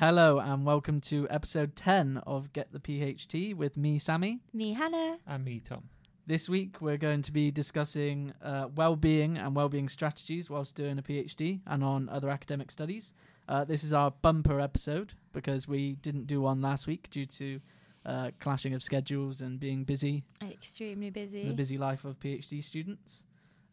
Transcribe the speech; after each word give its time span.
Hello 0.00 0.38
and 0.38 0.64
welcome 0.64 0.98
to 1.02 1.28
episode 1.28 1.76
10 1.76 2.22
of 2.26 2.54
Get 2.54 2.72
the 2.72 2.80
Ph-Tea 2.80 3.52
with 3.52 3.76
me, 3.76 3.98
Sammy. 3.98 4.40
Me, 4.54 4.72
Hannah. 4.72 5.18
And 5.26 5.44
me, 5.44 5.60
Tom. 5.62 5.90
This 6.26 6.48
week 6.48 6.80
we're 6.80 6.96
going 6.96 7.20
to 7.20 7.30
be 7.30 7.50
discussing 7.50 8.32
uh, 8.42 8.68
well-being 8.74 9.36
and 9.36 9.54
well-being 9.54 9.90
strategies 9.90 10.48
whilst 10.48 10.74
doing 10.74 10.98
a 10.98 11.02
PhD 11.02 11.60
and 11.66 11.84
on 11.84 12.08
other 12.08 12.30
academic 12.30 12.70
studies. 12.70 13.12
Uh, 13.46 13.64
this 13.64 13.84
is 13.84 13.92
our 13.92 14.10
bumper 14.10 14.58
episode 14.58 15.12
because 15.34 15.68
we 15.68 15.96
didn't 15.96 16.26
do 16.26 16.40
one 16.40 16.62
last 16.62 16.86
week 16.86 17.10
due 17.10 17.26
to 17.26 17.60
uh, 18.06 18.30
clashing 18.40 18.72
of 18.72 18.82
schedules 18.82 19.42
and 19.42 19.60
being 19.60 19.84
busy, 19.84 20.24
Extremely 20.42 21.10
busy. 21.10 21.46
the 21.46 21.52
busy 21.52 21.76
life 21.76 22.06
of 22.06 22.18
PhD 22.18 22.64
students. 22.64 23.24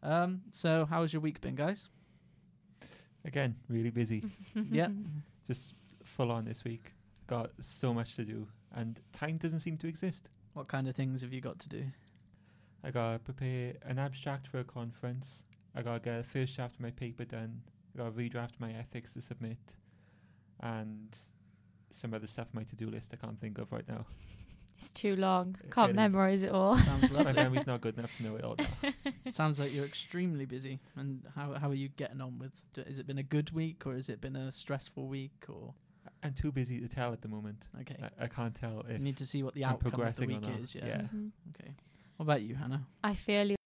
Um, 0.02 0.42
so, 0.50 0.84
how 0.84 1.00
has 1.00 1.10
your 1.10 1.22
week 1.22 1.40
been, 1.40 1.54
guys? 1.54 1.88
Again, 3.24 3.56
really 3.70 3.88
busy. 3.88 4.22
yeah, 4.70 4.88
Just 5.46 5.72
full 6.18 6.32
on 6.32 6.44
this 6.44 6.64
week. 6.64 6.92
Got 7.28 7.52
so 7.60 7.94
much 7.94 8.16
to 8.16 8.24
do, 8.24 8.46
and 8.74 8.98
time 9.12 9.36
doesn't 9.38 9.60
seem 9.60 9.76
to 9.78 9.86
exist. 9.86 10.28
what 10.54 10.66
kind 10.68 10.88
of 10.88 10.96
things 10.96 11.20
have 11.22 11.32
you 11.32 11.40
got 11.40 11.58
to 11.60 11.68
do? 11.68 11.84
I 12.82 12.90
gotta 12.90 13.18
prepare 13.20 13.74
an 13.86 13.98
abstract 13.98 14.48
for 14.48 14.58
a 14.58 14.64
conference. 14.64 15.44
I 15.76 15.82
gotta 15.82 16.00
get 16.00 16.18
a 16.20 16.22
first 16.24 16.56
draft 16.56 16.74
of 16.74 16.80
my 16.80 16.90
paper 16.90 17.24
done. 17.24 17.62
I 17.94 17.98
gotta 17.98 18.10
redraft 18.10 18.54
my 18.58 18.72
ethics 18.72 19.12
to 19.14 19.22
submit, 19.22 19.58
and 20.60 21.16
some 21.90 22.12
other 22.14 22.26
stuff 22.26 22.48
on 22.54 22.60
my 22.60 22.64
to-do 22.64 22.88
list 22.90 23.10
I 23.12 23.16
can't 23.16 23.40
think 23.40 23.58
of 23.58 23.70
right 23.72 23.88
now. 23.88 24.04
It's 24.80 24.90
too 24.90 25.16
long. 25.16 25.56
Can't 25.72 25.90
is. 25.90 25.96
memorize 25.96 26.40
it 26.42 26.52
all. 26.52 26.76
Sounds 26.78 27.10
my 27.28 27.32
memory's 27.32 27.66
not 27.66 27.80
good 27.80 27.98
enough 27.98 28.16
to 28.18 28.22
know 28.22 28.36
it 28.36 28.44
all 28.44 28.54
now. 28.56 28.92
Sounds 29.32 29.58
like 29.58 29.74
you're 29.74 29.84
extremely 29.84 30.46
busy. 30.46 30.78
And 30.94 31.24
how 31.34 31.54
how 31.54 31.68
are 31.70 31.74
you 31.74 31.88
getting 31.88 32.20
on 32.20 32.38
with? 32.38 32.52
d- 32.74 32.84
Has 32.86 33.00
it 33.00 33.06
been 33.08 33.18
a 33.18 33.24
good 33.24 33.50
week 33.50 33.84
or 33.88 33.94
has 33.94 34.08
it 34.08 34.20
been 34.20 34.36
a 34.36 34.52
stressful 34.52 35.08
week? 35.08 35.46
Or 35.48 35.74
I'm 36.22 36.32
too 36.32 36.50
busy 36.52 36.80
to 36.80 36.88
tell 36.88 37.12
at 37.12 37.22
the 37.22 37.28
moment. 37.28 37.66
okay, 37.80 37.96
I, 38.02 38.24
I 38.24 38.26
can't 38.28 38.54
tell 38.54 38.84
you 38.90 38.98
need 38.98 39.16
to 39.18 39.26
see 39.26 39.42
what 39.42 39.54
the 39.54 39.64
I'm 39.64 39.72
outcome 39.74 40.00
of 40.00 40.16
the 40.16 40.26
week 40.26 40.48
is. 40.60 40.74
Yeah. 40.74 40.86
Yeah. 40.86 41.00
Mhm. 41.14 41.30
Okay. 41.54 41.72
What 42.16 42.24
about 42.24 42.42
you, 42.42 42.54
Hannah? 42.56 42.86
I 43.04 43.14
feel 43.14 43.48
you 43.50 43.56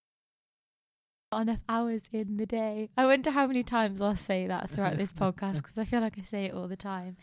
enough 1.35 1.61
hours 1.69 2.03
in 2.13 2.37
the 2.37 2.45
day. 2.45 2.91
I 2.97 3.07
wonder 3.07 3.31
how 3.31 3.47
many 3.47 3.63
times 3.63 4.01
I'll 4.03 4.17
say 4.17 4.47
that 4.47 4.71
throughout 4.71 4.99
this 4.99 5.13
podcast 5.25 5.55
because 5.57 5.79
I 5.79 5.85
feel 5.87 6.01
like 6.01 6.19
I 6.19 6.23
say 6.25 6.45
it 6.45 6.55
all 6.55 6.69
the 6.69 6.77
time. 6.77 7.17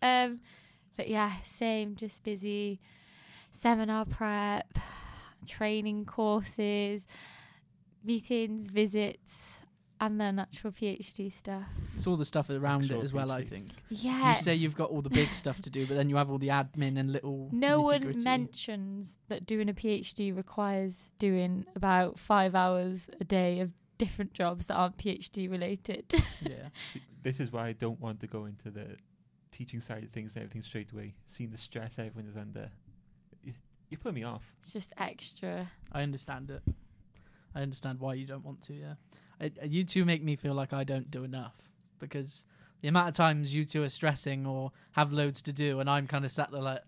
Um, 0.00 0.40
but 0.96 1.08
yeah, 1.08 1.32
same. 1.44 1.96
Just 1.96 2.22
busy. 2.22 2.80
Seminar 3.50 4.04
prep, 4.04 4.78
training 5.46 6.04
courses, 6.04 7.06
meetings, 8.04 8.70
visits, 8.70 9.58
and 10.00 10.20
then 10.20 10.38
actual 10.38 10.72
PhD 10.72 11.32
stuff. 11.32 11.64
It's 11.94 12.06
all 12.06 12.16
the 12.16 12.24
stuff 12.24 12.50
around 12.50 12.84
Actual 12.84 13.00
it 13.00 13.04
as 13.04 13.12
well. 13.12 13.30
I 13.30 13.44
think 13.44 13.68
Yeah. 13.88 14.36
you 14.36 14.42
say 14.42 14.54
you've 14.54 14.76
got 14.76 14.90
all 14.90 15.02
the 15.02 15.10
big 15.10 15.28
stuff 15.34 15.60
to 15.62 15.70
do, 15.70 15.86
but 15.86 15.94
then 15.96 16.08
you 16.10 16.16
have 16.16 16.30
all 16.30 16.38
the 16.38 16.48
admin 16.48 16.98
and 16.98 17.10
little. 17.12 17.48
No 17.52 17.80
one 17.80 18.22
mentions 18.22 19.18
that 19.28 19.46
doing 19.46 19.68
a 19.68 19.74
PhD 19.74 20.36
requires 20.36 21.10
doing 21.18 21.64
about 21.74 22.18
five 22.18 22.54
hours 22.54 23.08
a 23.20 23.24
day 23.24 23.60
of 23.60 23.70
different 23.98 24.34
jobs 24.34 24.66
that 24.66 24.74
aren't 24.74 24.96
PhD 24.98 25.50
related. 25.50 26.12
Yeah. 26.42 26.68
See, 26.92 27.02
this 27.22 27.40
is 27.40 27.50
why 27.50 27.68
I 27.68 27.72
don't 27.72 27.98
want 28.00 28.20
to 28.20 28.26
go 28.26 28.44
into 28.44 28.70
the 28.70 28.96
teaching 29.50 29.80
side 29.80 30.04
of 30.04 30.10
things 30.10 30.34
and 30.36 30.44
everything 30.44 30.62
straight 30.62 30.92
away. 30.92 31.14
Seeing 31.26 31.50
the 31.50 31.56
stress 31.58 31.98
everyone 31.98 32.30
is 32.30 32.36
under, 32.36 32.70
you, 33.42 33.54
you 33.88 33.96
put 33.96 34.12
me 34.14 34.22
off. 34.22 34.44
it's 34.60 34.72
just 34.74 34.92
extra. 34.98 35.66
I 35.92 36.02
understand 36.02 36.50
it. 36.50 36.62
I 37.54 37.62
understand 37.62 38.00
why 38.00 38.14
you 38.14 38.26
don't 38.26 38.44
want 38.44 38.60
to. 38.64 38.74
Yeah, 38.74 38.94
I, 39.12 39.25
you 39.64 39.84
two 39.84 40.04
make 40.04 40.22
me 40.22 40.36
feel 40.36 40.54
like 40.54 40.72
I 40.72 40.84
don't 40.84 41.10
do 41.10 41.24
enough 41.24 41.54
because 41.98 42.44
the 42.82 42.88
amount 42.88 43.08
of 43.08 43.14
times 43.16 43.54
you 43.54 43.64
two 43.64 43.82
are 43.82 43.88
stressing 43.88 44.46
or 44.46 44.72
have 44.92 45.12
loads 45.12 45.42
to 45.42 45.52
do, 45.52 45.80
and 45.80 45.88
I'm 45.90 46.06
kind 46.06 46.24
of 46.24 46.30
sat 46.32 46.50
there 46.50 46.60
like, 46.62 46.80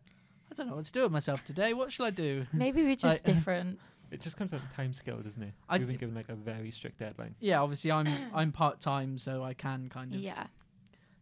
I 0.50 0.54
don't 0.54 0.68
know 0.68 0.76
what 0.76 0.84
to 0.86 0.92
do 0.92 1.02
with 1.02 1.12
myself 1.12 1.44
today. 1.44 1.74
What 1.74 1.92
should 1.92 2.04
I 2.04 2.10
do? 2.10 2.46
Maybe 2.52 2.82
we're 2.84 2.96
just 2.96 3.26
I- 3.28 3.32
different. 3.32 3.78
It 4.10 4.22
just 4.22 4.38
comes 4.38 4.54
out 4.54 4.62
of 4.62 4.74
time 4.74 4.94
scale, 4.94 5.18
doesn't 5.18 5.42
it? 5.42 5.52
I 5.68 5.76
We've 5.76 5.86
been 5.86 5.96
d- 5.96 6.00
given 6.00 6.14
like 6.14 6.30
a 6.30 6.34
very 6.34 6.70
strict 6.70 6.98
deadline. 6.98 7.34
Yeah, 7.40 7.60
obviously 7.60 7.92
I'm 7.92 8.08
I'm 8.34 8.52
part 8.52 8.80
time, 8.80 9.18
so 9.18 9.42
I 9.44 9.52
can 9.52 9.88
kind 9.90 10.14
of 10.14 10.20
Yeah. 10.20 10.46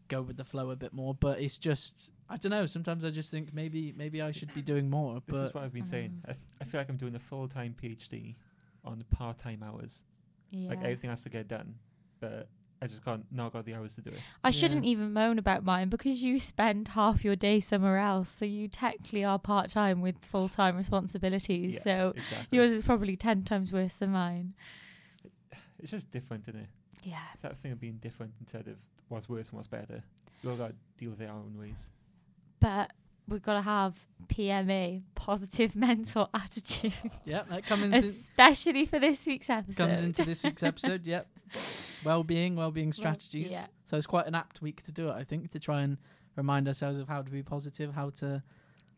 go 0.06 0.22
with 0.22 0.36
the 0.36 0.44
flow 0.44 0.70
a 0.70 0.76
bit 0.76 0.92
more. 0.92 1.12
But 1.12 1.40
it's 1.40 1.58
just 1.58 2.10
I 2.28 2.36
don't 2.36 2.50
know. 2.50 2.66
Sometimes 2.66 3.04
I 3.04 3.10
just 3.10 3.30
think 3.32 3.52
maybe 3.52 3.92
maybe 3.96 4.22
I 4.22 4.30
should 4.30 4.54
be 4.54 4.62
doing 4.62 4.88
more. 4.88 5.14
This 5.14 5.22
But 5.36 5.46
is 5.48 5.54
what 5.54 5.64
I've 5.64 5.72
been 5.72 5.84
saying. 5.84 6.12
Um. 6.14 6.22
I, 6.28 6.30
f- 6.30 6.38
I 6.60 6.64
feel 6.64 6.80
like 6.80 6.88
I'm 6.88 6.96
doing 6.96 7.16
a 7.16 7.18
full 7.20 7.48
time 7.48 7.74
PhD 7.82 8.36
on 8.84 9.02
part 9.10 9.38
time 9.38 9.64
hours. 9.64 10.02
Yeah. 10.50 10.70
Like 10.70 10.78
everything 10.82 11.10
has 11.10 11.22
to 11.24 11.28
get 11.28 11.48
done, 11.48 11.74
but 12.20 12.48
I 12.80 12.86
just 12.86 13.04
can't 13.04 13.24
not 13.32 13.52
got 13.52 13.64
the 13.64 13.74
hours 13.74 13.94
to 13.96 14.02
do 14.02 14.10
it. 14.10 14.20
I 14.44 14.48
Yeah. 14.48 14.52
shouldn't 14.52 14.84
even 14.84 15.12
moan 15.12 15.38
about 15.38 15.64
mine 15.64 15.88
because 15.88 16.22
you 16.22 16.38
spend 16.38 16.88
half 16.88 17.24
your 17.24 17.34
day 17.36 17.58
somewhere 17.60 17.98
else. 17.98 18.28
So 18.30 18.44
you 18.44 18.68
technically 18.68 19.24
are 19.24 19.38
part 19.38 19.70
time 19.70 20.00
with 20.02 20.24
full 20.24 20.48
time 20.48 20.76
responsibilities. 20.76 21.74
Yeah, 21.74 21.82
so 21.82 22.12
exactly. 22.16 22.56
yours 22.58 22.70
is 22.70 22.82
probably 22.84 23.16
10 23.16 23.44
times 23.44 23.72
worse 23.72 23.94
than 23.96 24.10
mine. 24.12 24.54
it's 25.78 25.90
just 25.90 26.10
different, 26.10 26.48
isn't 26.48 26.60
it? 26.60 26.68
Yeah. 27.02 27.18
It's 27.34 27.42
that 27.42 27.56
thing 27.58 27.72
of 27.72 27.80
being 27.80 27.98
different 27.98 28.32
instead 28.40 28.66
of 28.68 28.76
what's 29.08 29.28
worse 29.28 29.48
and 29.48 29.56
what's 29.56 29.68
better. 29.68 30.02
We 30.42 30.50
all 30.50 30.56
got 30.56 30.68
to 30.68 30.74
deal 30.98 31.10
with 31.10 31.20
it 31.20 31.28
our 31.30 31.36
own 31.36 31.56
ways. 31.58 31.90
But 32.60 32.92
we've 33.28 33.42
got 33.42 33.54
to 33.54 33.62
have 33.62 33.94
PMA, 34.28 35.02
positive 35.14 35.74
mental 35.76 36.28
attitude. 36.34 36.92
yeah, 37.24 37.42
that 37.44 37.66
comes 37.66 37.82
into 37.82 37.98
especially 37.98 38.86
for 38.86 38.98
this 38.98 39.26
week's 39.26 39.50
episode. 39.50 39.88
comes 39.88 40.02
into 40.04 40.24
this 40.24 40.42
week's 40.42 40.62
episode. 40.62 41.06
Yep, 41.06 41.26
well-being, 42.04 42.56
well-being 42.56 42.92
strategies. 42.92 43.48
yeah. 43.50 43.66
So 43.84 43.96
it's 43.96 44.06
quite 44.06 44.26
an 44.26 44.34
apt 44.34 44.62
week 44.62 44.82
to 44.82 44.92
do 44.92 45.08
it. 45.08 45.12
I 45.12 45.24
think 45.24 45.50
to 45.52 45.60
try 45.60 45.82
and 45.82 45.98
remind 46.36 46.68
ourselves 46.68 46.98
of 46.98 47.08
how 47.08 47.22
to 47.22 47.30
be 47.30 47.42
positive, 47.42 47.94
how 47.94 48.10
to 48.10 48.42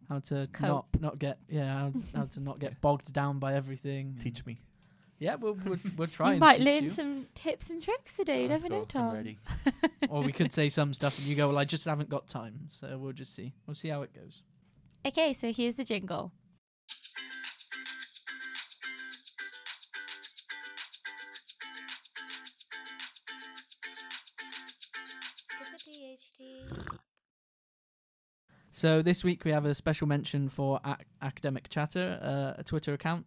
how 0.08 0.20
to 0.20 0.48
Cope. 0.52 0.68
not 0.68 0.86
not 1.00 1.18
get 1.18 1.38
yeah 1.48 1.72
how, 1.72 1.92
how 2.14 2.24
to 2.24 2.40
not 2.40 2.58
get 2.58 2.80
bogged 2.80 3.12
down 3.12 3.38
by 3.38 3.54
everything. 3.54 4.16
Teach 4.22 4.44
me. 4.46 4.60
Yeah, 5.20 5.34
we'll 5.34 5.58
we'll, 5.64 5.78
we'll 5.96 6.06
try 6.06 6.28
you 6.28 6.32
and 6.32 6.40
might 6.40 6.60
learn 6.60 6.84
you. 6.84 6.90
some 6.90 7.26
tips 7.34 7.70
and 7.70 7.82
tricks 7.82 8.12
today. 8.14 8.42
You 8.42 8.48
never 8.48 8.68
know, 8.68 8.84
Tom. 8.84 9.36
or 10.08 10.22
we 10.22 10.32
could 10.32 10.52
say 10.52 10.68
some 10.68 10.94
stuff 10.94 11.18
and 11.18 11.26
you 11.26 11.34
go, 11.34 11.48
well, 11.48 11.58
I 11.58 11.64
just 11.64 11.84
haven't 11.84 12.08
got 12.08 12.28
time. 12.28 12.68
So 12.70 12.96
we'll 12.98 13.12
just 13.12 13.34
see. 13.34 13.52
We'll 13.66 13.74
see 13.74 13.88
how 13.88 14.02
it 14.02 14.14
goes. 14.14 14.42
Okay, 15.04 15.34
so 15.34 15.52
here's 15.52 15.74
the 15.74 15.84
jingle. 15.84 16.32
So 28.70 29.02
this 29.02 29.24
week 29.24 29.44
we 29.44 29.50
have 29.50 29.64
a 29.64 29.74
special 29.74 30.06
mention 30.06 30.48
for 30.48 30.78
ac- 30.86 31.02
Academic 31.20 31.68
Chatter, 31.68 32.20
uh, 32.22 32.60
a 32.60 32.62
Twitter 32.62 32.92
account 32.94 33.26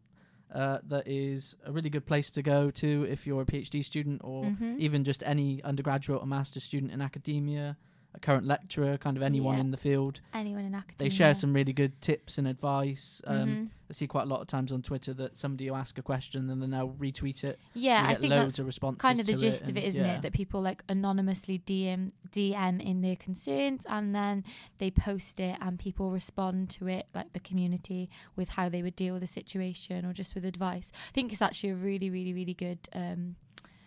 uh, 0.52 0.80
that 0.88 1.08
is 1.08 1.56
a 1.66 1.72
really 1.72 1.90
good 1.90 2.06
place 2.06 2.30
to 2.32 2.42
go 2.42 2.70
to 2.72 3.04
if 3.10 3.26
you're 3.26 3.42
a 3.42 3.46
PhD 3.46 3.84
student 3.84 4.22
or 4.24 4.46
Mhm. 4.46 4.78
even 4.80 5.04
just 5.04 5.24
any 5.26 5.62
undergraduate 5.64 6.22
or 6.22 6.28
master's 6.28 6.64
student 6.64 6.92
in 6.92 7.02
academia, 7.02 7.78
a 8.14 8.20
current 8.20 8.46
lecturer, 8.46 8.98
kind 8.98 9.16
of 9.18 9.24
anyone 9.24 9.56
Yeah. 9.56 9.62
in 9.62 9.72
the 9.72 9.78
field. 9.78 10.20
Anyone 10.34 10.66
in 10.66 10.76
academia. 10.76 10.98
They 10.98 11.10
share 11.16 11.34
some 11.34 11.54
really 11.54 11.74
good 11.74 12.02
tips 12.02 12.38
and 12.38 12.48
advice. 12.48 13.22
Um, 13.26 13.48
Mhm. 13.50 13.70
I 13.90 13.94
see 13.94 14.08
quite 14.08 14.24
a 14.24 14.26
lot 14.28 14.40
of 14.40 14.48
times 14.48 14.72
on 14.72 14.82
Twitter 14.82 15.14
that 15.16 15.38
somebody 15.38 15.70
will 15.70 15.76
ask 15.78 15.98
a 15.98 16.02
question 16.02 16.50
and 16.50 16.62
then 16.62 16.72
they'll 16.72 16.94
retweet 16.94 17.44
it. 17.44 17.60
Yeah, 17.74 18.06
I 18.08 18.16
think 18.16 18.30
loads 18.30 18.52
that's 18.54 18.60
of 18.60 18.66
responses. 18.66 19.02
kind 19.02 19.20
of 19.20 19.26
the 19.26 19.34
gist 19.36 19.64
it 19.64 19.70
of 19.72 19.78
it, 19.78 19.84
isn't 19.84 20.02
yeah. 20.06 20.16
it? 20.18 20.22
That 20.22 20.32
people 20.34 20.62
like 20.62 20.84
anonymously 20.88 21.60
DM 21.60 22.12
DM 22.32 22.80
in 22.82 23.02
their 23.02 23.18
concerns, 23.18 23.86
and 23.90 24.16
then 24.16 24.46
they 24.78 24.92
post 24.92 25.42
it, 25.42 25.58
and 25.60 25.78
people 25.78 26.10
respond 26.12 26.70
to 26.70 26.88
it, 26.88 27.08
like 27.14 27.34
the 27.34 27.42
community, 27.42 28.10
with 28.38 28.50
how 28.50 28.70
they 28.70 28.82
would 28.82 28.96
deal 28.96 29.14
with 29.16 29.22
the 29.22 29.28
situation 29.28 30.06
or 30.06 30.14
just 30.14 30.36
with 30.36 30.46
advice. 30.46 30.92
I 31.10 31.12
think 31.14 31.34
it's 31.34 31.42
actually 31.42 31.72
a 31.72 31.76
really, 31.76 32.10
really, 32.10 32.34
really 32.34 32.54
good 32.54 32.80
um, 32.94 33.36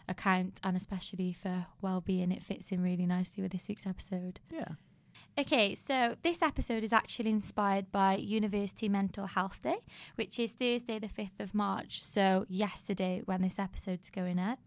account, 0.09 0.61
and 0.63 0.77
especially 0.77 1.33
for 1.33 1.67
well-being, 1.81 2.33
it 2.33 2.43
fits 2.43 2.71
in 2.71 2.83
really 2.83 3.07
nicely 3.07 3.43
with 3.43 3.53
this 3.53 3.69
week's 3.69 3.87
episode. 3.87 4.41
Yeah. 4.51 4.69
Okay, 5.37 5.75
so 5.75 6.15
this 6.23 6.43
episode 6.43 6.85
is 6.85 6.93
actually 6.93 7.31
inspired 7.31 7.91
by 7.91 8.15
University 8.17 8.89
Mental 8.89 9.27
Health 9.27 9.61
Day, 9.63 9.79
which 10.15 10.39
is 10.39 10.53
Thursday, 10.53 11.01
the 11.01 11.09
5th 11.09 11.41
of 11.41 11.55
March. 11.55 12.05
So, 12.05 12.47
yesterday, 12.49 13.23
when 13.25 13.43
this 13.43 13.59
episode's 13.59 14.11
going 14.11 14.39
up. 14.39 14.61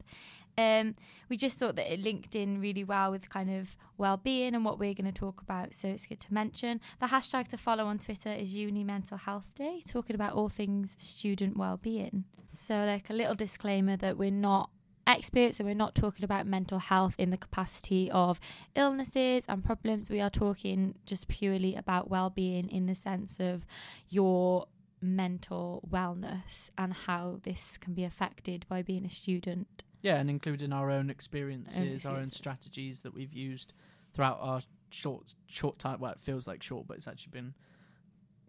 Um, 0.58 0.96
we 1.30 1.38
just 1.38 1.60
thought 1.60 1.76
that 1.76 1.94
it 1.94 2.02
linked 2.02 2.36
in 2.36 2.60
really 2.60 2.84
well 2.84 3.12
with 3.12 3.30
kind 3.30 3.50
of 3.50 3.78
well-being 3.98 4.56
and 4.56 4.66
what 4.66 4.80
we're 4.80 4.96
going 4.96 5.06
to 5.06 5.12
talk 5.12 5.40
about. 5.42 5.76
So 5.76 5.88
it's 5.88 6.08
good 6.08 6.20
to 6.22 6.34
mention. 6.34 6.82
The 7.00 7.08
hashtag 7.08 7.48
to 7.50 7.58
follow 7.58 7.86
on 7.86 8.00
Twitter 8.00 8.32
is 8.32 8.56
Uni 8.56 8.84
Mental 8.84 9.18
Health 9.18 9.54
Day, 9.56 9.84
talking 9.88 10.16
about 10.16 10.34
all 10.34 10.50
things 10.50 10.96
student 10.98 11.58
well-being. 11.58 12.26
So 12.48 12.86
like 12.86 13.10
a 13.10 13.14
little 13.14 13.36
disclaimer 13.36 13.98
that 13.98 14.18
we're 14.18 14.32
not 14.32 14.72
experts 15.08 15.60
and 15.60 15.68
we're 15.68 15.74
not 15.76 15.96
talking 15.96 16.24
about 16.26 16.46
mental 16.46 16.80
health 16.80 17.16
in 17.18 17.30
the 17.32 17.38
capacity 17.38 18.12
of 18.12 18.40
illnesses 18.76 19.46
and 19.48 19.64
problems. 19.64 20.10
We 20.10 20.20
are 20.22 20.30
talking 20.30 20.96
just 21.06 21.28
purely 21.28 21.76
about 21.76 22.10
well-being 22.10 22.70
in 22.70 22.86
the 22.86 22.96
sense 22.96 23.40
of 23.40 23.66
your 24.10 24.68
mental 25.02 25.88
wellness 25.90 26.70
and 26.78 26.94
how 26.94 27.40
this 27.44 27.78
can 27.78 27.94
be 27.94 28.04
affected 28.04 28.66
by 28.68 28.82
being 28.82 29.06
a 29.06 29.10
student. 29.10 29.84
Yeah, 30.02 30.18
and 30.18 30.30
including 30.30 30.74
our 30.74 30.92
own 30.92 31.10
experiences, 31.10 32.06
our 32.06 32.18
own 32.18 32.32
strategies 32.32 33.02
that 33.02 33.14
we've 33.14 33.34
used 33.34 33.74
throughout 34.14 34.38
our 34.42 34.62
short 34.90 35.36
short 35.48 35.80
time. 35.80 36.00
Well, 36.00 36.12
it 36.12 36.20
feels 36.20 36.48
like 36.48 36.62
short, 36.64 36.88
but 36.88 36.98
it's 36.98 37.08
actually 37.08 37.32
been 37.32 37.54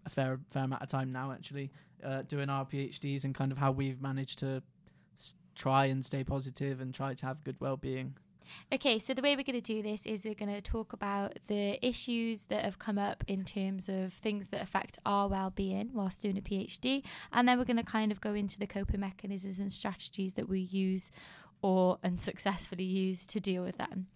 a 0.06 0.10
fair 0.10 0.40
fair 0.50 0.64
amount 0.64 0.82
of 0.82 0.88
time 0.88 1.10
now. 1.12 1.32
Actually, 1.32 1.70
uh, 2.04 2.22
doing 2.22 2.48
our 2.48 2.64
PhDs 2.64 3.24
and 3.24 3.34
kind 3.34 3.50
of 3.52 3.58
how 3.58 3.72
we've 3.72 4.00
managed 4.00 4.38
to 4.40 4.62
s- 5.18 5.34
try 5.58 5.86
and 5.86 6.04
stay 6.04 6.24
positive 6.24 6.80
and 6.80 6.94
try 6.94 7.12
to 7.12 7.26
have 7.26 7.44
good 7.44 7.56
well 7.60 7.76
being. 7.76 8.14
Okay, 8.72 8.98
so 8.98 9.12
the 9.12 9.22
way 9.22 9.36
we're 9.36 9.42
going 9.42 9.60
to 9.60 9.74
do 9.74 9.82
this 9.82 10.06
is 10.06 10.24
we're 10.24 10.34
going 10.34 10.54
to 10.54 10.62
talk 10.62 10.92
about 10.94 11.38
the 11.48 11.84
issues 11.86 12.44
that 12.44 12.64
have 12.64 12.78
come 12.78 12.98
up 12.98 13.24
in 13.26 13.44
terms 13.44 13.88
of 13.90 14.12
things 14.12 14.48
that 14.48 14.62
affect 14.62 14.98
our 15.04 15.28
well-being 15.28 15.90
whilst 15.92 16.22
doing 16.22 16.38
a 16.38 16.40
PhD, 16.40 17.02
and 17.32 17.46
then 17.46 17.58
we're 17.58 17.64
going 17.64 17.76
to 17.76 17.82
kind 17.82 18.10
of 18.10 18.20
go 18.20 18.32
into 18.34 18.58
the 18.58 18.66
coping 18.66 19.00
mechanisms 19.00 19.58
and 19.58 19.70
strategies 19.70 20.34
that 20.34 20.48
we 20.48 20.60
use 20.60 21.10
or 21.60 21.98
unsuccessfully 22.02 22.84
use 22.84 23.26
to 23.26 23.40
deal 23.40 23.62
with 23.62 23.76
them. 23.76 24.06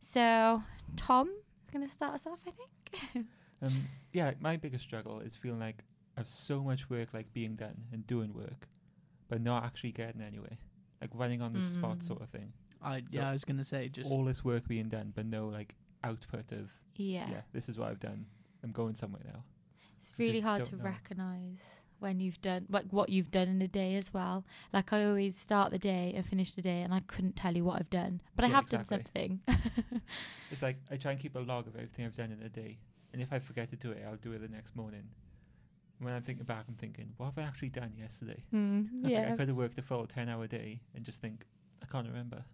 So, 0.00 0.62
Tom 0.96 1.28
is 1.28 1.70
going 1.70 1.86
to 1.86 1.92
start 1.92 2.14
us 2.14 2.26
off, 2.26 2.40
I 2.46 2.50
think. 2.50 3.26
Um, 3.62 3.72
yeah, 4.12 4.32
my 4.40 4.58
biggest 4.58 4.84
struggle 4.84 5.20
is 5.20 5.36
feeling 5.36 5.60
like 5.60 5.76
I 6.18 6.20
have 6.20 6.28
so 6.28 6.62
much 6.62 6.90
work 6.90 7.14
like 7.14 7.32
being 7.32 7.54
done 7.54 7.76
and 7.92 8.06
doing 8.06 8.34
work, 8.34 8.68
but 9.28 9.40
not 9.40 9.64
actually 9.64 9.92
getting 9.92 10.20
anywhere. 10.20 10.58
Like 11.04 11.10
running 11.14 11.42
on 11.42 11.52
the 11.52 11.60
spot 11.60 11.98
Mm. 11.98 12.02
sort 12.02 12.22
of 12.22 12.30
thing. 12.30 12.50
I 12.82 13.02
yeah, 13.10 13.28
I 13.28 13.32
was 13.32 13.44
gonna 13.44 13.64
say 13.64 13.88
just 13.90 14.10
All 14.10 14.24
this 14.24 14.42
work 14.42 14.66
being 14.66 14.88
done, 14.88 15.12
but 15.14 15.26
no 15.26 15.48
like 15.48 15.74
output 16.02 16.50
of 16.52 16.70
yeah. 16.96 17.28
yeah, 17.30 17.40
this 17.52 17.68
is 17.68 17.78
what 17.78 17.88
I've 17.90 18.00
done. 18.00 18.24
I'm 18.62 18.72
going 18.72 18.94
somewhere 18.94 19.22
now. 19.26 19.44
It's 19.98 20.12
really 20.18 20.40
hard 20.40 20.64
to 20.66 20.76
know. 20.76 20.84
recognize 20.84 21.60
when 21.98 22.20
you've 22.20 22.40
done 22.40 22.64
like 22.70 22.86
what 22.90 23.10
you've 23.10 23.30
done 23.30 23.48
in 23.48 23.60
a 23.60 23.68
day 23.68 23.96
as 23.96 24.14
well. 24.14 24.44
Like 24.72 24.94
I 24.94 25.04
always 25.04 25.36
start 25.36 25.72
the 25.72 25.78
day 25.78 26.12
and 26.16 26.24
finish 26.24 26.52
the 26.52 26.62
day, 26.62 26.80
and 26.80 26.94
I 26.94 27.00
couldn't 27.00 27.36
tell 27.36 27.54
you 27.54 27.64
what 27.64 27.76
I've 27.80 27.90
done, 27.90 28.22
but 28.34 28.46
I 28.46 28.48
have 28.48 28.64
exactly. 28.64 28.88
done 28.88 29.02
something. 29.04 30.00
It's 30.50 30.62
like 30.62 30.76
I 30.90 30.96
try 30.96 31.12
and 31.12 31.20
keep 31.20 31.34
a 31.36 31.40
log 31.40 31.66
of 31.66 31.74
everything 31.74 32.04
I've 32.06 32.16
done 32.16 32.32
in 32.32 32.40
a 32.42 32.48
day, 32.48 32.78
and 33.12 33.20
if 33.20 33.30
I 33.32 33.38
forget 33.38 33.68
to 33.70 33.76
do 33.76 33.90
it, 33.90 34.02
I'll 34.08 34.16
do 34.16 34.32
it 34.32 34.40
the 34.40 34.48
next 34.48 34.74
morning. 34.76 35.04
When 36.04 36.14
I'm 36.14 36.22
thinking 36.22 36.44
back, 36.44 36.64
I'm 36.68 36.74
thinking, 36.74 37.12
what 37.16 37.26
have 37.26 37.38
I 37.38 37.42
actually 37.42 37.70
done 37.70 37.92
yesterday? 37.98 38.42
Mm, 38.52 39.02
Like, 39.02 39.12
yeah, 39.12 39.32
I 39.32 39.36
could 39.36 39.48
have 39.48 39.56
worked 39.56 39.78
a 39.78 39.82
full 39.82 40.06
ten-hour 40.06 40.46
day 40.46 40.80
and 40.94 41.04
just 41.04 41.20
think, 41.20 41.46
I 41.82 41.86
can't 41.86 42.06
remember. 42.06 42.44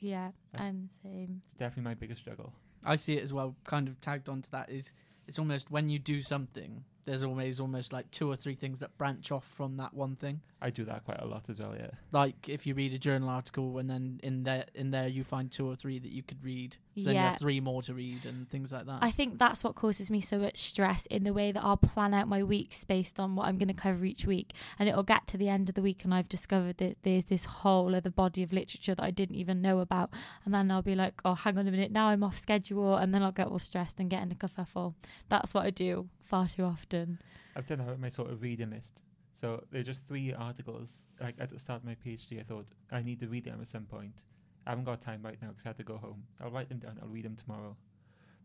yeah, 0.00 0.30
I- 0.56 0.64
I'm 0.64 0.88
the 1.02 1.08
same. 1.08 1.42
It's 1.50 1.58
definitely 1.58 1.84
my 1.84 1.94
biggest 1.94 2.20
struggle. 2.22 2.52
I 2.84 2.96
see 2.96 3.14
it 3.18 3.22
as 3.22 3.32
well. 3.32 3.54
Kind 3.64 3.88
of 3.88 4.00
tagged 4.00 4.28
onto 4.28 4.48
that 4.50 4.70
is 4.70 4.92
it's 5.28 5.38
almost 5.38 5.70
when 5.70 5.88
you 5.90 5.98
do 5.98 6.22
something, 6.22 6.84
there's 7.04 7.22
always 7.22 7.60
almost 7.60 7.92
like 7.92 8.10
two 8.10 8.30
or 8.30 8.36
three 8.36 8.54
things 8.54 8.78
that 8.78 8.96
branch 8.96 9.30
off 9.30 9.44
from 9.46 9.76
that 9.76 9.92
one 9.94 10.16
thing. 10.16 10.40
I 10.62 10.70
do 10.70 10.84
that 10.84 11.04
quite 11.04 11.20
a 11.20 11.26
lot 11.26 11.48
as 11.48 11.58
well. 11.58 11.74
Yeah. 11.74 11.90
Like 12.12 12.48
if 12.48 12.66
you 12.66 12.74
read 12.74 12.92
a 12.92 12.98
journal 12.98 13.30
article 13.30 13.78
and 13.78 13.88
then 13.88 14.20
in 14.22 14.42
there 14.42 14.66
in 14.74 14.90
there 14.90 15.08
you 15.08 15.24
find 15.24 15.50
two 15.50 15.66
or 15.66 15.74
three 15.74 15.98
that 15.98 16.10
you 16.10 16.22
could 16.22 16.44
read, 16.44 16.76
so 16.96 17.04
then 17.04 17.14
you 17.14 17.20
have 17.20 17.38
three 17.38 17.60
more 17.60 17.82
to 17.82 17.94
read 17.94 18.26
and 18.26 18.48
things 18.50 18.70
like 18.72 18.86
that. 18.86 18.98
I 19.00 19.10
think 19.10 19.38
that's 19.38 19.64
what 19.64 19.74
causes 19.74 20.10
me 20.10 20.20
so 20.20 20.38
much 20.38 20.58
stress 20.58 21.06
in 21.06 21.24
the 21.24 21.32
way 21.32 21.50
that 21.52 21.64
I'll 21.64 21.76
plan 21.76 22.12
out 22.12 22.28
my 22.28 22.42
weeks 22.42 22.84
based 22.84 23.18
on 23.18 23.36
what 23.36 23.46
I'm 23.46 23.56
going 23.56 23.68
to 23.68 23.74
cover 23.74 24.04
each 24.04 24.26
week. 24.26 24.52
And 24.78 24.88
it'll 24.88 25.02
get 25.02 25.26
to 25.28 25.38
the 25.38 25.48
end 25.48 25.68
of 25.68 25.74
the 25.74 25.82
week 25.82 26.04
and 26.04 26.12
I've 26.12 26.28
discovered 26.28 26.78
that 26.78 26.98
there's 27.02 27.26
this 27.26 27.46
whole 27.46 27.94
other 27.94 28.10
body 28.10 28.42
of 28.42 28.52
literature 28.52 28.94
that 28.94 29.04
I 29.04 29.10
didn't 29.10 29.36
even 29.36 29.62
know 29.62 29.80
about. 29.80 30.10
And 30.44 30.52
then 30.52 30.70
I'll 30.70 30.82
be 30.82 30.94
like, 30.94 31.20
oh, 31.24 31.34
hang 31.34 31.56
on 31.56 31.66
a 31.68 31.70
minute, 31.70 31.90
now 31.90 32.08
I'm 32.08 32.22
off 32.22 32.38
schedule. 32.38 32.96
And 32.96 33.14
then 33.14 33.22
I'll 33.22 33.32
get 33.32 33.48
all 33.48 33.58
stressed 33.58 33.98
and 33.98 34.10
get 34.10 34.22
in 34.22 34.32
a 34.32 34.34
kerfuffle. 34.34 34.94
That's 35.28 35.54
what 35.54 35.64
I 35.64 35.70
do 35.70 36.08
far 36.22 36.48
too 36.48 36.64
often. 36.64 37.18
I've 37.56 37.66
done 37.66 37.78
that 37.78 37.98
my 37.98 38.08
sort 38.08 38.30
of 38.30 38.42
reading 38.42 38.70
list. 38.70 39.02
So 39.40 39.64
there 39.70 39.80
are 39.80 39.84
just 39.84 40.02
three 40.06 40.34
articles. 40.34 41.04
Like 41.20 41.36
at 41.38 41.50
the 41.50 41.58
start 41.58 41.80
of 41.80 41.86
my 41.86 41.96
PhD, 42.04 42.40
I 42.40 42.42
thought 42.42 42.66
I 42.92 43.02
need 43.02 43.20
to 43.20 43.28
read 43.28 43.44
them 43.44 43.58
at 43.60 43.68
some 43.68 43.84
point. 43.84 44.24
I 44.66 44.70
haven't 44.70 44.84
got 44.84 45.00
time 45.00 45.22
right 45.24 45.38
now 45.40 45.48
because 45.48 45.64
I 45.64 45.70
had 45.70 45.78
to 45.78 45.84
go 45.84 45.96
home. 45.96 46.24
I'll 46.42 46.50
write 46.50 46.68
them 46.68 46.78
down. 46.78 46.98
I'll 47.02 47.08
read 47.08 47.24
them 47.24 47.36
tomorrow. 47.36 47.76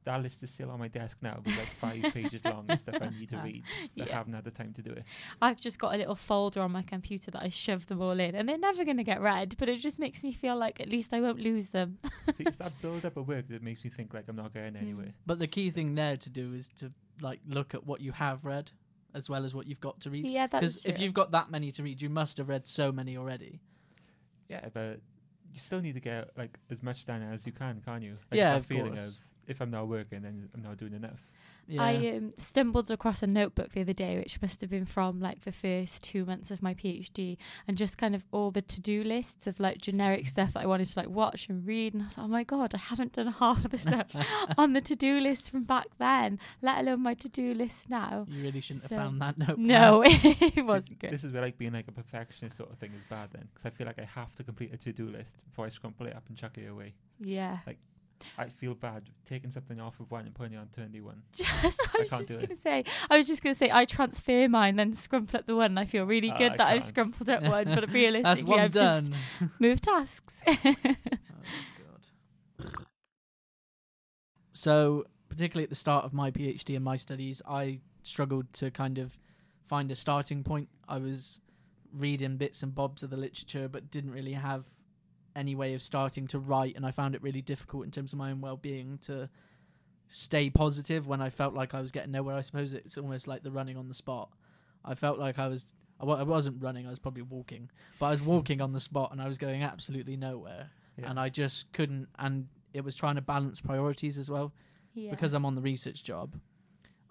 That 0.05 0.21
list 0.21 0.43
is 0.43 0.51
still 0.51 0.69
on 0.69 0.77
my 0.77 0.87
desk 0.87 1.17
now, 1.21 1.41
with 1.43 1.57
like 1.57 1.67
five 1.81 2.01
pages 2.13 2.45
long 2.45 2.65
of 2.69 2.79
stuff 2.79 2.97
I 3.01 3.09
need 3.09 3.29
to 3.29 3.37
read. 3.37 3.63
But 3.97 4.11
I 4.11 4.17
haven't 4.17 4.33
had 4.33 4.43
the 4.43 4.51
time 4.51 4.71
to 4.73 4.83
do 4.83 4.91
it. 4.91 5.03
I've 5.41 5.59
just 5.59 5.79
got 5.79 5.95
a 5.95 5.97
little 5.97 6.15
folder 6.15 6.61
on 6.61 6.71
my 6.71 6.83
computer 6.83 7.31
that 7.31 7.41
I 7.41 7.49
shove 7.49 7.87
them 7.87 8.01
all 8.01 8.19
in. 8.19 8.35
And 8.35 8.47
they're 8.47 8.57
never 8.57 8.85
going 8.85 8.97
to 8.97 9.03
get 9.03 9.19
read, 9.19 9.55
but 9.57 9.67
it 9.67 9.77
just 9.77 9.99
makes 9.99 10.23
me 10.23 10.31
feel 10.31 10.55
like 10.55 10.79
at 10.79 10.89
least 10.89 11.11
I 11.11 11.21
won't 11.21 11.39
lose 11.39 11.69
them. 11.69 11.97
See, 12.37 12.43
it's 12.45 12.57
that 12.57 12.79
build 12.83 13.03
up 13.03 13.17
of 13.17 13.27
work 13.27 13.47
that 13.49 13.63
makes 13.63 13.83
me 13.83 13.89
think 13.89 14.13
like 14.13 14.25
I'm 14.27 14.35
not 14.35 14.53
going 14.53 14.73
mm. 14.73 14.81
anywhere. 14.81 15.13
but 15.25 15.39
the 15.39 15.47
key 15.47 15.71
thing 15.71 15.95
there 15.95 16.17
to 16.17 16.29
do 16.29 16.53
is 16.53 16.69
to 16.79 16.91
like 17.19 17.39
look 17.47 17.73
at 17.73 17.85
what 17.85 17.99
you 17.99 18.11
have 18.11 18.45
read 18.45 18.71
as 19.15 19.29
well 19.29 19.45
as 19.45 19.55
what 19.55 19.65
you've 19.65 19.79
got 19.79 19.99
to 20.01 20.09
read. 20.09 20.27
Yeah, 20.27 20.45
that's 20.47 20.61
Because 20.61 20.81
true. 20.83 20.91
if 20.91 20.99
you've 20.99 21.13
got 21.13 21.31
that 21.31 21.49
many 21.49 21.71
to 21.71 21.81
read, 21.83 22.01
you 22.01 22.09
must 22.09 22.37
have 22.37 22.49
read 22.49 22.67
so 22.67 22.91
many 22.91 23.17
already. 23.17 23.61
Yeah, 24.49 24.67
but 24.73 24.99
you 25.51 25.59
still 25.59 25.81
need 25.81 25.93
to 25.95 25.99
get 26.01 26.29
like 26.37 26.57
as 26.69 26.83
much 26.83 27.05
done 27.05 27.23
as 27.23 27.45
you 27.45 27.51
can, 27.51 27.81
can't 27.85 28.03
you? 28.03 28.11
Like, 28.29 28.37
Yeah, 28.37 28.51
that 28.51 28.57
of 28.59 28.65
feeling 28.65 28.95
course. 28.95 29.07
of 29.07 29.13
if 29.47 29.61
I'm 29.61 29.71
not 29.71 29.87
working, 29.87 30.21
then 30.21 30.49
I'm 30.53 30.61
not 30.61 30.77
doing 30.77 30.93
enough. 30.93 31.19
Yeah. 31.67 31.81
I 31.83 31.95
um, 32.17 32.33
stumbled 32.37 32.91
across 32.91 33.23
a 33.23 33.27
notebook 33.27 33.71
the 33.73 33.81
other 33.81 33.93
day, 33.93 34.17
which 34.19 34.41
must 34.41 34.61
have 34.61 34.69
been 34.69 34.85
from 34.85 35.19
like 35.19 35.43
the 35.45 35.51
first 35.51 36.03
two 36.03 36.23
months 36.25 36.51
of 36.51 36.61
my 36.61 36.73
PhD, 36.75 37.37
and 37.67 37.75
just 37.77 37.97
kind 37.97 38.13
of 38.13 38.23
all 38.31 38.51
the 38.51 38.61
to-do 38.61 39.03
lists 39.03 39.47
of 39.47 39.59
like 39.59 39.79
generic 39.81 40.27
stuff 40.33 40.53
that 40.53 40.63
I 40.63 40.67
wanted 40.67 40.87
to 40.89 40.99
like 40.99 41.09
watch 41.09 41.49
and 41.49 41.65
read. 41.65 41.93
And 41.93 42.03
I 42.03 42.05
was 42.05 42.17
like, 42.17 42.25
oh 42.25 42.27
my 42.27 42.43
god, 42.43 42.73
I 42.75 42.77
haven't 42.77 43.13
done 43.13 43.27
half 43.39 43.65
of 43.65 43.71
the 43.71 43.77
stuff 43.79 44.07
on 44.57 44.73
the 44.73 44.81
to-do 44.81 45.19
list 45.19 45.49
from 45.51 45.63
back 45.63 45.87
then, 45.97 46.39
let 46.61 46.79
alone 46.79 47.01
my 47.01 47.13
to-do 47.15 47.53
list 47.53 47.89
now. 47.89 48.25
you 48.29 48.43
really 48.43 48.61
shouldn't 48.61 48.87
So- 48.87 48.95
have 48.95 49.05
found 49.05 49.21
that 49.21 49.37
note. 49.37 49.57
No, 49.57 50.03
it 50.05 50.63
wasn't 50.65 50.99
good. 50.99 51.11
This 51.11 51.23
is 51.23 51.33
where 51.33 51.41
like 51.41 51.57
being 51.57 51.73
like 51.73 51.87
a 51.87 51.91
perfectionist 51.91 52.57
sort 52.57 52.71
of 52.71 52.77
thing 52.77 52.91
is 52.95 53.03
bad 53.09 53.29
then, 53.33 53.47
because 53.53 53.65
I 53.65 53.69
feel 53.71 53.87
like 53.87 53.99
I 53.99 54.05
have 54.05 54.35
to 54.35 54.43
complete 54.43 54.73
a 54.73 54.77
to-do 54.77 55.07
list 55.09 55.35
before 55.49 55.65
I 55.65 55.69
scrumple 55.69 56.07
it 56.07 56.15
up 56.15 56.23
and 56.29 56.37
chuck 56.37 56.57
it 56.57 56.67
away. 56.69 56.93
Yeah. 57.19 57.59
I 58.37 58.47
feel 58.49 58.73
bad 58.75 59.03
taking 59.25 59.51
something 59.51 59.79
off 59.79 59.99
of 59.99 60.09
one 60.09 60.25
and 60.25 60.33
putting 60.33 60.53
it 60.53 60.57
onto 60.57 60.81
a 60.81 60.87
new 60.87 61.03
one. 61.03 61.21
Just, 61.33 61.51
I 61.51 61.97
I 61.97 62.01
was 62.01 62.09
can't 62.09 62.27
just 62.27 62.39
gonna 62.39 62.55
say, 62.55 62.83
I 63.09 63.17
was 63.17 63.27
just 63.27 63.43
gonna 63.43 63.55
say, 63.55 63.69
I 63.71 63.85
transfer 63.85 64.47
mine, 64.47 64.75
then 64.77 64.93
scrumple 64.93 65.35
up 65.35 65.45
the 65.45 65.55
one. 65.55 65.71
And 65.71 65.79
I 65.79 65.85
feel 65.85 66.05
really 66.05 66.31
Oh, 66.31 66.37
good 66.37 66.53
I 66.53 66.57
that 66.57 66.67
I've 66.67 66.93
can't. 66.95 67.13
scrumpled 67.13 67.29
up 67.29 67.43
one, 67.51 67.65
but 67.75 67.91
realistically, 67.93 68.43
one 68.43 68.59
I've 68.59 68.71
done. 68.71 69.11
just 69.11 69.51
moved 69.59 69.83
tasks. 69.83 70.43
Oh, 70.47 70.75
So, 74.51 75.05
particularly 75.29 75.63
at 75.63 75.69
the 75.69 75.75
start 75.75 76.05
of 76.05 76.13
my 76.13 76.31
PhD 76.31 76.75
and 76.75 76.83
my 76.85 76.95
studies, 76.97 77.41
I 77.47 77.79
struggled 78.03 78.51
to 78.53 78.71
kind 78.71 78.97
of 78.97 79.17
find 79.67 79.91
a 79.91 79.95
starting 79.95 80.43
point. 80.43 80.69
I 80.87 80.97
was 80.97 81.41
reading 81.93 82.37
bits 82.37 82.63
and 82.63 82.73
bobs 82.73 83.03
of 83.03 83.09
the 83.09 83.17
literature, 83.17 83.67
but 83.67 83.91
didn't 83.91 84.11
really 84.11 84.33
have 84.33 84.65
any 85.35 85.55
way 85.55 85.73
of 85.73 85.81
starting 85.81 86.27
to 86.27 86.39
write, 86.39 86.75
and 86.75 86.85
I 86.85 86.91
found 86.91 87.15
it 87.15 87.21
really 87.21 87.41
difficult 87.41 87.85
in 87.85 87.91
terms 87.91 88.13
of 88.13 88.19
my 88.19 88.31
own 88.31 88.41
well-being 88.41 88.99
to 89.03 89.29
stay 90.07 90.49
positive 90.49 91.07
when 91.07 91.21
I 91.21 91.29
felt 91.29 91.53
like 91.53 91.73
I 91.73 91.81
was 91.81 91.91
getting 91.91 92.11
nowhere. 92.11 92.35
I 92.35 92.41
suppose 92.41 92.73
it's 92.73 92.97
almost 92.97 93.27
like 93.27 93.43
the 93.43 93.51
running 93.51 93.77
on 93.77 93.87
the 93.87 93.93
spot. 93.93 94.29
I 94.83 94.95
felt 94.95 95.19
like 95.19 95.39
I 95.39 95.47
was. 95.47 95.73
I 95.97 96.03
wasn't 96.23 96.61
running. 96.61 96.85
I 96.85 96.89
was 96.89 96.99
probably 96.99 97.21
walking, 97.21 97.69
but 97.99 98.07
I 98.07 98.09
was 98.11 98.21
walking 98.21 98.59
on 98.59 98.73
the 98.73 98.81
spot, 98.81 99.13
and 99.13 99.21
I 99.21 99.29
was 99.29 99.37
going 99.37 99.63
absolutely 99.63 100.17
nowhere 100.17 100.69
Yeah. 100.97 101.09
and 101.09 101.17
I 101.19 101.29
just 101.29 101.71
couldn't. 101.71 102.09
And 102.19 102.47
it 102.73 102.83
was 102.83 102.97
trying 102.97 103.15
to 103.15 103.21
balance 103.21 103.61
priorities 103.61 104.17
as 104.17 104.29
well 104.29 104.53
yeah. 104.93 105.09
because 105.11 105.33
I'm 105.33 105.45
on 105.45 105.55
the 105.55 105.61
research 105.61 106.03
job. 106.03 106.35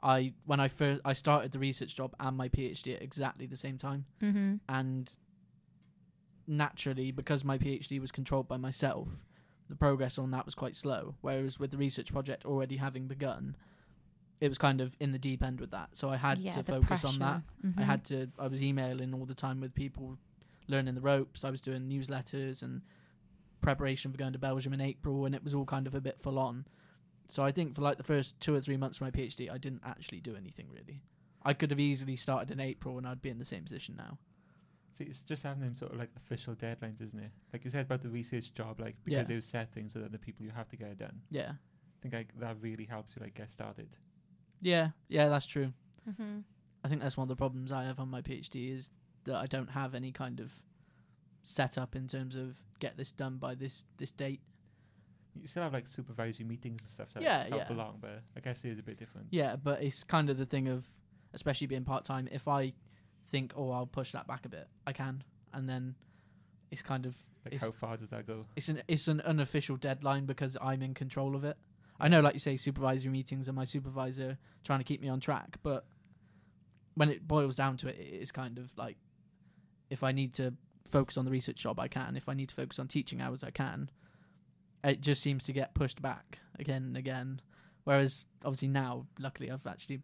I 0.03 0.35
when 0.45 0.61
I 0.61 0.69
first 0.69 1.01
I 1.05 1.15
started 1.15 1.53
the 1.53 1.59
research 1.59 1.97
job 1.97 2.15
and 2.21 2.37
my 2.37 2.51
PhD 2.51 2.95
at 2.95 3.03
exactly 3.03 3.47
the 3.47 3.57
same 3.57 3.79
time, 3.79 4.05
mm-hmm. 4.23 4.57
and 4.69 5.11
naturally 6.47 7.11
because 7.11 7.45
my 7.45 7.59
PhD 7.59 8.01
was 8.01 8.13
controlled 8.13 8.49
by 8.49 8.57
myself, 8.57 9.09
the 9.69 9.77
progress 9.77 10.19
on 10.19 10.31
that 10.33 10.45
was 10.45 10.55
quite 10.55 10.77
slow. 10.77 11.15
Whereas 11.21 11.59
with 11.59 11.71
the 11.71 11.77
research 11.77 12.13
project 12.13 12.45
already 12.45 12.77
having 12.77 13.07
begun, 13.07 13.57
it 14.41 14.49
was 14.49 14.59
kind 14.59 14.81
of 14.81 14.97
in 15.01 15.13
the 15.13 15.19
deep 15.19 15.43
end 15.43 15.61
with 15.61 15.71
that. 15.71 15.91
So 15.97 16.11
I 16.11 16.17
had 16.17 16.39
yeah, 16.39 16.53
to 16.53 16.63
focus 16.63 17.05
on 17.05 17.19
that. 17.19 17.29
pressure. 17.29 17.43
I 17.65 17.67
mm-hmm. 17.67 17.83
had 17.83 18.05
to. 18.07 18.31
I 18.39 18.49
was 18.49 18.63
emailing 18.63 19.15
all 19.15 19.25
the 19.25 19.35
time 19.35 19.61
with 19.61 19.75
people, 19.75 20.19
learning 20.69 20.95
the 20.95 21.01
ropes. 21.01 21.45
I 21.45 21.51
was 21.51 21.61
doing 21.61 21.89
newsletters 21.89 22.63
and 22.63 22.83
preparation 23.61 24.13
for 24.13 24.19
going 24.19 24.35
to 24.35 24.39
Belgium 24.39 24.73
in 24.73 24.81
April, 24.81 25.25
and 25.25 25.35
it 25.35 25.43
was 25.43 25.55
all 25.55 25.65
kind 25.65 25.87
of 25.87 25.95
a 25.95 26.01
bit 26.01 26.21
full 26.21 26.39
on. 26.39 26.67
So 27.29 27.43
I 27.43 27.53
think 27.53 27.75
for 27.75 27.81
like 27.81 27.97
the 27.97 28.03
first 28.03 28.39
two 28.41 28.55
or 28.55 28.61
three 28.61 28.77
months 28.77 28.99
of 28.99 29.03
my 29.03 29.11
PhD, 29.11 29.51
I 29.51 29.57
didn't 29.57 29.83
actually 29.85 30.21
do 30.21 30.37
anything 30.37 30.69
really. 30.71 31.01
I 31.43 31.55
could 31.55 31.71
have 31.71 31.81
easily 31.81 32.17
started 32.17 32.51
in 32.51 32.61
April, 32.61 32.99
and 32.99 33.07
I'd 33.07 33.23
be 33.23 33.31
in 33.31 33.39
the 33.39 33.45
same 33.45 33.65
position 33.65 33.95
now. 33.97 34.19
See, 34.97 35.05
it's 35.05 35.23
just 35.23 35.43
having 35.43 35.61
them 35.63 35.75
sort 35.75 35.93
of 35.93 35.99
like 35.99 36.11
official 36.17 36.55
deadlines, 36.55 37.03
isn't 37.03 37.19
it? 37.19 37.31
Like 37.53 37.65
you 37.65 37.71
said 37.71 37.87
about 37.87 38.03
the 38.03 38.09
research 38.09 38.55
job, 38.55 38.81
like 38.81 38.95
because 39.05 39.19
Yeah. 39.19 39.25
they've 39.25 39.43
set 39.45 39.73
things 39.73 39.93
so 39.93 39.99
that 39.99 40.13
the 40.13 40.19
people 40.19 40.45
you 40.45 40.53
have 40.53 40.69
to 40.69 40.77
get 40.77 40.89
it 40.89 40.99
done. 40.99 41.21
Yeah, 41.31 41.51
I 41.53 42.01
think 42.03 42.15
like 42.15 42.29
that 42.39 42.57
really 42.61 42.85
helps 42.85 43.15
you 43.17 43.23
like 43.23 43.35
get 43.35 43.51
started. 43.51 43.89
yeah, 44.61 44.91
yeah. 45.09 45.29
That's 45.29 45.47
true. 45.47 45.73
Mm-hmm. 46.09 46.41
I 46.85 46.89
think 46.89 47.01
that's 47.03 47.17
one 47.17 47.25
of 47.25 47.29
the 47.29 47.37
problems 47.37 47.73
I 47.73 47.85
have 47.85 47.99
on 47.99 48.09
my 48.09 48.23
PhD 48.23 48.73
is 48.75 48.91
that 49.25 49.37
I 49.37 49.47
don't 49.47 49.71
have 49.71 49.95
any 49.95 50.13
kind 50.13 50.39
of 50.39 50.53
setup 51.43 51.97
in 51.97 52.07
terms 52.07 52.37
of 52.37 52.55
get 52.79 52.97
this 52.97 53.11
done 53.13 53.37
by 53.39 53.55
this 53.55 53.85
this 53.99 54.13
date. 54.13 54.41
You 55.35 55.49
still 55.49 55.65
have 55.65 55.73
like 55.73 55.89
supervisory 55.89 56.45
meetings 56.47 56.81
and 56.83 56.91
stuff 56.91 57.13
that 57.15 57.23
Yeah, 57.25 57.49
help 57.49 57.63
yeah. 57.69 57.73
along, 57.75 57.99
but 58.01 58.23
I 58.37 58.41
guess 58.41 58.65
it 58.65 58.71
is 58.71 58.79
a 58.79 58.83
bit 58.83 58.99
different. 58.99 59.27
Yeah, 59.31 59.57
but 59.57 59.83
it's 59.83 60.05
kind 60.05 60.31
of 60.31 60.39
the 60.39 60.47
thing 60.47 60.69
of, 60.69 60.85
especially 61.33 61.67
being 61.67 61.85
part 61.85 62.05
time. 62.05 62.29
If 62.31 62.47
I 62.47 62.73
think, 63.35 63.53
oh, 63.57 63.71
I'll 63.73 63.87
push 63.87 64.13
that 64.13 64.29
back 64.29 64.45
a 64.47 64.49
bit, 64.49 64.69
I 64.87 64.93
can, 64.93 65.25
and 65.53 65.69
then 65.69 65.97
it's 66.71 66.83
kind 66.83 67.05
of 67.05 67.17
Like 67.45 67.55
It's- 67.55 67.63
how 67.69 67.73
far 67.73 67.97
does 67.97 68.09
that 68.11 68.27
go? 68.27 68.47
it's 68.57 68.69
an 68.69 68.83
it's 68.89 69.09
an 69.09 69.21
unofficial 69.23 69.77
deadline 69.77 70.25
because 70.25 70.57
I'm 70.63 70.83
in 70.83 70.95
control 70.95 71.35
of 71.35 71.43
it. 71.45 71.57
I 71.99 72.07
know, 72.09 72.21
like 72.21 72.35
you 72.35 72.41
say, 72.41 72.57
supervisory 72.57 73.11
meetings 73.11 73.49
and 73.49 73.57
my 73.57 73.65
supervisor 73.65 74.39
trying 74.63 74.79
to 74.81 74.85
keep 74.85 75.01
me 75.01 75.09
on 75.09 75.19
track, 75.21 75.59
but 75.63 75.85
when 76.95 77.09
it 77.11 77.27
boils 77.27 77.57
down 77.57 77.77
to 77.79 77.89
it, 77.89 77.97
it 77.99 78.21
is 78.23 78.31
kind 78.33 78.57
of 78.59 78.71
like 78.77 78.97
if 79.91 80.03
I 80.05 80.13
need 80.13 80.33
to 80.35 80.55
focus 80.87 81.17
on 81.17 81.25
the 81.25 81.31
research 81.33 81.57
job, 81.57 81.79
I 81.81 81.89
can. 81.89 82.17
If 82.17 82.29
I 82.29 82.35
need 82.35 82.49
to 82.51 82.55
focus 82.55 82.79
on 82.79 82.87
teaching 82.89 83.21
hours, 83.21 83.43
I 83.45 83.51
can. 83.51 83.91
It 84.85 85.01
just 85.01 85.21
seems 85.23 85.43
to 85.45 85.53
get 85.53 85.75
pushed 85.75 86.01
back 86.01 86.39
again 86.59 86.85
and 86.85 86.97
again. 86.97 87.41
Whereas 87.85 88.25
obviously 88.45 88.69
now, 88.69 89.07
luckily, 89.19 89.51
I've 89.51 89.67
actually 89.67 90.01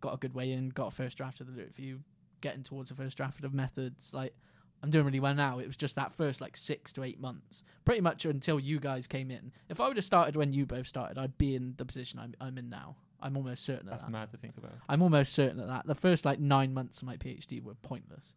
got 0.00 0.14
a 0.14 0.16
good 0.18 0.34
way 0.34 0.52
in, 0.52 0.70
got 0.70 0.88
a 0.88 0.90
first 0.90 1.16
draft 1.16 1.40
of 1.40 1.46
the 1.46 1.52
review, 1.54 2.00
getting 2.42 2.62
towards 2.62 2.90
the 2.90 2.96
first 2.96 3.16
draft 3.16 3.42
of 3.44 3.54
methods. 3.54 4.12
Like 4.12 4.34
I'm 4.82 4.90
doing 4.90 5.06
really 5.06 5.20
well 5.20 5.34
now. 5.34 5.58
It 5.60 5.66
was 5.66 5.76
just 5.76 5.96
that 5.96 6.12
first 6.12 6.40
like 6.42 6.56
six 6.56 6.92
to 6.94 7.02
eight 7.04 7.18
months, 7.20 7.62
pretty 7.86 8.00
much 8.02 8.24
until 8.26 8.60
you 8.60 8.78
guys 8.80 9.06
came 9.06 9.30
in. 9.30 9.52
If 9.70 9.80
I 9.80 9.88
would 9.88 9.96
have 9.96 10.04
started 10.04 10.36
when 10.36 10.52
you 10.52 10.66
both 10.66 10.86
started, 10.86 11.16
I'd 11.18 11.38
be 11.38 11.54
in 11.54 11.74
the 11.78 11.84
position 11.86 12.18
I'm 12.18 12.34
I'm 12.40 12.58
in 12.58 12.68
now. 12.68 12.96
I'm 13.24 13.36
almost 13.36 13.64
certain 13.64 13.86
of 13.86 13.92
That's 13.92 14.04
that. 14.04 14.10
mad 14.10 14.30
to 14.32 14.36
think 14.36 14.56
about. 14.58 14.72
I'm 14.88 15.00
almost 15.00 15.32
certain 15.32 15.60
of 15.60 15.68
that. 15.68 15.86
The 15.86 15.94
first 15.94 16.24
like 16.24 16.40
nine 16.40 16.74
months 16.74 16.98
of 16.98 17.04
my 17.06 17.16
PhD 17.16 17.62
were 17.62 17.74
pointless. 17.76 18.34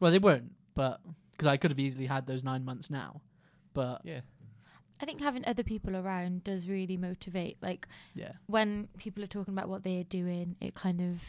Well, 0.00 0.10
they 0.10 0.18
weren't, 0.18 0.50
but 0.74 1.00
because 1.30 1.46
I 1.46 1.56
could 1.56 1.70
have 1.70 1.78
easily 1.78 2.06
had 2.06 2.26
those 2.26 2.42
nine 2.42 2.64
months 2.64 2.90
now. 2.90 3.20
But 3.72 4.00
Yeah. 4.04 4.20
I 5.00 5.04
think 5.06 5.20
having 5.20 5.44
other 5.46 5.62
people 5.64 5.96
around 5.96 6.44
does 6.44 6.68
really 6.68 6.96
motivate. 6.96 7.58
Like 7.62 7.86
yeah, 8.14 8.32
when 8.46 8.88
people 8.98 9.22
are 9.22 9.28
talking 9.28 9.54
about 9.54 9.68
what 9.68 9.82
they're 9.84 10.04
doing, 10.04 10.56
it 10.60 10.74
kind 10.74 11.00
of 11.00 11.22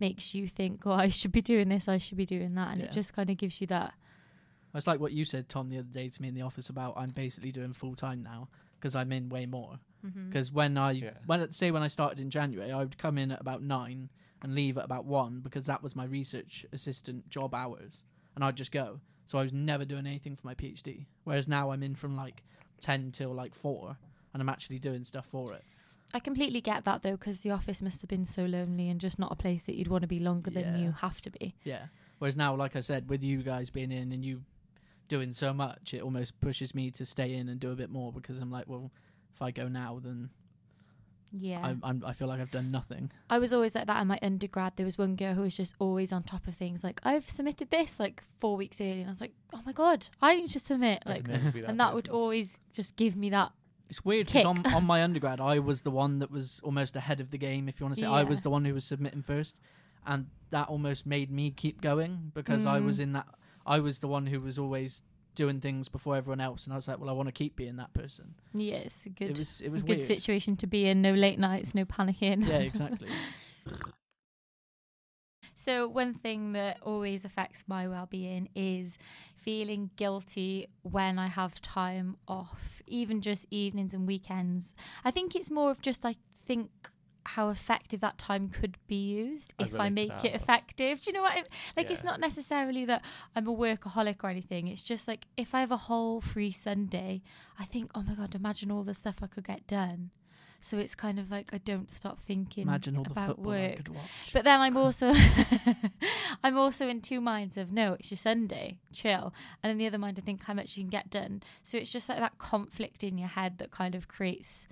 makes 0.00 0.34
you 0.34 0.48
think, 0.48 0.86
"Oh, 0.86 0.92
I 0.92 1.08
should 1.08 1.32
be 1.32 1.42
doing 1.42 1.68
this. 1.68 1.88
I 1.88 1.98
should 1.98 2.16
be 2.18 2.26
doing 2.26 2.54
that," 2.54 2.72
and 2.72 2.80
Yeah. 2.80 2.86
it 2.86 2.92
just 2.92 3.12
kind 3.12 3.30
of 3.30 3.36
gives 3.36 3.60
you 3.60 3.66
that. 3.68 3.94
it's 4.74 4.86
like 4.86 5.00
what 5.00 5.12
you 5.12 5.24
said, 5.26 5.48
Tom, 5.50 5.68
the 5.68 5.78
other 5.78 5.88
day 5.92 6.08
to 6.08 6.22
me 6.22 6.28
in 6.28 6.34
the 6.34 6.40
office 6.42 6.70
about 6.70 6.94
I'm 6.96 7.10
basically 7.10 7.52
doing 7.52 7.74
full 7.74 7.94
time 7.94 8.22
now 8.22 8.48
because 8.80 8.94
I'm 8.96 9.12
in 9.12 9.28
way 9.28 9.44
more. 9.44 9.78
Mm-hmm. 10.04 10.28
Because 10.28 10.50
when 10.50 10.78
I 10.78 10.92
Yeah. 10.92 11.18
when 11.26 11.52
say 11.52 11.70
when 11.70 11.82
I 11.82 11.88
started 11.88 12.18
in 12.20 12.30
January, 12.30 12.72
I 12.72 12.78
would 12.78 12.96
come 12.96 13.18
in 13.18 13.30
at 13.32 13.40
about 13.40 13.62
nine 13.62 14.08
and 14.40 14.54
leave 14.54 14.78
at 14.78 14.84
about 14.86 15.04
one 15.04 15.40
because 15.40 15.66
that 15.66 15.82
was 15.82 15.94
my 15.94 16.04
research 16.04 16.64
assistant 16.72 17.28
job 17.28 17.54
hours, 17.54 18.02
and 18.34 18.42
I'd 18.42 18.56
just 18.56 18.72
go. 18.72 19.00
So 19.26 19.38
I 19.38 19.42
was 19.42 19.52
never 19.52 19.84
doing 19.84 20.06
anything 20.06 20.36
for 20.36 20.46
my 20.46 20.54
PhD. 20.54 21.06
Whereas 21.24 21.46
now 21.46 21.70
I'm 21.70 21.82
in 21.82 21.94
from 21.94 22.16
like 22.16 22.42
ten 22.80 23.12
till 23.12 23.32
like 23.34 23.54
four, 23.54 23.98
and 24.32 24.40
I'm 24.42 24.48
actually 24.48 24.78
doing 24.78 25.04
stuff 25.04 25.26
for 25.26 25.52
it. 25.52 25.64
I 26.14 26.18
completely 26.20 26.60
get 26.60 26.84
that 26.84 27.02
though, 27.02 27.12
because 27.16 27.40
the 27.40 27.50
office 27.50 27.80
must 27.80 28.00
have 28.02 28.08
been 28.08 28.26
so 28.26 28.44
lonely 28.44 28.88
and 28.90 29.00
just 29.00 29.18
not 29.18 29.32
a 29.32 29.36
place 29.36 29.62
that 29.64 29.76
you'd 29.76 29.88
want 29.88 30.02
to 30.02 30.08
be 30.08 30.20
longer 30.20 30.50
than 30.50 30.64
Yeah. 30.64 30.76
you 30.76 30.92
have 30.92 31.20
to 31.22 31.30
be. 31.30 31.54
Yeah. 31.64 31.86
Whereas 32.18 32.36
now, 32.36 32.54
like 32.54 32.76
I 32.76 32.80
said, 32.80 33.08
with 33.08 33.24
you 33.24 33.42
guys 33.42 33.70
being 33.70 33.90
in 33.90 34.12
and 34.12 34.24
you 34.24 34.42
doing 35.08 35.32
so 35.32 35.52
much, 35.52 35.94
it 35.94 36.02
almost 36.02 36.38
pushes 36.40 36.74
me 36.74 36.90
to 36.92 37.04
stay 37.06 37.34
in 37.34 37.48
and 37.48 37.58
do 37.58 37.70
a 37.70 37.74
bit 37.74 37.90
more 37.90 38.12
because 38.12 38.38
I'm 38.38 38.50
like, 38.50 38.66
well, 38.68 38.90
if 39.34 39.40
I 39.42 39.50
go 39.50 39.68
now, 39.68 40.00
then 40.02 40.28
Yeah. 41.32 41.60
I'm, 41.64 41.80
I'm 41.82 42.04
I 42.06 42.12
feel 42.12 42.28
like 42.28 42.40
I've 42.40 42.50
done 42.50 42.70
nothing. 42.70 43.10
I 43.30 43.38
was 43.38 43.52
always 43.54 43.74
like 43.74 43.86
that 43.86 44.00
in 44.02 44.06
my 44.06 44.18
undergrad. 44.22 44.74
There 44.76 44.84
was 44.86 44.98
one 44.98 45.16
girl 45.16 45.34
who 45.34 45.40
was 45.42 45.56
just 45.56 45.74
always 45.78 46.12
on 46.12 46.22
top 46.24 46.46
of 46.46 46.54
things. 46.56 46.84
Like 46.84 47.00
I've 47.04 47.28
submitted 47.28 47.70
this 47.70 47.98
like 47.98 48.22
four 48.38 48.56
weeks 48.56 48.80
early, 48.82 49.00
and 49.00 49.06
I 49.06 49.08
was 49.08 49.20
like, 49.22 49.32
"Oh 49.52 49.60
my 49.64 49.72
god, 49.72 50.08
I 50.20 50.34
need 50.36 50.50
to 50.50 50.58
submit!" 50.58 51.02
Like, 51.06 51.24
could 51.24 51.64
and 51.64 51.80
that 51.80 51.94
would 51.94 52.08
always 52.10 52.58
just 52.72 52.96
give 52.96 53.16
me 53.16 53.30
that. 53.30 53.52
It's 53.92 54.02
weird 54.06 54.28
because 54.28 54.46
on, 54.46 54.64
on 54.72 54.84
my 54.84 55.02
undergrad, 55.06 55.38
I 55.38 55.58
was 55.58 55.82
the 55.82 55.90
one 55.90 56.18
that 56.20 56.30
was 56.30 56.60
almost 56.64 56.96
ahead 56.96 57.20
of 57.20 57.30
the 57.30 57.36
game, 57.36 57.68
if 57.68 57.78
you 57.78 57.84
want 57.84 57.94
to 57.96 58.00
say. 58.00 58.06
I 58.06 58.22
was 58.22 58.40
the 58.40 58.48
one 58.48 58.64
who 58.64 58.72
was 58.72 58.86
submitting 58.86 59.20
first, 59.20 59.58
and 60.06 60.28
that 60.48 60.68
almost 60.68 61.04
made 61.04 61.30
me 61.30 61.50
keep 61.50 61.82
going 61.82 62.32
because 62.32 62.64
I 62.64 62.80
was 62.80 62.98
Mm. 62.98 63.02
in 63.02 63.12
that. 63.12 63.26
I 63.66 63.80
was 63.80 63.98
the 63.98 64.08
one 64.08 64.26
who 64.28 64.38
was 64.40 64.58
always 64.58 65.02
doing 65.34 65.60
things 65.60 65.90
before 65.90 66.16
everyone 66.16 66.40
else, 66.40 66.64
and 66.64 66.72
I 66.72 66.76
was 66.76 66.88
like, 66.88 67.00
well, 67.00 67.10
I 67.10 67.12
want 67.12 67.28
to 67.28 67.32
keep 67.32 67.54
being 67.54 67.76
that 67.76 67.92
person. 67.92 68.34
Yeah, 68.54 68.76
a 69.04 69.08
good, 69.10 69.30
It 69.32 69.38
was 69.38 69.60
it 69.60 69.68
was 69.70 69.82
good 69.82 69.98
weird. 69.98 70.08
situation 70.08 70.56
to 70.56 70.66
be 70.66 70.86
in. 70.86 71.02
No 71.02 71.12
late 71.12 71.38
nights, 71.38 71.74
no 71.74 71.84
panicking. 71.84 72.48
Yeah, 72.48 72.56
exactly. 72.70 73.08
So 75.62 75.86
one 75.86 76.12
thing 76.12 76.54
that 76.54 76.78
always 76.82 77.24
affects 77.24 77.62
my 77.68 77.86
well-being 77.86 78.48
is 78.52 78.98
feeling 79.36 79.90
guilty 79.94 80.66
when 80.82 81.20
I 81.20 81.28
have 81.28 81.62
time 81.62 82.16
off, 82.26 82.82
even 82.88 83.20
just 83.20 83.46
evenings 83.48 83.94
and 83.94 84.04
weekends. 84.04 84.74
I 85.04 85.12
think 85.12 85.36
it's 85.36 85.52
more 85.52 85.70
of 85.70 85.80
just 85.80 86.04
I 86.04 86.16
think 86.44 86.70
how 87.24 87.48
effective 87.50 88.00
that 88.00 88.18
time 88.18 88.48
could 88.48 88.76
be 88.88 88.96
used 88.96 89.54
I 89.56 89.62
if 89.62 89.78
I 89.78 89.88
make 89.88 90.24
it 90.24 90.34
effective. 90.34 91.00
Do 91.00 91.10
you 91.10 91.12
know 91.12 91.22
what? 91.22 91.34
I, 91.34 91.44
like 91.76 91.92
it's 91.92 92.02
not 92.02 92.18
necessarily 92.18 92.84
that 92.86 93.04
I'm 93.36 93.46
a 93.46 93.54
workaholic 93.54 94.24
or 94.24 94.30
anything. 94.30 94.66
It's 94.66 94.82
just 94.82 95.06
like 95.06 95.28
if 95.36 95.54
I 95.54 95.60
have 95.60 95.70
a 95.70 95.76
whole 95.76 96.20
free 96.20 96.50
Sunday, 96.50 97.22
I 97.56 97.66
think, 97.66 97.92
oh 97.94 98.02
my 98.02 98.14
god, 98.14 98.34
imagine 98.34 98.72
all 98.72 98.82
the 98.82 98.94
stuff 98.94 99.20
I 99.22 99.28
could 99.28 99.44
get 99.44 99.68
done. 99.68 100.10
So 100.64 100.78
it's 100.78 100.94
kind 100.94 101.18
of 101.18 101.28
like 101.30 101.50
I 101.52 101.58
don't 101.58 101.90
stop 101.90 102.20
thinking 102.20 102.62
Imagine 102.62 102.96
all 102.96 103.02
the 103.04 103.10
about 103.10 103.28
football 103.30 103.52
I 103.52 103.56
work. 103.68 103.76
could 103.76 103.88
watch. 103.88 104.30
But 104.32 104.44
then 104.44 104.60
I'm 104.60 104.76
also 104.76 105.12
I'm 106.44 106.56
also 106.56 106.88
in 106.88 107.00
two 107.00 107.20
minds 107.20 107.56
of 107.56 107.72
no, 107.72 107.94
it's 107.94 108.10
your 108.10 108.16
Sunday, 108.18 108.78
chill. 108.92 109.34
And 109.62 109.70
in 109.72 109.78
the 109.78 109.86
other 109.86 109.98
mind 109.98 110.18
I 110.18 110.22
think 110.22 110.44
how 110.44 110.54
much 110.54 110.76
you 110.76 110.82
can 110.84 110.90
get 110.90 111.10
done. 111.10 111.42
So 111.62 111.78
it's 111.78 111.90
just 111.92 112.08
like 112.08 112.18
that 112.18 112.38
conflict 112.38 113.02
in 113.04 113.18
your 113.18 113.28
head 113.28 113.58
that 113.58 113.70
kind 113.70 113.94
of 113.94 114.08
creates 114.08 114.66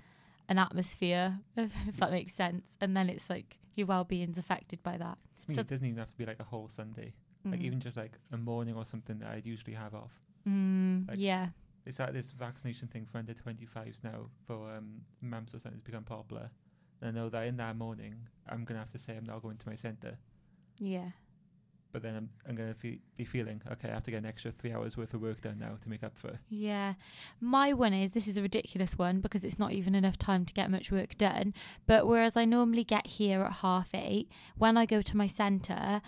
an 0.49 0.57
atmosphere, 0.57 1.39
if 1.57 1.97
that 1.97 2.11
makes 2.11 2.33
sense. 2.33 2.77
And 2.79 2.95
then 2.95 3.09
it's 3.09 3.29
like 3.29 3.57
your 3.75 3.87
well 3.87 4.03
being's 4.03 4.37
affected 4.37 4.81
by 4.83 4.97
that. 4.97 5.17
I 5.17 5.43
mean, 5.47 5.55
So- 5.55 5.61
it 5.61 5.67
doesn't 5.67 5.85
even 5.87 5.99
have 5.99 6.11
to 6.11 6.17
be 6.17 6.25
like 6.25 6.39
a 6.39 6.43
whole 6.45 6.69
Sunday. 6.69 7.13
Like 7.43 7.59
Mm. 7.59 7.63
even 7.63 7.79
just 7.79 7.97
like 7.97 8.13
a 8.31 8.37
morning 8.37 8.75
or 8.75 8.85
something 8.85 9.17
that 9.19 9.29
I'd 9.29 9.45
usually 9.47 9.73
have 9.73 9.95
off. 9.95 10.11
mm, 10.47 11.07
like- 11.07 11.17
yeah. 11.19 11.49
It's 11.85 11.99
like 11.99 12.13
this 12.13 12.31
vaccination 12.31 12.87
thing 12.87 13.07
for 13.11 13.17
under 13.17 13.33
25s 13.33 14.03
now 14.03 14.27
for 14.45 14.75
um, 14.75 15.01
mumps 15.21 15.55
or 15.55 15.59
something 15.59 15.79
to 15.79 15.85
become 15.85 16.03
popular. 16.03 16.49
And 17.01 17.09
I 17.09 17.19
know 17.19 17.29
that 17.29 17.47
in 17.47 17.57
that 17.57 17.75
morning, 17.75 18.15
I'm 18.47 18.63
going 18.63 18.75
to 18.75 18.79
have 18.79 18.91
to 18.91 18.99
say 18.99 19.17
I'm 19.17 19.25
not 19.25 19.41
going 19.41 19.57
to 19.57 19.67
my 19.67 19.75
centre. 19.75 20.17
Yeah. 20.79 21.09
But 21.91 22.03
then 22.03 22.15
I'm, 22.15 22.29
I'm 22.47 22.55
going 22.55 22.69
to 22.69 22.79
fe- 22.79 23.01
be 23.17 23.25
feeling, 23.25 23.61
okay, 23.69 23.89
I 23.89 23.93
have 23.93 24.03
to 24.03 24.11
get 24.11 24.17
an 24.17 24.25
extra 24.25 24.51
three 24.51 24.71
hours 24.71 24.95
worth 24.95 25.13
of 25.13 25.21
work 25.21 25.41
done 25.41 25.57
now 25.59 25.77
to 25.81 25.89
make 25.89 26.03
up 26.03 26.17
for 26.17 26.29
it. 26.29 26.37
Yeah. 26.49 26.93
My 27.41 27.73
one 27.73 27.93
is 27.93 28.11
this 28.11 28.27
is 28.27 28.37
a 28.37 28.41
ridiculous 28.41 28.97
one 28.97 29.19
because 29.19 29.43
it's 29.43 29.59
not 29.59 29.73
even 29.73 29.93
enough 29.93 30.17
time 30.17 30.45
to 30.45 30.53
get 30.53 30.71
much 30.71 30.91
work 30.91 31.17
done. 31.17 31.53
But 31.87 32.07
whereas 32.07 32.37
I 32.37 32.45
normally 32.45 32.85
get 32.85 33.07
here 33.07 33.41
at 33.41 33.53
half 33.53 33.89
eight, 33.93 34.31
when 34.57 34.77
I 34.77 34.85
go 34.85 35.01
to 35.01 35.17
my 35.17 35.27
centre, 35.27 36.01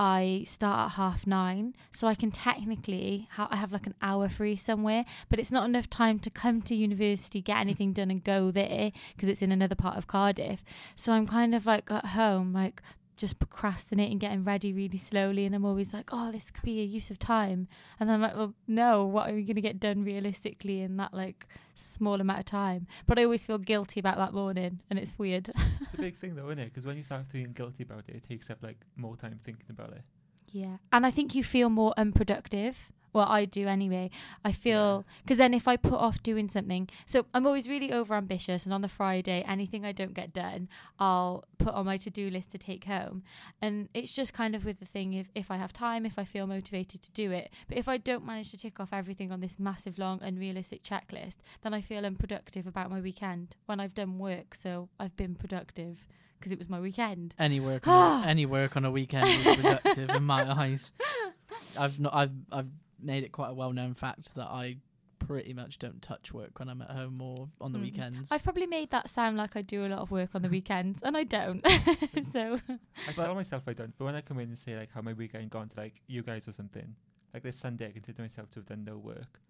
I 0.00 0.44
start 0.46 0.92
at 0.92 0.96
half 0.96 1.26
nine. 1.26 1.74
So 1.92 2.08
I 2.08 2.14
can 2.14 2.30
technically, 2.30 3.28
ha- 3.32 3.48
I 3.50 3.56
have 3.56 3.70
like 3.70 3.86
an 3.86 3.94
hour 4.00 4.30
free 4.30 4.56
somewhere, 4.56 5.04
but 5.28 5.38
it's 5.38 5.52
not 5.52 5.66
enough 5.66 5.90
time 5.90 6.18
to 6.20 6.30
come 6.30 6.62
to 6.62 6.74
university, 6.74 7.42
get 7.42 7.58
anything 7.58 7.92
done, 7.92 8.10
and 8.10 8.24
go 8.24 8.50
there 8.50 8.92
because 9.14 9.28
it's 9.28 9.42
in 9.42 9.52
another 9.52 9.74
part 9.74 9.98
of 9.98 10.06
Cardiff. 10.06 10.64
So 10.96 11.12
I'm 11.12 11.26
kind 11.26 11.54
of 11.54 11.66
like 11.66 11.90
at 11.90 12.06
home, 12.06 12.54
like 12.54 12.80
just 13.20 13.38
procrastinating, 13.38 14.18
getting 14.18 14.44
ready 14.44 14.72
really 14.72 14.98
slowly. 14.98 15.44
And 15.44 15.54
I'm 15.54 15.64
always 15.64 15.92
like, 15.92 16.08
oh, 16.12 16.32
this 16.32 16.50
could 16.50 16.64
be 16.64 16.80
a 16.80 16.84
use 16.84 17.10
of 17.10 17.18
time. 17.18 17.68
And 17.98 18.08
then 18.08 18.14
I'm 18.16 18.22
like, 18.22 18.36
well, 18.36 18.54
no, 18.66 19.04
what 19.04 19.28
are 19.30 19.34
we 19.34 19.42
going 19.42 19.56
to 19.56 19.60
get 19.60 19.78
done 19.78 20.02
realistically 20.04 20.80
in 20.80 20.96
that 20.96 21.12
like 21.12 21.46
small 21.74 22.20
amount 22.20 22.40
of 22.40 22.46
time? 22.46 22.86
But 23.06 23.18
I 23.18 23.24
always 23.24 23.44
feel 23.44 23.58
guilty 23.58 24.00
about 24.00 24.16
that 24.16 24.32
morning, 24.32 24.80
and 24.88 24.98
it's 24.98 25.18
weird. 25.18 25.50
It's 25.82 25.94
a 25.94 25.98
big 25.98 26.16
thing 26.20 26.34
though, 26.34 26.48
isn't 26.48 26.58
it? 26.58 26.72
Because 26.72 26.86
when 26.86 26.96
you 26.96 27.02
start 27.02 27.26
feeling 27.28 27.52
guilty 27.52 27.82
about 27.82 28.04
it, 28.08 28.16
it 28.16 28.24
takes 28.28 28.48
up 28.50 28.58
like 28.62 28.78
more 28.96 29.16
time 29.16 29.38
thinking 29.44 29.66
about 29.70 29.92
it. 29.92 30.02
yeah. 30.50 30.78
And 30.92 31.04
I 31.06 31.10
think 31.10 31.34
you 31.34 31.44
feel 31.44 31.68
more 31.68 31.92
unproductive. 31.96 32.90
Well, 33.12 33.26
I 33.26 33.44
do 33.44 33.66
anyway. 33.66 34.10
I 34.44 34.52
feel 34.52 35.04
because 35.22 35.38
then 35.38 35.54
if 35.54 35.66
I 35.66 35.76
put 35.76 35.94
off 35.94 36.22
doing 36.22 36.48
something, 36.48 36.88
so 37.06 37.26
I'm 37.34 37.46
always 37.46 37.68
really 37.68 37.92
over 37.92 38.14
ambitious, 38.14 38.64
and 38.64 38.74
on 38.74 38.82
the 38.82 38.88
Friday, 38.88 39.44
anything 39.46 39.84
I 39.84 39.92
don't 39.92 40.14
get 40.14 40.32
done, 40.32 40.68
I'll 40.98 41.44
put 41.58 41.74
on 41.74 41.86
my 41.86 41.96
to 41.98 42.10
do 42.10 42.30
list 42.30 42.52
to 42.52 42.58
take 42.58 42.84
home. 42.84 43.22
And 43.60 43.88
it's 43.94 44.12
just 44.12 44.32
kind 44.32 44.54
of 44.54 44.64
with 44.64 44.80
the 44.80 44.86
thing 44.86 45.14
if, 45.14 45.28
if 45.34 45.50
I 45.50 45.56
have 45.56 45.72
time, 45.72 46.06
if 46.06 46.18
I 46.18 46.24
feel 46.24 46.46
motivated 46.46 47.02
to 47.02 47.10
do 47.12 47.30
it. 47.32 47.50
But 47.68 47.78
if 47.78 47.88
I 47.88 47.96
don't 47.96 48.24
manage 48.24 48.50
to 48.52 48.58
tick 48.58 48.80
off 48.80 48.92
everything 48.92 49.32
on 49.32 49.40
this 49.40 49.58
massive, 49.58 49.98
long, 49.98 50.20
unrealistic 50.22 50.82
checklist, 50.82 51.36
then 51.62 51.74
I 51.74 51.80
feel 51.80 52.06
unproductive 52.06 52.66
about 52.66 52.90
my 52.90 53.00
weekend 53.00 53.56
when 53.66 53.80
I've 53.80 53.94
done 53.94 54.18
work. 54.18 54.54
So 54.54 54.88
I've 54.98 55.16
been 55.16 55.34
productive 55.34 56.06
because 56.38 56.52
it 56.52 56.58
was 56.58 56.68
my 56.70 56.80
weekend. 56.80 57.34
any 57.38 57.60
work 57.60 57.86
on 57.88 58.24
a, 58.24 58.26
any 58.26 58.46
work 58.46 58.76
on 58.76 58.84
a 58.84 58.90
weekend 58.90 59.28
is 59.28 59.56
productive 59.56 60.10
in 60.10 60.24
my 60.24 60.50
eyes. 60.50 60.92
I've 61.78 62.00
not 62.00 62.14
I've 62.14 62.32
I've 62.50 62.68
made 63.02 63.24
it 63.24 63.32
quite 63.32 63.48
a 63.50 63.54
well 63.54 63.72
known 63.72 63.94
fact 63.94 64.34
that 64.34 64.46
I 64.48 64.76
pretty 65.18 65.52
much 65.52 65.78
don't 65.78 66.00
touch 66.00 66.32
work 66.32 66.58
when 66.58 66.68
I'm 66.68 66.80
at 66.82 66.90
home 66.90 67.20
or 67.20 67.48
on 67.60 67.72
the 67.72 67.78
Mm. 67.78 67.82
weekends. 67.82 68.32
I've 68.32 68.42
probably 68.42 68.66
made 68.66 68.90
that 68.90 69.10
sound 69.10 69.36
like 69.36 69.54
I 69.54 69.62
do 69.62 69.84
a 69.84 69.88
lot 69.88 69.98
of 70.00 70.10
work 70.10 70.30
on 70.34 70.42
the 70.42 70.48
weekends, 70.58 71.02
and 71.02 71.16
I 71.16 71.24
don't. 71.24 71.60
so 72.32 72.58
I 72.68 73.12
But- 73.14 73.24
tell 73.26 73.34
myself 73.34 73.64
I 73.66 73.74
don't, 73.74 73.96
but 73.98 74.04
when 74.06 74.14
I 74.14 74.22
come 74.22 74.38
in 74.38 74.48
and 74.48 74.58
say 74.58 74.76
like 74.76 74.90
how 74.92 75.02
my 75.02 75.12
weekend 75.12 75.50
gone 75.50 75.68
to 75.68 75.76
like 75.80 76.00
you 76.06 76.22
guys 76.22 76.48
or 76.48 76.52
something, 76.52 76.94
like 77.34 77.42
this 77.42 77.56
Sunday 77.56 77.88
I 77.88 77.92
consider 77.92 78.22
myself 78.22 78.50
to 78.52 78.60
have 78.60 78.66
done 78.66 78.82
no 78.84 78.96
work, 78.98 79.40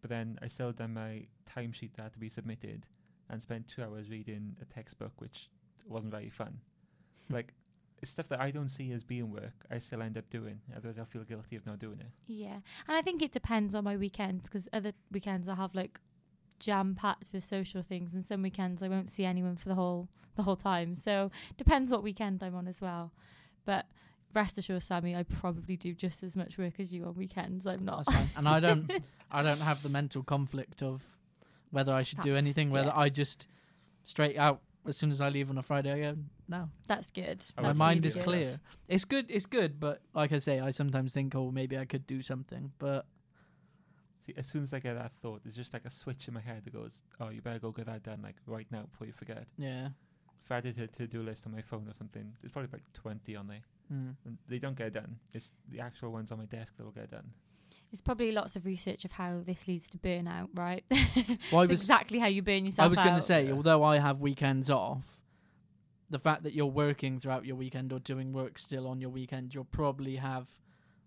but 0.00 0.10
then 0.10 0.38
I 0.42 0.48
still 0.48 0.72
done 0.72 0.94
my 0.94 1.26
timesheet 1.48 1.92
that 1.94 2.02
had 2.04 2.12
to 2.14 2.18
be 2.18 2.28
submitted, 2.28 2.86
and 3.28 3.40
spent 3.42 3.68
two 3.68 3.82
hours 3.82 4.08
reading 4.08 4.56
a 4.62 4.64
textbook 4.64 5.12
which 5.20 5.50
wasn't 5.86 6.10
very 6.12 6.30
fun. 6.30 6.58
like 7.28 7.52
it's 8.02 8.10
stuff 8.10 8.28
that 8.28 8.40
I 8.40 8.50
don't 8.50 8.68
see 8.68 8.92
as 8.92 9.02
being 9.02 9.32
work, 9.32 9.54
I 9.70 9.78
still 9.78 10.02
end 10.02 10.18
up 10.18 10.28
doing. 10.30 10.60
Otherwise, 10.76 10.98
I'll 10.98 11.06
feel 11.06 11.24
guilty 11.24 11.56
of 11.56 11.66
not 11.66 11.78
doing 11.78 12.00
it. 12.00 12.10
yeah, 12.26 12.60
and 12.86 12.96
I 12.96 13.02
think 13.02 13.22
it 13.22 13.32
depends 13.32 13.74
on 13.74 13.84
my 13.84 13.96
weekends 13.96 14.44
because 14.44 14.68
other 14.72 14.92
weekends 15.10 15.48
I'll 15.48 15.56
have 15.56 15.74
like 15.74 15.98
jam 16.58 16.94
packed 16.94 17.32
with 17.32 17.46
social 17.46 17.82
things, 17.82 18.14
and 18.14 18.24
some 18.24 18.42
weekends 18.42 18.82
I 18.82 18.88
won't 18.88 19.08
see 19.08 19.24
anyone 19.24 19.56
for 19.56 19.68
the 19.68 19.74
whole 19.74 20.08
the 20.36 20.42
whole 20.42 20.56
time. 20.56 20.94
So 20.94 21.30
depends 21.56 21.90
what 21.90 22.02
weekend 22.02 22.42
I'm 22.42 22.54
on 22.54 22.68
as 22.68 22.80
well. 22.80 23.12
But 23.64 23.86
rest 24.34 24.58
assured, 24.58 24.82
Sammy, 24.82 25.16
I 25.16 25.24
probably 25.24 25.76
do 25.76 25.94
just 25.94 26.22
as 26.22 26.36
much 26.36 26.58
work 26.58 26.78
as 26.78 26.92
you 26.92 27.04
on 27.04 27.14
weekends. 27.14 27.66
I'm 27.66 27.84
not. 27.84 28.04
That's 28.04 28.16
fine. 28.16 28.30
And 28.36 28.48
I 28.48 28.60
don't, 28.60 28.90
I 29.30 29.42
don't 29.42 29.60
have 29.60 29.82
the 29.82 29.88
mental 29.88 30.22
conflict 30.22 30.82
of 30.82 31.02
whether 31.70 31.92
I 31.92 32.02
should 32.02 32.20
do 32.20 32.36
anything. 32.36 32.70
Whether 32.70 32.88
yeah. 32.88 33.00
I 33.00 33.08
just 33.08 33.48
straight 34.04 34.38
out 34.38 34.60
as 34.88 34.96
soon 34.96 35.10
as 35.10 35.20
I 35.20 35.28
leave 35.28 35.50
on 35.50 35.58
a 35.58 35.62
Friday, 35.62 35.92
I 35.92 36.00
go 36.00 36.18
no. 36.48 36.70
That's 36.86 37.10
good. 37.10 37.44
I 37.56 37.62
My 37.62 37.68
That's 37.68 37.78
mind 37.78 37.98
really 38.00 38.08
is 38.08 38.14
good. 38.14 38.24
clear. 38.24 38.60
It's 38.88 39.04
good. 39.04 39.26
It's 39.30 39.46
good. 39.46 39.80
But 39.80 40.00
like 40.14 40.32
I 40.32 40.38
say, 40.38 40.60
I 40.60 40.70
sometimes 40.70 41.12
think, 41.12 41.34
oh, 41.34 41.50
maybe 41.50 41.76
I 41.76 41.84
could 41.84 42.06
do 42.06 42.22
something. 42.22 42.72
But 42.78 43.06
See, 44.26 44.34
as 44.36 44.46
soon 44.46 44.62
as 44.62 44.74
I 44.74 44.80
get 44.80 44.94
that 44.94 45.12
thought, 45.22 45.42
there's 45.44 45.54
just 45.54 45.72
like 45.72 45.84
a 45.84 45.90
switch 45.90 46.26
in 46.26 46.34
my 46.34 46.40
head 46.40 46.64
that 46.64 46.72
goes, 46.72 47.00
"Oh, 47.20 47.28
you 47.28 47.40
better 47.40 47.60
go 47.60 47.70
get 47.70 47.86
that 47.86 48.02
done 48.02 48.20
like 48.22 48.34
right 48.46 48.66
now 48.72 48.82
before 48.82 49.06
you 49.06 49.12
forget." 49.12 49.46
yeah, 49.56 49.90
If 50.44 50.50
I 50.50 50.60
did 50.60 50.78
a 50.80 50.88
to-do 50.88 51.22
list 51.22 51.46
on 51.46 51.52
my 51.52 51.62
phone 51.62 51.88
or 51.88 51.92
something, 51.92 52.32
there's 52.42 52.50
probably 52.50 52.70
like 52.72 52.92
20 52.92 53.36
on 53.36 53.46
there, 53.46 53.62
mm. 53.92 54.16
and 54.24 54.38
they 54.48 54.58
don't 54.58 54.76
get 54.76 54.94
done. 54.94 55.18
It's 55.32 55.52
the 55.68 55.80
actual 55.80 56.10
ones 56.10 56.32
on 56.32 56.38
my 56.38 56.46
desk 56.46 56.76
that 56.76 56.84
will 56.84 56.90
get 56.90 57.10
done. 57.10 57.30
There's 57.90 58.00
probably 58.00 58.32
lots 58.32 58.56
of 58.56 58.66
research 58.66 59.04
of 59.04 59.12
how 59.12 59.42
this 59.46 59.68
leads 59.68 59.88
to 59.88 59.98
burnout, 59.98 60.48
right? 60.54 60.84
Well, 61.52 61.62
it's 61.62 61.70
was- 61.70 61.80
exactly 61.80 62.18
how 62.18 62.26
you 62.26 62.42
burn 62.42 62.64
yourself 62.64 62.86
I 62.86 62.88
was 62.88 63.00
going 63.00 63.14
to 63.14 63.20
say, 63.20 63.50
although 63.50 63.82
I 63.82 63.98
have 63.98 64.20
weekends 64.20 64.70
off, 64.70 65.20
the 66.10 66.18
fact 66.18 66.42
that 66.44 66.52
you're 66.52 66.66
working 66.66 67.18
throughout 67.18 67.44
your 67.46 67.56
weekend 67.56 67.92
or 67.92 67.98
doing 67.98 68.32
work 68.32 68.58
still 68.58 68.86
on 68.86 69.00
your 69.00 69.10
weekend, 69.10 69.54
you'll 69.54 69.64
probably 69.64 70.16
have 70.16 70.48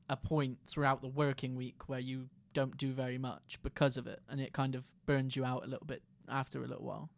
a 0.10 0.18
point 0.18 0.58
throughout 0.68 1.02
the 1.02 1.08
working 1.08 1.56
week 1.56 1.88
where 1.88 2.00
you 2.00 2.30
don't 2.54 2.78
do 2.78 2.92
very 2.92 3.18
much 3.18 3.60
because 3.62 3.98
of 3.98 4.08
it, 4.08 4.22
and 4.30 4.42
it 4.42 4.54
kind 4.54 4.76
of 4.76 4.84
burns 5.06 5.36
you 5.36 5.46
out 5.46 5.64
a 5.64 5.68
little 5.68 5.86
bit 5.86 6.02
after 6.28 6.64
a 6.64 6.68
little 6.68 6.86
while. 6.86 7.10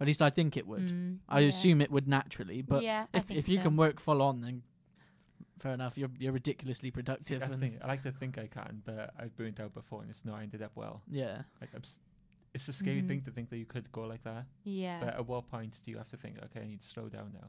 At 0.00 0.06
least 0.06 0.20
I 0.20 0.30
think 0.30 0.56
it 0.56 0.66
would. 0.66 0.88
Mm, 0.88 1.18
I 1.28 1.40
yeah. 1.40 1.48
assume 1.48 1.80
it 1.80 1.90
would 1.90 2.06
naturally, 2.06 2.62
but 2.62 2.82
yeah, 2.82 3.06
if 3.14 3.30
if 3.30 3.48
you 3.48 3.56
so. 3.56 3.62
can 3.62 3.76
work 3.76 3.98
full 3.98 4.20
on, 4.20 4.42
then 4.42 4.62
fair 5.58 5.72
enough. 5.72 5.96
You're 5.96 6.10
you're 6.18 6.32
ridiculously 6.32 6.88
See, 6.88 6.92
productive, 6.92 7.40
that's 7.40 7.50
the 7.50 7.54
and 7.54 7.62
thing. 7.62 7.78
I 7.82 7.86
like 7.86 8.02
to 8.04 8.12
think 8.12 8.38
I 8.38 8.46
can, 8.46 8.82
but 8.84 9.12
I've 9.18 9.36
burnt 9.36 9.60
out 9.60 9.74
before, 9.74 10.02
and 10.02 10.10
it's 10.10 10.24
not 10.24 10.40
ended 10.42 10.62
up 10.62 10.72
well. 10.74 11.02
yeah, 11.08 11.42
Like, 11.60 11.70
I'm 11.74 11.82
s- 11.82 11.98
it's 12.54 12.68
a 12.68 12.72
scary 12.72 13.02
Mhm. 13.02 13.08
thing 13.08 13.20
to 13.22 13.30
think 13.30 13.50
that 13.50 13.58
you 13.58 13.66
could 13.66 13.90
go 13.92 14.02
like 14.02 14.22
that. 14.24 14.46
yeah, 14.64 15.00
But 15.00 15.14
at 15.14 15.26
what 15.26 15.46
point 15.48 15.78
do 15.84 15.90
you 15.90 15.98
have 15.98 16.08
to 16.08 16.16
think, 16.16 16.38
okay, 16.44 16.60
I 16.62 16.66
need 16.66 16.80
to 16.80 16.86
slow 16.88 17.08
down 17.08 17.32
now? 17.34 17.48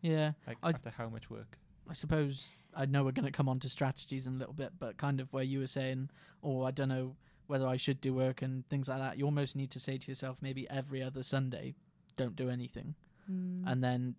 yeah. 0.00 0.32
Like 0.46 0.58
I- 0.62 0.70
after 0.70 0.90
how 0.90 1.08
much 1.08 1.30
work? 1.30 1.58
I 1.88 1.92
suppose 1.92 2.50
I 2.74 2.86
know 2.86 3.02
we're 3.04 3.12
going 3.12 3.26
to 3.26 3.32
come 3.32 3.48
on 3.48 3.58
to 3.60 3.68
strategies 3.68 4.26
in 4.26 4.34
a 4.34 4.36
little 4.38 4.54
bit, 4.54 4.72
but 4.78 4.96
kind 4.96 5.20
of 5.20 5.32
where 5.32 5.42
you 5.44 5.58
were 5.58 5.66
saying, 5.66 6.10
or 6.40 6.66
I 6.66 6.70
don't 6.70 6.88
know 6.88 7.16
whether 7.48 7.66
I 7.66 7.76
should 7.76 8.00
do 8.00 8.14
work 8.14 8.42
and 8.42 8.64
things 8.68 8.88
like 8.88 8.98
that. 8.98 9.18
You 9.18 9.24
almost 9.24 9.56
need 9.56 9.70
to 9.72 9.80
say 9.80 9.98
to 9.98 10.08
yourself, 10.08 10.40
maybe 10.40 10.70
every 10.70 11.02
other 11.02 11.24
Sunday, 11.24 11.74
don't 12.16 12.36
do 12.36 12.48
anything, 12.48 12.94
Mm. 13.30 13.64
and 13.66 13.82
then 13.84 14.14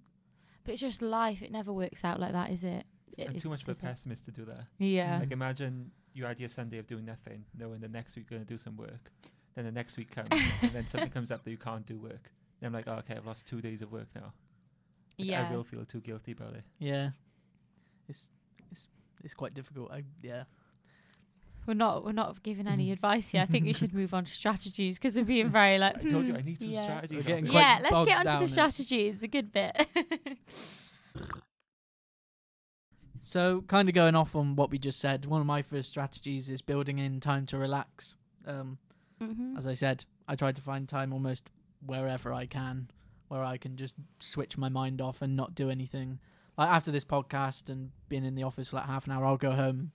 but 0.64 0.74
it's 0.74 0.82
just 0.82 1.02
life. 1.02 1.42
It 1.42 1.52
never 1.52 1.74
works 1.74 2.04
out 2.04 2.20
like 2.20 2.34
that, 2.34 2.52
is 2.52 2.64
it? 2.64 2.86
It 3.18 3.30
I'm 3.30 3.40
too 3.40 3.50
much 3.50 3.64
of 3.64 3.70
a 3.70 3.76
pessimist 3.76 4.26
to 4.26 4.32
do 4.32 4.46
that. 4.46 4.62
Yeah. 4.78 5.20
Like 5.20 5.32
imagine 5.32 5.92
you 6.14 6.26
had 6.26 6.40
your 6.40 6.50
Sunday 6.50 6.78
of 6.78 6.88
doing 6.88 7.06
nothing, 7.06 7.46
knowing 7.58 7.80
the 7.80 7.88
next 7.88 8.16
week 8.16 8.26
you're 8.30 8.38
going 8.40 8.46
to 8.48 8.54
do 8.54 8.58
some 8.58 8.78
work. 8.78 9.12
Then 9.56 9.66
the 9.66 9.72
next 9.72 9.98
week 9.98 10.12
comes, 10.16 10.30
and 10.62 10.72
then 10.72 10.88
something 10.88 11.10
comes 11.18 11.30
up 11.32 11.44
that 11.44 11.52
you 11.52 11.58
can't 11.58 11.86
do 11.86 11.98
work. 12.00 12.32
Then 12.60 12.68
I'm 12.68 12.74
like, 12.74 12.86
oh, 12.88 12.94
okay, 13.00 13.16
I've 13.16 13.26
lost 13.26 13.46
two 13.46 13.62
days 13.62 13.82
of 13.82 13.92
work 13.92 14.08
now. 14.16 14.34
Like, 15.20 15.28
yeah. 15.28 15.48
I 15.50 15.54
will 15.54 15.64
feel 15.64 15.84
too 15.86 16.00
guilty 16.00 16.32
about 16.32 16.54
it. 16.54 16.64
yeah, 16.80 17.10
it's 18.08 18.30
it's 18.72 18.88
it's 19.24 19.34
quite 19.34 19.54
difficult. 19.54 19.92
I 19.92 20.04
yeah. 20.22 20.44
We're 21.68 21.74
not 21.76 22.06
we're 22.06 22.12
not 22.14 22.42
giving 22.44 22.68
any 22.68 22.92
advice 22.96 23.30
here. 23.30 23.42
I 23.42 23.46
think 23.46 23.66
we 23.66 23.74
should 23.74 23.94
move 23.94 24.14
on 24.14 24.24
to 24.26 24.32
strategies 24.32 24.98
because 24.98 25.16
we're 25.18 25.26
being 25.26 25.50
very 25.50 25.78
like. 25.78 25.98
I 25.98 26.10
told 26.10 26.26
you 26.26 26.36
I 26.36 26.42
need 26.46 26.62
some 26.62 26.72
yeah. 26.72 26.86
strategies. 26.86 27.18
We're 27.18 27.24
getting 27.24 27.48
off 27.48 27.52
quite 27.52 27.62
it. 27.62 27.64
Yeah, 27.64 27.80
let's 27.84 28.06
get 28.10 28.18
onto 28.18 28.30
down 28.30 28.40
the 28.40 28.46
in- 28.46 28.48
strategies. 28.48 29.24
A 29.24 29.28
good 29.28 29.52
bit. 29.52 29.88
So 33.24 33.64
kind 33.68 33.88
of 33.88 33.94
going 33.96 34.16
off 34.16 34.36
on 34.36 34.56
what 34.56 34.72
we 34.72 34.78
just 34.80 35.00
said, 35.00 35.26
one 35.26 35.42
of 35.42 35.48
my 35.48 35.62
first 35.62 35.90
strategies 35.90 36.50
is 36.50 36.62
building 36.62 36.98
in 37.00 37.20
time 37.20 37.46
to 37.48 37.58
relax. 37.58 38.16
Um, 38.46 38.78
hmm 39.22 39.56
as 39.56 39.68
I 39.68 39.76
said, 39.76 40.04
I 40.28 40.36
try 40.36 40.52
to 40.52 40.62
find 40.62 40.90
time 40.90 41.14
almost 41.14 41.50
wherever 41.86 42.34
I 42.34 42.48
can, 42.48 42.90
where 43.28 43.44
I 43.44 43.58
can 43.58 43.78
just 43.78 43.96
switch 44.20 44.58
my 44.58 44.70
mind 44.70 45.02
off 45.02 45.22
and 45.22 45.36
not 45.36 45.54
do 45.54 45.70
anything. 45.70 46.20
Like 46.58 46.70
after 46.70 46.92
this 46.92 47.06
podcast 47.06 47.70
and 47.70 47.92
being 48.10 48.26
in 48.26 48.34
the 48.36 48.44
office 48.44 48.70
for 48.70 48.78
like 48.78 48.86
half 48.88 49.06
an 49.06 49.14
hour, 49.14 49.26
I'll 49.26 49.38
go 49.38 49.52
home, 49.52 49.92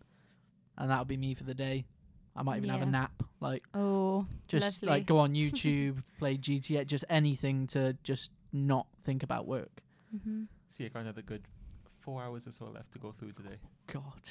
and 0.78 0.88
that'll 0.90 1.04
be 1.04 1.16
me 1.16 1.34
for 1.34 1.44
the 1.44 1.54
day. 1.54 1.84
I 2.36 2.42
might 2.42 2.58
even 2.58 2.70
have 2.70 2.82
a 2.82 2.86
nap, 2.86 3.22
like 3.40 3.62
Oh, 3.74 4.26
just 4.46 4.82
Lovely. 4.82 4.88
like 4.88 5.06
go 5.06 5.18
on 5.18 5.34
YouTube, 5.34 6.02
play 6.18 6.36
GTA, 6.38 6.86
just 6.86 7.04
anything 7.10 7.66
to 7.68 7.96
just 8.04 8.30
not 8.52 8.86
think 9.02 9.22
about 9.24 9.46
work. 9.46 9.80
hmm 10.24 10.44
See, 10.68 10.84
I 10.84 10.88
got 10.88 11.00
another 11.00 11.22
good 11.22 11.42
four 12.06 12.22
hours 12.22 12.46
or 12.46 12.52
so 12.52 12.64
left 12.66 12.92
to 12.92 12.98
go 12.98 13.12
through 13.12 13.32
today. 13.32 13.56
God, 13.88 14.22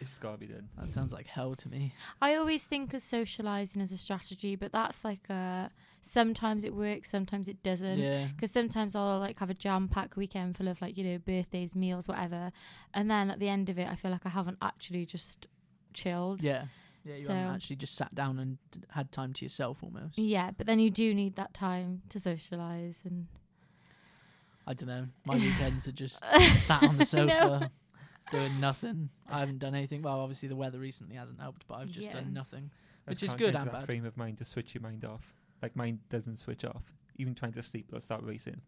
It's 0.00 0.16
gotta 0.18 0.38
be 0.38 0.46
done. 0.46 0.68
that 0.78 0.90
sounds 0.92 1.12
like 1.12 1.26
hell 1.26 1.54
to 1.54 1.68
me. 1.68 1.94
I 2.20 2.34
always 2.34 2.64
think 2.64 2.94
of 2.94 3.02
socializing 3.02 3.80
as 3.82 3.92
a 3.92 3.98
strategy, 3.98 4.56
but 4.56 4.72
that's 4.72 5.04
like 5.04 5.28
a 5.28 5.70
sometimes 6.02 6.64
it 6.64 6.74
works, 6.74 7.10
sometimes 7.10 7.46
it 7.48 7.62
doesn't. 7.62 7.98
Yeah, 7.98 8.26
Because 8.34 8.50
sometimes 8.50 8.96
I'll 8.96 9.18
like 9.20 9.38
have 9.38 9.50
a 9.50 9.54
jam 9.54 9.86
packed 9.88 10.16
weekend 10.16 10.56
full 10.56 10.68
of 10.68 10.80
like 10.80 10.96
you 10.96 11.04
know 11.04 11.18
birthdays, 11.18 11.76
meals, 11.76 12.08
whatever, 12.08 12.50
and 12.94 13.10
then 13.10 13.30
at 13.30 13.38
the 13.38 13.48
end 13.48 13.68
of 13.68 13.78
it, 13.78 13.86
I 13.88 13.94
feel 13.94 14.10
like 14.10 14.24
I 14.26 14.30
haven't 14.30 14.58
actually 14.62 15.04
just 15.04 15.46
chilled. 15.92 16.42
yeah, 16.42 16.64
yeah. 17.04 17.16
You 17.16 17.28
haven't 17.28 17.54
actually 17.56 17.76
just 17.76 17.94
sat 17.96 18.14
down 18.14 18.38
and 18.38 18.56
d- 18.70 18.80
had 18.90 19.12
time 19.12 19.32
to 19.34 19.44
yourself 19.44 19.82
almost. 19.82 20.16
Yeah, 20.18 20.50
but 20.56 20.66
then 20.66 20.78
you 20.78 20.90
do 20.90 21.12
need 21.14 21.36
that 21.36 21.52
time 21.52 22.02
to 22.08 22.18
socialize 22.18 23.02
and 23.04 23.26
I 24.70 24.74
don't 24.74 24.88
know. 24.88 25.06
My 25.24 25.34
weekends 25.46 25.88
are 25.88 25.92
just 25.92 26.22
sat 26.58 26.82
on 26.84 26.96
the 26.96 26.98
No. 26.98 27.04
sofa 27.04 27.70
doing 28.30 28.60
nothing. 28.60 29.10
I 29.28 29.40
haven't 29.40 29.58
done 29.58 29.74
anything. 29.74 30.02
Well, 30.02 30.20
obviously 30.20 30.48
the 30.48 30.54
weather 30.54 30.78
recently 30.78 31.16
hasn't 31.16 31.40
helped, 31.40 31.66
but 31.66 31.78
I've 31.78 31.90
just 31.90 32.06
Yeah. 32.10 32.20
done 32.20 32.32
nothing. 32.32 32.70
Which 33.06 33.18
just 33.18 33.34
is 33.34 33.38
good 33.38 33.46
get 33.52 33.54
and 33.56 33.62
into 33.62 33.72
that 33.72 33.78
bad. 33.80 33.86
frame 33.86 34.04
of 34.04 34.16
mind 34.16 34.38
to 34.38 34.44
switch 34.44 34.72
your 34.74 34.82
mind 34.82 35.04
off. 35.04 35.34
Like 35.60 35.74
mine 35.74 35.98
doesn't 36.08 36.36
switch 36.38 36.64
off. 36.64 36.84
Even 37.16 37.34
trying 37.34 37.52
to 37.54 37.62
sleep, 37.62 37.86
it'll 37.88 38.00
start 38.00 38.22
racing. 38.22 38.60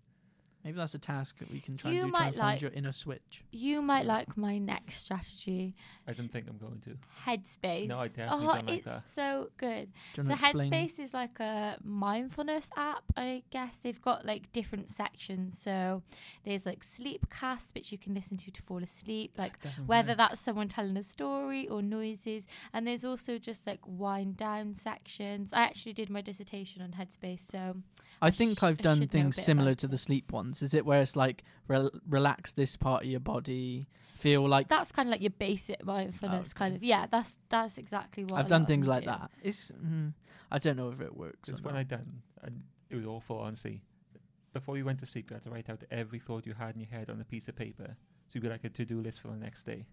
Maybe 0.65 0.77
that's 0.77 0.95
a 0.95 0.99
task 0.99 1.39
that 1.39 1.51
we 1.51 1.59
can 1.61 1.77
try 1.77 1.91
You 1.91 2.03
and 2.03 2.13
do. 2.13 2.17
Try 2.17 2.21
might 2.21 2.27
and 2.29 2.37
find 2.37 2.53
like- 2.55 2.61
your 2.63 2.71
inner 2.73 2.93
switch. 2.93 3.43
you 3.51 3.83
might 3.83 4.07
like 4.07 4.37
my 4.37 4.59
next 4.59 4.99
strategy, 4.99 5.75
I 6.07 6.13
don't 6.13 6.31
think 6.31 6.47
I'm 6.49 6.59
going 6.59 6.81
to. 6.81 6.97
Headspace. 7.27 7.89
No, 7.89 7.99
I 7.99 8.09
definitely 8.09 8.47
oh, 8.47 8.55
don't 8.55 8.67
like 8.67 8.71
it's 8.79 8.85
that. 8.87 9.09
so 9.09 9.51
good. 9.57 9.89
Do 10.15 10.23
you 10.23 10.25
So 10.25 10.29
want 10.31 10.41
to 10.41 10.47
explain? 10.49 10.71
Headspace 10.73 10.99
is 11.01 11.15
like 11.15 11.41
a 11.41 11.77
mindfulness 11.83 12.71
app, 12.77 13.05
I 13.17 13.43
guess. 13.51 13.79
They've 13.79 14.01
got 14.01 14.25
like 14.25 14.53
different 14.53 14.91
sections. 14.91 15.59
So 15.59 16.03
there's 16.45 16.65
like 16.67 16.85
sleep 16.85 17.29
casts, 17.31 17.73
which 17.75 17.91
you 17.93 17.99
can 17.99 18.15
listen 18.15 18.37
to 18.39 18.51
to 18.51 18.63
fall 18.63 18.83
asleep, 18.83 19.33
like 19.37 19.61
Doesn't 19.63 19.87
whether 19.87 20.09
work. 20.11 20.19
that's 20.19 20.41
someone 20.41 20.69
telling 20.69 20.97
a 20.97 21.03
story 21.03 21.67
or 21.69 21.83
noises. 21.83 22.47
And 22.73 22.87
there's 22.87 23.05
also 23.05 23.39
just 23.39 23.67
like 23.67 23.81
wind 23.87 24.37
down 24.37 24.75
sections. 24.75 25.53
I 25.53 25.63
actually 25.63 25.93
did 25.93 26.11
my 26.11 26.21
dissertation 26.21 26.83
on 26.83 26.93
Headspace, 26.93 27.51
so 27.51 27.77
I 28.21 28.31
think 28.31 28.59
sh- 28.61 28.63
I've 28.63 28.79
done 28.79 28.99
should 28.99 29.13
know 29.15 29.19
a 29.19 29.23
things 29.23 29.37
similar 29.43 29.75
to 29.77 29.89
the 29.89 29.99
sleep 29.99 30.13
sleep 30.13 30.27
ones. 30.53 30.63
Is 30.63 30.75
it 30.75 30.85
where 30.85 31.01
it's 31.01 31.17
like 31.17 31.45
rel- 31.69 31.91
relax 32.09 32.53
this 32.53 32.77
part 32.77 33.05
of 33.05 33.11
your 33.11 33.21
body, 33.21 33.87
feel 34.15 34.49
like 34.49 34.69
that's 34.69 34.93
kind 34.93 35.09
of 35.09 35.13
like 35.13 35.23
your 35.23 35.31
basic 35.31 35.85
mindfulness 35.85 36.49
okay. 36.49 36.59
kind 36.59 36.77
of. 36.77 36.83
Yeah, 36.83 37.07
that's 37.11 37.37
that's 37.49 37.79
exactly 37.79 38.25
what 38.25 38.39
I've 38.39 38.49
done 38.49 38.67
things 38.67 38.87
like 38.87 39.05
do. 39.05 39.11
that. 39.11 39.31
It's 39.43 39.71
mm, 39.73 40.13
I 40.51 40.59
don't 40.59 40.77
know 40.77 40.91
if 40.91 41.01
it 41.01 41.17
works. 41.17 41.49
It's 41.49 41.61
Because 41.61 41.63
when. 41.63 41.77
I 41.77 41.83
done, 41.83 42.23
and 42.43 42.63
it 42.91 42.97
was 42.97 43.07
awful, 43.07 43.39
honestly. 43.39 43.83
Before 44.53 44.77
you 44.77 44.85
went 44.85 44.99
to 45.01 45.07
sleep, 45.07 45.31
you 45.31 45.35
had 45.35 45.45
to 45.45 45.51
write 45.51 45.71
out 45.71 45.83
every 45.91 46.19
thought 46.19 46.45
you 46.45 46.53
had 46.53 46.75
in 46.75 46.83
your 46.83 46.91
head 46.91 47.09
on 47.09 47.19
a 47.23 47.25
piece 47.25 47.49
of 47.49 47.57
paper. 47.57 47.97
So 48.29 48.37
it'd 48.37 48.43
be 48.43 48.49
like 48.51 48.65
a 48.65 48.69
to-do 48.69 49.01
list 49.01 49.23
for 49.23 49.29
the 49.29 49.37
next 49.37 49.63
day. 49.63 49.87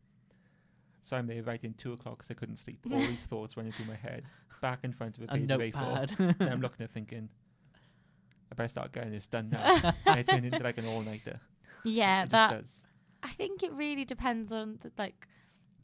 So 1.01 1.15
I'm 1.15 1.27
there 1.27 1.41
writing 1.43 1.73
two 1.77 1.93
o'clock 1.93 2.17
because 2.17 2.29
I 2.29 2.33
couldn't 2.33 2.57
sleep. 2.57 2.79
All 2.91 2.99
these 3.13 3.23
thoughts 3.23 3.55
running 3.55 3.71
through 3.71 3.85
my 3.85 3.95
head, 3.95 4.25
back 4.61 4.79
in 4.83 4.91
front 4.91 5.17
of 5.17 5.23
a 5.23 5.25
a 5.27 5.37
page 5.37 5.49
of 5.49 5.59
A4. 5.61 6.19
notepad. 6.19 6.35
and 6.41 6.49
I'm 6.49 6.59
looking 6.65 6.83
at 6.83 6.91
thinking, 6.91 7.29
I 8.51 8.55
better 8.55 8.67
start 8.69 8.91
getting 8.91 9.11
this 9.11 9.27
done 9.27 9.49
now. 9.49 9.63
and 9.83 9.93
I 10.07 10.23
turn 10.23 10.43
into 10.45 10.63
like 10.63 10.77
an 10.77 10.85
all-nighter. 10.85 11.39
Yeah, 11.83 12.23
it 12.23 12.29
that 12.31 12.51
does. 12.51 12.81
I 13.23 13.29
think 13.29 13.63
it 13.63 13.71
really 13.73 14.05
depends 14.05 14.51
on 14.51 14.79
the, 14.81 14.91
like 14.97 15.27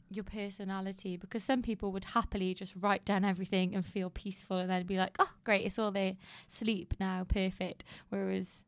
your 0.08 0.24
personality 0.24 1.16
because 1.16 1.42
some 1.42 1.62
people 1.62 1.90
would 1.92 2.04
happily 2.06 2.54
just 2.54 2.74
write 2.76 3.04
down 3.04 3.24
everything 3.24 3.74
and 3.74 3.84
feel 3.84 4.08
peaceful 4.10 4.58
and 4.58 4.70
then 4.70 4.86
be 4.86 4.96
like, 4.98 5.16
"Oh, 5.18 5.32
great, 5.44 5.66
it's 5.66 5.78
all 5.78 5.90
there. 5.90 6.16
Sleep 6.48 6.94
now, 7.00 7.24
perfect." 7.28 7.84
Whereas 8.08 8.64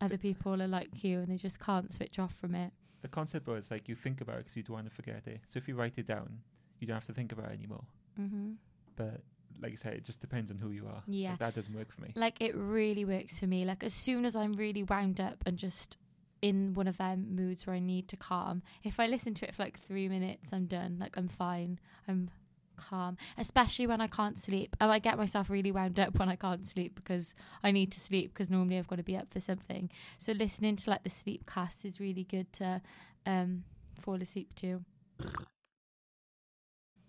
other 0.00 0.18
people 0.18 0.60
are 0.62 0.68
like 0.68 1.02
you 1.04 1.20
and 1.20 1.28
they 1.28 1.36
just 1.36 1.58
can't 1.60 1.92
switch 1.94 2.18
off 2.18 2.34
from 2.34 2.54
it. 2.54 2.72
The 3.02 3.08
concept 3.08 3.46
was 3.48 3.70
like 3.70 3.88
you 3.88 3.94
think 3.96 4.20
about 4.20 4.36
it 4.36 4.38
because 4.44 4.56
you 4.56 4.62
don't 4.62 4.74
want 4.74 4.88
to 4.88 4.94
forget 4.94 5.22
it. 5.26 5.40
So 5.48 5.58
if 5.58 5.66
you 5.68 5.74
write 5.76 5.94
it 5.96 6.06
down, 6.06 6.38
you 6.78 6.86
don't 6.86 6.94
have 6.94 7.04
to 7.06 7.12
think 7.14 7.32
about 7.32 7.50
it 7.50 7.54
anymore. 7.54 7.84
hmm 8.16 8.52
But 8.96 9.22
like 9.60 9.72
I 9.72 9.76
said, 9.76 9.94
it 9.94 10.04
just 10.04 10.20
depends 10.20 10.50
on 10.50 10.58
who 10.58 10.70
you 10.70 10.86
are. 10.86 11.02
Yeah. 11.06 11.30
Like, 11.30 11.38
that 11.40 11.54
doesn't 11.54 11.74
work 11.74 11.92
for 11.92 12.02
me. 12.02 12.12
Like 12.14 12.40
it 12.40 12.54
really 12.56 13.04
works 13.04 13.38
for 13.38 13.46
me. 13.46 13.64
Like 13.64 13.82
as 13.82 13.94
soon 13.94 14.24
as 14.24 14.36
I'm 14.36 14.54
really 14.54 14.82
wound 14.82 15.20
up 15.20 15.42
and 15.46 15.56
just 15.56 15.96
in 16.40 16.74
one 16.74 16.88
of 16.88 16.96
them 16.96 17.28
moods 17.34 17.66
where 17.66 17.76
I 17.76 17.78
need 17.78 18.08
to 18.08 18.16
calm, 18.16 18.62
if 18.82 18.98
I 18.98 19.06
listen 19.06 19.34
to 19.34 19.46
it 19.46 19.54
for 19.54 19.62
like 19.62 19.78
three 19.86 20.08
minutes, 20.08 20.52
I'm 20.52 20.66
done. 20.66 20.98
Like 21.00 21.16
I'm 21.16 21.28
fine. 21.28 21.78
I'm 22.08 22.30
calm, 22.76 23.16
especially 23.38 23.86
when 23.86 24.00
I 24.00 24.06
can't 24.06 24.38
sleep. 24.38 24.76
And 24.80 24.90
I 24.90 24.98
get 24.98 25.16
myself 25.16 25.48
really 25.50 25.72
wound 25.72 25.98
up 25.98 26.18
when 26.18 26.28
I 26.28 26.36
can't 26.36 26.66
sleep 26.66 26.94
because 26.94 27.34
I 27.62 27.70
need 27.70 27.92
to 27.92 28.00
sleep 28.00 28.32
because 28.32 28.50
normally 28.50 28.78
I've 28.78 28.88
got 28.88 28.96
to 28.96 29.02
be 29.02 29.16
up 29.16 29.32
for 29.32 29.40
something. 29.40 29.90
So 30.18 30.32
listening 30.32 30.76
to 30.76 30.90
like 30.90 31.04
the 31.04 31.10
sleep 31.10 31.48
cast 31.48 31.84
is 31.84 32.00
really 32.00 32.24
good 32.24 32.52
to 32.54 32.82
um, 33.26 33.64
fall 34.00 34.20
asleep 34.20 34.54
to. 34.56 34.84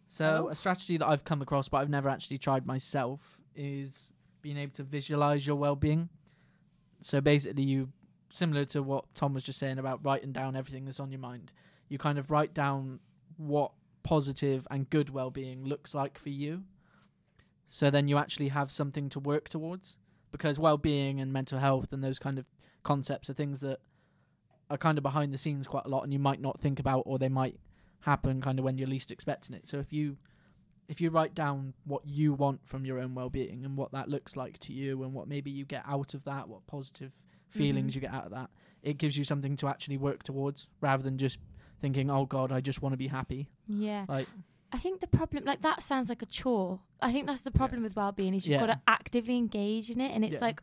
So 0.08 0.26
Hello? 0.26 0.48
a 0.50 0.56
strategy 0.56 0.98
that 0.98 1.08
I've 1.08 1.24
come 1.24 1.42
across, 1.42 1.70
but 1.70 1.78
I've 1.78 1.90
never 1.90 2.10
actually 2.10 2.38
tried 2.38 2.66
myself, 2.66 3.40
is 3.56 4.14
being 4.42 4.58
able 4.58 4.74
to 4.74 4.84
visualize 4.84 5.46
your 5.48 5.56
well-being. 5.56 6.10
So 7.02 7.22
basically, 7.22 7.64
you 7.64 7.90
similar 8.32 8.66
to 8.66 8.82
what 8.82 9.06
Tom 9.14 9.34
was 9.34 9.44
just 9.44 9.60
saying 9.60 9.78
about 9.78 10.04
writing 10.04 10.32
down 10.32 10.56
everything 10.56 10.86
that's 10.86 11.00
on 11.00 11.12
your 11.12 11.20
mind. 11.20 11.52
You 11.88 12.00
kind 12.00 12.18
of 12.18 12.32
write 12.32 12.54
down 12.54 13.00
what 13.38 13.72
positive 14.02 14.68
and 14.72 14.90
good 14.90 15.12
well-being 15.12 15.64
looks 15.66 15.94
like 15.94 16.18
for 16.18 16.30
you. 16.30 16.64
So 17.68 17.90
then 17.90 18.08
you 18.08 18.18
actually 18.18 18.50
have 18.50 18.72
something 18.72 19.08
to 19.10 19.20
work 19.20 19.50
towards 19.50 19.98
because 20.32 20.60
well-being 20.60 21.22
and 21.22 21.32
mental 21.32 21.60
health 21.60 21.94
and 21.94 22.04
those 22.04 22.20
kind 22.20 22.40
of 22.40 22.46
concepts 22.84 23.30
are 23.30 23.34
things 23.34 23.60
that 23.62 23.80
are 24.70 24.78
kind 24.78 24.98
of 24.98 25.04
behind 25.04 25.34
the 25.34 25.38
scenes 25.38 25.68
quite 25.68 25.86
a 25.86 25.90
lot 25.90 26.04
and 26.04 26.12
you 26.12 26.20
might 26.20 26.42
not 26.42 26.60
think 26.60 26.80
about 26.80 27.04
or 27.06 27.20
they 27.20 27.30
might 27.30 27.60
happen 28.04 28.42
kind 28.42 28.60
of 28.60 28.66
when 28.66 28.78
you're 28.78 28.88
least 28.88 29.12
expecting 29.12 29.56
it. 29.56 29.68
So 29.68 29.80
if 29.80 29.92
you 29.94 30.18
if 30.90 31.00
you 31.00 31.10
write 31.10 31.34
down 31.34 31.74
what 31.86 32.06
you 32.06 32.34
want 32.34 32.60
from 32.68 32.86
your 32.86 33.00
own 33.00 33.16
well-being 33.16 33.64
and 33.64 33.78
what 33.78 33.94
that 33.94 34.10
looks 34.10 34.36
like 34.36 34.60
to 34.60 34.74
you 34.74 35.02
and 35.04 35.14
what 35.14 35.30
maybe 35.30 35.50
you 35.50 35.64
get 35.64 35.82
out 35.88 36.14
of 36.14 36.26
that, 36.26 36.50
what 36.50 36.68
positive 36.68 37.14
feelings 37.50 37.94
Mhm. 37.94 37.96
you 37.96 38.02
get 38.02 38.14
out 38.14 38.26
of 38.26 38.32
that, 38.32 38.50
it 38.82 38.98
gives 38.98 39.16
you 39.18 39.24
something 39.24 39.56
to 39.56 39.68
actually 39.70 39.96
work 39.96 40.24
towards 40.24 40.68
rather 40.82 41.02
than 41.02 41.18
just 41.18 41.40
thinking, 41.80 42.10
"Oh 42.12 42.26
god, 42.26 42.52
I 42.52 42.60
just 42.60 42.82
want 42.82 42.92
to 42.94 42.98
be 42.98 43.08
happy." 43.08 43.50
Yeah. 43.68 44.06
Like 44.10 44.28
I 44.74 44.78
think 44.80 45.00
the 45.02 45.08
problem, 45.08 45.46
like 45.46 45.62
that, 45.62 45.84
sounds 45.84 46.10
like 46.10 46.22
a 46.24 46.26
chore. 46.26 46.82
I 47.00 47.14
think 47.14 47.28
that's 47.28 47.44
the 47.44 47.52
problem 47.52 47.84
with 47.84 47.96
well-being 47.96 48.34
is 48.34 48.46
you've 48.46 48.54
Yeah. 48.60 48.66
got 48.68 48.74
to 48.74 48.82
actively 48.88 49.38
engage 49.38 49.90
in 49.90 50.02
it, 50.02 50.12
and 50.14 50.26
it's 50.26 50.36
Yeah. 50.36 50.42
like 50.42 50.62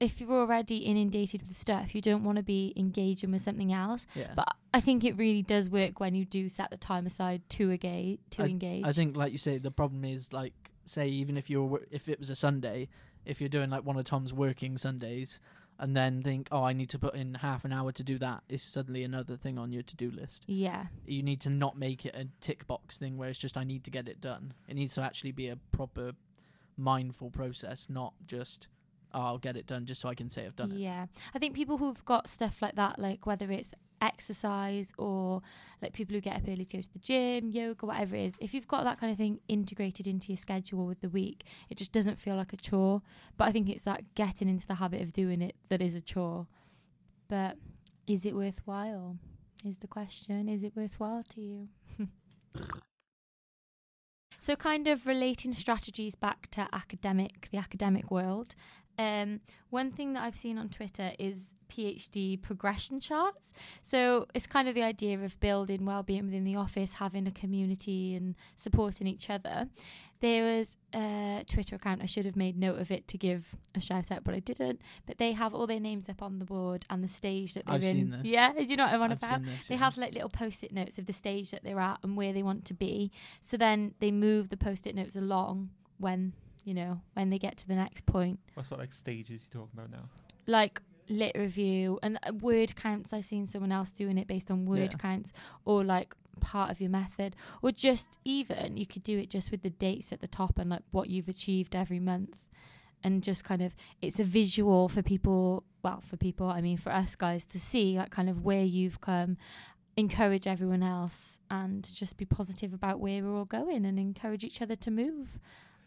if 0.00 0.20
you're 0.20 0.32
already 0.32 0.78
inundated 0.78 1.46
with 1.46 1.56
stuff, 1.56 1.94
you 1.94 2.02
don't 2.02 2.24
want 2.24 2.36
to 2.36 2.42
be 2.42 2.72
engaging 2.76 3.30
with 3.32 3.42
something 3.42 3.72
else. 3.72 4.06
yeah. 4.14 4.32
But 4.34 4.48
I 4.72 4.80
think 4.80 5.04
it 5.04 5.16
really 5.16 5.42
does 5.42 5.70
work 5.70 6.00
when 6.00 6.14
you 6.14 6.24
do 6.24 6.48
set 6.48 6.70
the 6.70 6.76
time 6.76 7.06
aside 7.06 7.42
to 7.50 7.70
engage. 7.70 8.18
To 8.32 8.44
engage. 8.44 8.84
I 8.84 8.92
think, 8.92 9.16
like 9.16 9.32
you 9.32 9.38
say, 9.38 9.58
the 9.58 9.70
problem 9.70 10.04
is 10.04 10.32
like, 10.32 10.54
say, 10.86 11.08
even 11.08 11.36
if 11.36 11.48
you're 11.48 11.80
if 11.90 12.08
it 12.08 12.18
was 12.18 12.30
a 12.30 12.36
Sunday, 12.36 12.88
if 13.24 13.40
you're 13.40 13.48
doing 13.48 13.70
like 13.70 13.84
one 13.84 13.96
of 13.96 14.04
Tom's 14.04 14.32
working 14.32 14.76
Sundays, 14.76 15.38
and 15.78 15.96
then 15.96 16.22
think, 16.22 16.48
oh, 16.52 16.62
I 16.62 16.72
need 16.72 16.88
to 16.90 16.98
put 16.98 17.14
in 17.14 17.34
half 17.34 17.64
an 17.64 17.72
hour 17.72 17.92
to 17.92 18.02
do 18.02 18.18
that, 18.18 18.42
is 18.48 18.62
suddenly 18.62 19.02
another 19.02 19.36
thing 19.36 19.58
on 19.58 19.72
your 19.72 19.82
to 19.82 19.96
do 19.96 20.10
list. 20.10 20.44
Yeah. 20.46 20.86
You 21.06 21.22
need 21.22 21.40
to 21.42 21.50
not 21.50 21.76
make 21.76 22.06
it 22.06 22.14
a 22.14 22.28
tick 22.40 22.66
box 22.66 22.96
thing 22.96 23.16
where 23.16 23.28
it's 23.28 23.38
just 23.38 23.56
I 23.56 23.64
need 23.64 23.84
to 23.84 23.90
get 23.90 24.08
it 24.08 24.20
done. 24.20 24.54
It 24.68 24.74
needs 24.74 24.94
to 24.94 25.02
actually 25.02 25.32
be 25.32 25.48
a 25.48 25.56
proper 25.72 26.12
mindful 26.76 27.30
process, 27.30 27.88
not 27.88 28.14
just 28.26 28.68
oh, 29.14 29.20
I'll 29.20 29.38
get 29.38 29.56
it 29.56 29.66
done 29.66 29.86
just 29.86 30.00
so 30.00 30.08
I 30.08 30.14
can 30.14 30.28
say 30.28 30.44
I've 30.44 30.56
done 30.56 30.72
it. 30.72 30.78
Yeah. 30.78 31.06
I 31.34 31.38
think 31.38 31.54
people 31.54 31.78
who've 31.78 32.04
got 32.04 32.28
stuff 32.28 32.60
like 32.60 32.74
that, 32.76 32.98
like 32.98 33.26
whether 33.26 33.50
it's 33.50 33.72
exercise 34.02 34.92
or 34.98 35.40
like 35.80 35.92
people 35.92 36.14
who 36.14 36.20
get 36.20 36.36
up 36.36 36.42
early 36.46 36.64
to 36.64 36.76
go 36.76 36.82
to 36.82 36.92
the 36.92 36.98
gym, 36.98 37.48
yoga, 37.48 37.86
whatever 37.86 38.16
it 38.16 38.24
is, 38.24 38.36
if 38.40 38.52
you've 38.52 38.68
got 38.68 38.84
that 38.84 39.00
kind 39.00 39.10
of 39.10 39.16
thing 39.16 39.40
integrated 39.48 40.06
into 40.06 40.28
your 40.28 40.36
schedule 40.36 40.84
with 40.86 41.00
the 41.00 41.08
week, 41.08 41.44
it 41.70 41.78
just 41.78 41.92
doesn't 41.92 42.18
feel 42.18 42.36
like 42.36 42.52
a 42.52 42.56
chore. 42.56 43.02
But 43.36 43.48
I 43.48 43.52
think 43.52 43.68
it's 43.68 43.84
that 43.84 44.14
getting 44.14 44.48
into 44.48 44.66
the 44.66 44.74
habit 44.74 45.00
of 45.00 45.12
doing 45.12 45.40
it 45.40 45.54
that 45.68 45.80
is 45.80 45.94
a 45.94 46.00
chore. 46.00 46.46
But 47.28 47.56
is 48.06 48.26
it 48.26 48.34
worthwhile? 48.34 49.16
Is 49.64 49.78
the 49.78 49.86
question. 49.86 50.48
Is 50.48 50.62
it 50.62 50.76
worthwhile 50.76 51.24
to 51.34 51.40
you? 51.40 51.68
So, 54.44 54.56
kind 54.56 54.86
of 54.88 55.06
relating 55.06 55.54
strategies 55.54 56.14
back 56.16 56.50
to 56.50 56.68
academic, 56.70 57.48
the 57.50 57.56
academic 57.56 58.10
world. 58.10 58.54
Um, 58.98 59.40
one 59.70 59.90
thing 59.90 60.12
that 60.14 60.22
I've 60.22 60.36
seen 60.36 60.58
on 60.58 60.68
Twitter 60.68 61.12
is 61.18 61.52
PhD 61.68 62.40
progression 62.40 63.00
charts. 63.00 63.52
So 63.82 64.26
it's 64.34 64.46
kind 64.46 64.68
of 64.68 64.74
the 64.74 64.82
idea 64.82 65.18
of 65.18 65.38
building 65.40 65.84
well-being 65.84 66.26
within 66.26 66.44
the 66.44 66.56
office, 66.56 66.94
having 66.94 67.26
a 67.26 67.32
community 67.32 68.14
and 68.14 68.34
supporting 68.56 69.06
each 69.06 69.28
other. 69.28 69.68
There 70.20 70.44
was 70.56 70.76
a 70.94 71.44
Twitter 71.50 71.76
account. 71.76 72.00
I 72.02 72.06
should 72.06 72.24
have 72.24 72.36
made 72.36 72.56
note 72.56 72.78
of 72.78 72.90
it 72.90 73.08
to 73.08 73.18
give 73.18 73.56
a 73.74 73.80
shout 73.80 74.10
out, 74.10 74.24
but 74.24 74.34
I 74.34 74.38
didn't. 74.38 74.80
But 75.06 75.18
they 75.18 75.32
have 75.32 75.52
all 75.54 75.66
their 75.66 75.80
names 75.80 76.08
up 76.08 76.22
on 76.22 76.38
the 76.38 76.44
board 76.46 76.86
and 76.88 77.02
the 77.02 77.08
stage 77.08 77.54
that 77.54 77.66
they're 77.66 77.74
I've 77.74 77.82
in. 77.84 77.96
seen 77.96 78.10
this. 78.10 78.20
Yeah, 78.24 78.52
do 78.52 78.62
you 78.62 78.76
know 78.76 78.84
what 78.84 78.94
I'm 78.94 79.02
on 79.02 79.12
I've 79.12 79.18
about? 79.18 79.44
this, 79.44 79.66
They 79.68 79.74
yeah. 79.74 79.80
have 79.80 79.96
like 79.98 80.14
little 80.14 80.30
post-it 80.30 80.72
notes 80.72 80.98
of 80.98 81.06
the 81.06 81.12
stage 81.12 81.50
that 81.50 81.62
they're 81.64 81.80
at 81.80 81.98
and 82.02 82.16
where 82.16 82.32
they 82.32 82.42
want 82.42 82.64
to 82.66 82.74
be. 82.74 83.10
So 83.42 83.56
then 83.56 83.94
they 83.98 84.10
move 84.12 84.48
the 84.48 84.56
post-it 84.56 84.94
notes 84.94 85.16
along 85.16 85.70
when 85.98 86.32
you 86.64 86.74
know 86.74 87.00
when 87.14 87.30
they 87.30 87.38
get 87.38 87.56
to 87.58 87.68
the 87.68 87.74
next 87.74 88.04
point, 88.06 88.40
What 88.54 88.66
sort 88.66 88.80
of 88.80 88.84
like 88.84 88.92
stages 88.92 89.42
you 89.52 89.60
talking 89.60 89.70
about 89.78 89.90
now? 89.90 90.08
like 90.46 90.80
lit 91.08 91.32
review 91.36 91.98
and 92.02 92.18
uh, 92.26 92.32
word 92.32 92.74
counts. 92.76 93.12
I've 93.12 93.24
seen 93.26 93.46
someone 93.46 93.72
else 93.72 93.90
doing 93.90 94.16
it 94.18 94.26
based 94.26 94.50
on 94.50 94.64
word 94.66 94.92
Yeah. 94.92 94.98
counts 94.98 95.32
or 95.64 95.84
like 95.84 96.14
part 96.40 96.70
of 96.70 96.80
your 96.80 96.90
method, 96.90 97.36
or 97.62 97.70
just 97.72 98.18
even 98.24 98.76
you 98.76 98.86
could 98.86 99.04
do 99.04 99.18
it 99.18 99.30
just 99.30 99.50
with 99.50 99.62
the 99.62 99.70
dates 99.70 100.12
at 100.12 100.20
the 100.20 100.26
top 100.26 100.58
and 100.58 100.68
like 100.70 100.82
what 100.90 101.08
you've 101.10 101.28
achieved 101.28 101.76
every 101.76 102.00
month. 102.00 102.36
And 103.06 103.22
just 103.22 103.44
kind 103.44 103.60
of, 103.60 103.76
it's 104.00 104.18
a 104.18 104.24
visual 104.24 104.88
for 104.88 105.02
people. 105.02 105.62
Well, 105.82 106.00
for 106.00 106.16
people, 106.16 106.48
I 106.48 106.62
mean, 106.62 106.78
for 106.78 106.90
us 106.90 107.14
guys 107.14 107.44
to 107.46 107.60
see, 107.60 107.98
like, 107.98 108.10
kind 108.10 108.30
of 108.30 108.42
where 108.46 108.62
you've 108.64 109.02
come, 109.02 109.36
encourage 109.98 110.46
everyone 110.46 110.82
else, 110.82 111.38
and 111.50 111.86
just 111.94 112.16
be 112.16 112.24
positive 112.24 112.72
about 112.72 113.00
where 113.00 113.22
we're 113.22 113.36
all 113.36 113.44
going, 113.44 113.84
and 113.84 113.98
encourage 113.98 114.42
each 114.42 114.62
other 114.62 114.74
to 114.76 114.90
move. 114.90 115.38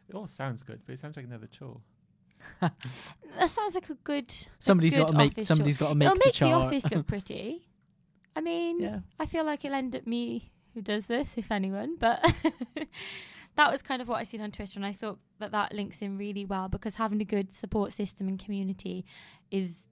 It 0.09 0.15
all 0.15 0.27
sounds 0.27 0.63
good, 0.63 0.81
but 0.85 0.93
it 0.93 0.99
sounds 0.99 1.15
like 1.15 1.25
another 1.25 1.47
chore. 1.47 1.81
That 3.39 3.49
sounds 3.51 3.75
like 3.75 3.89
a 3.89 3.95
good. 4.03 4.33
Somebody's 4.57 4.97
got 4.97 5.09
to 5.09 5.17
make. 5.17 5.33
Somebody's 5.43 5.77
got 5.77 5.89
to 5.89 5.95
make 5.95 6.07
It'll 6.07 6.17
the 6.17 6.25
make 6.25 6.35
the 6.35 6.51
office 6.53 6.91
look 6.91 7.07
pretty. 7.07 7.67
I 8.35 8.41
mean, 8.41 8.79
yeah. 8.81 8.99
I 9.19 9.25
feel 9.25 9.43
like 9.43 9.63
it'll 9.65 9.77
end 9.77 9.95
up 9.95 10.07
me 10.07 10.51
who 10.73 10.81
does 10.81 11.05
this, 11.07 11.33
if 11.37 11.51
anyone. 11.51 11.97
But 11.99 12.23
that 13.55 13.71
was 13.71 13.81
kind 13.81 14.01
of 14.01 14.07
what 14.07 14.17
I 14.17 14.23
seen 14.23 14.41
on 14.41 14.51
Twitter, 14.51 14.77
and 14.77 14.85
I 14.85 14.93
thought 14.93 15.19
that 15.39 15.51
that 15.51 15.73
links 15.73 16.01
in 16.01 16.17
really 16.17 16.45
well 16.45 16.67
because 16.67 16.95
having 16.95 17.21
a 17.21 17.25
good 17.25 17.53
support 17.53 17.93
system 17.93 18.27
and 18.27 18.39
community 18.39 19.05
is 19.51 19.87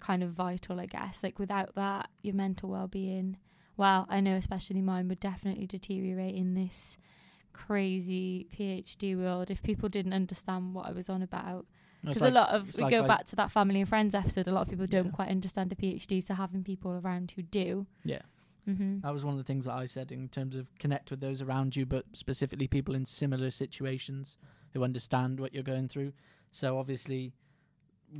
kind 0.00 0.22
of 0.22 0.30
vital, 0.30 0.80
I 0.80 0.86
guess. 0.86 1.18
Like 1.22 1.38
without 1.38 1.74
that, 1.74 2.10
your 2.22 2.34
mental 2.34 2.68
well-being, 2.68 3.38
well, 3.76 4.06
I 4.08 4.20
know 4.20 4.36
especially 4.36 4.82
mine 4.82 5.08
would 5.08 5.20
definitely 5.20 5.66
deteriorate 5.66 6.34
in 6.34 6.54
this 6.54 6.96
crazy 7.54 8.46
PhD 8.54 9.16
world 9.16 9.50
if 9.50 9.62
people 9.62 9.88
didn't 9.88 10.12
understand 10.12 10.74
what 10.74 10.86
I 10.86 10.92
was 10.92 11.08
on 11.08 11.22
about. 11.22 11.66
Because 12.02 12.20
like- 12.20 12.32
a 12.32 12.34
lot 12.34 12.48
of 12.50 12.76
we 12.76 12.82
like 12.82 12.90
go 12.90 13.04
I- 13.04 13.06
back 13.06 13.24
to 13.26 13.36
that 13.36 13.50
family 13.50 13.80
and 13.80 13.88
friends 13.88 14.14
episode. 14.14 14.46
A 14.46 14.52
lot 14.52 14.62
of 14.62 14.68
people 14.68 14.86
don't 14.86 15.06
Yeah. 15.06 15.12
quite 15.12 15.28
understand 15.30 15.72
a 15.72 15.74
PhD, 15.74 16.22
so 16.22 16.34
having 16.34 16.62
people 16.62 16.90
around 16.92 17.30
who 17.32 17.42
do. 17.42 17.86
Yeah. 18.04 18.20
Mm-hmm. 18.68 19.00
That 19.00 19.12
was 19.12 19.24
one 19.24 19.32
of 19.34 19.38
the 19.38 19.44
things 19.44 19.64
that 19.66 19.74
I 19.74 19.86
said 19.86 20.12
in 20.12 20.28
terms 20.28 20.56
of 20.56 20.66
connect 20.78 21.10
with 21.10 21.20
those 21.20 21.40
around 21.40 21.76
you, 21.76 21.86
but 21.86 22.04
specifically 22.12 22.66
people 22.66 22.94
in 22.94 23.06
similar 23.06 23.50
situations 23.50 24.36
who 24.72 24.84
understand 24.84 25.38
what 25.40 25.54
you're 25.54 25.62
going 25.62 25.88
through. 25.88 26.12
So 26.50 26.78
obviously, 26.78 27.32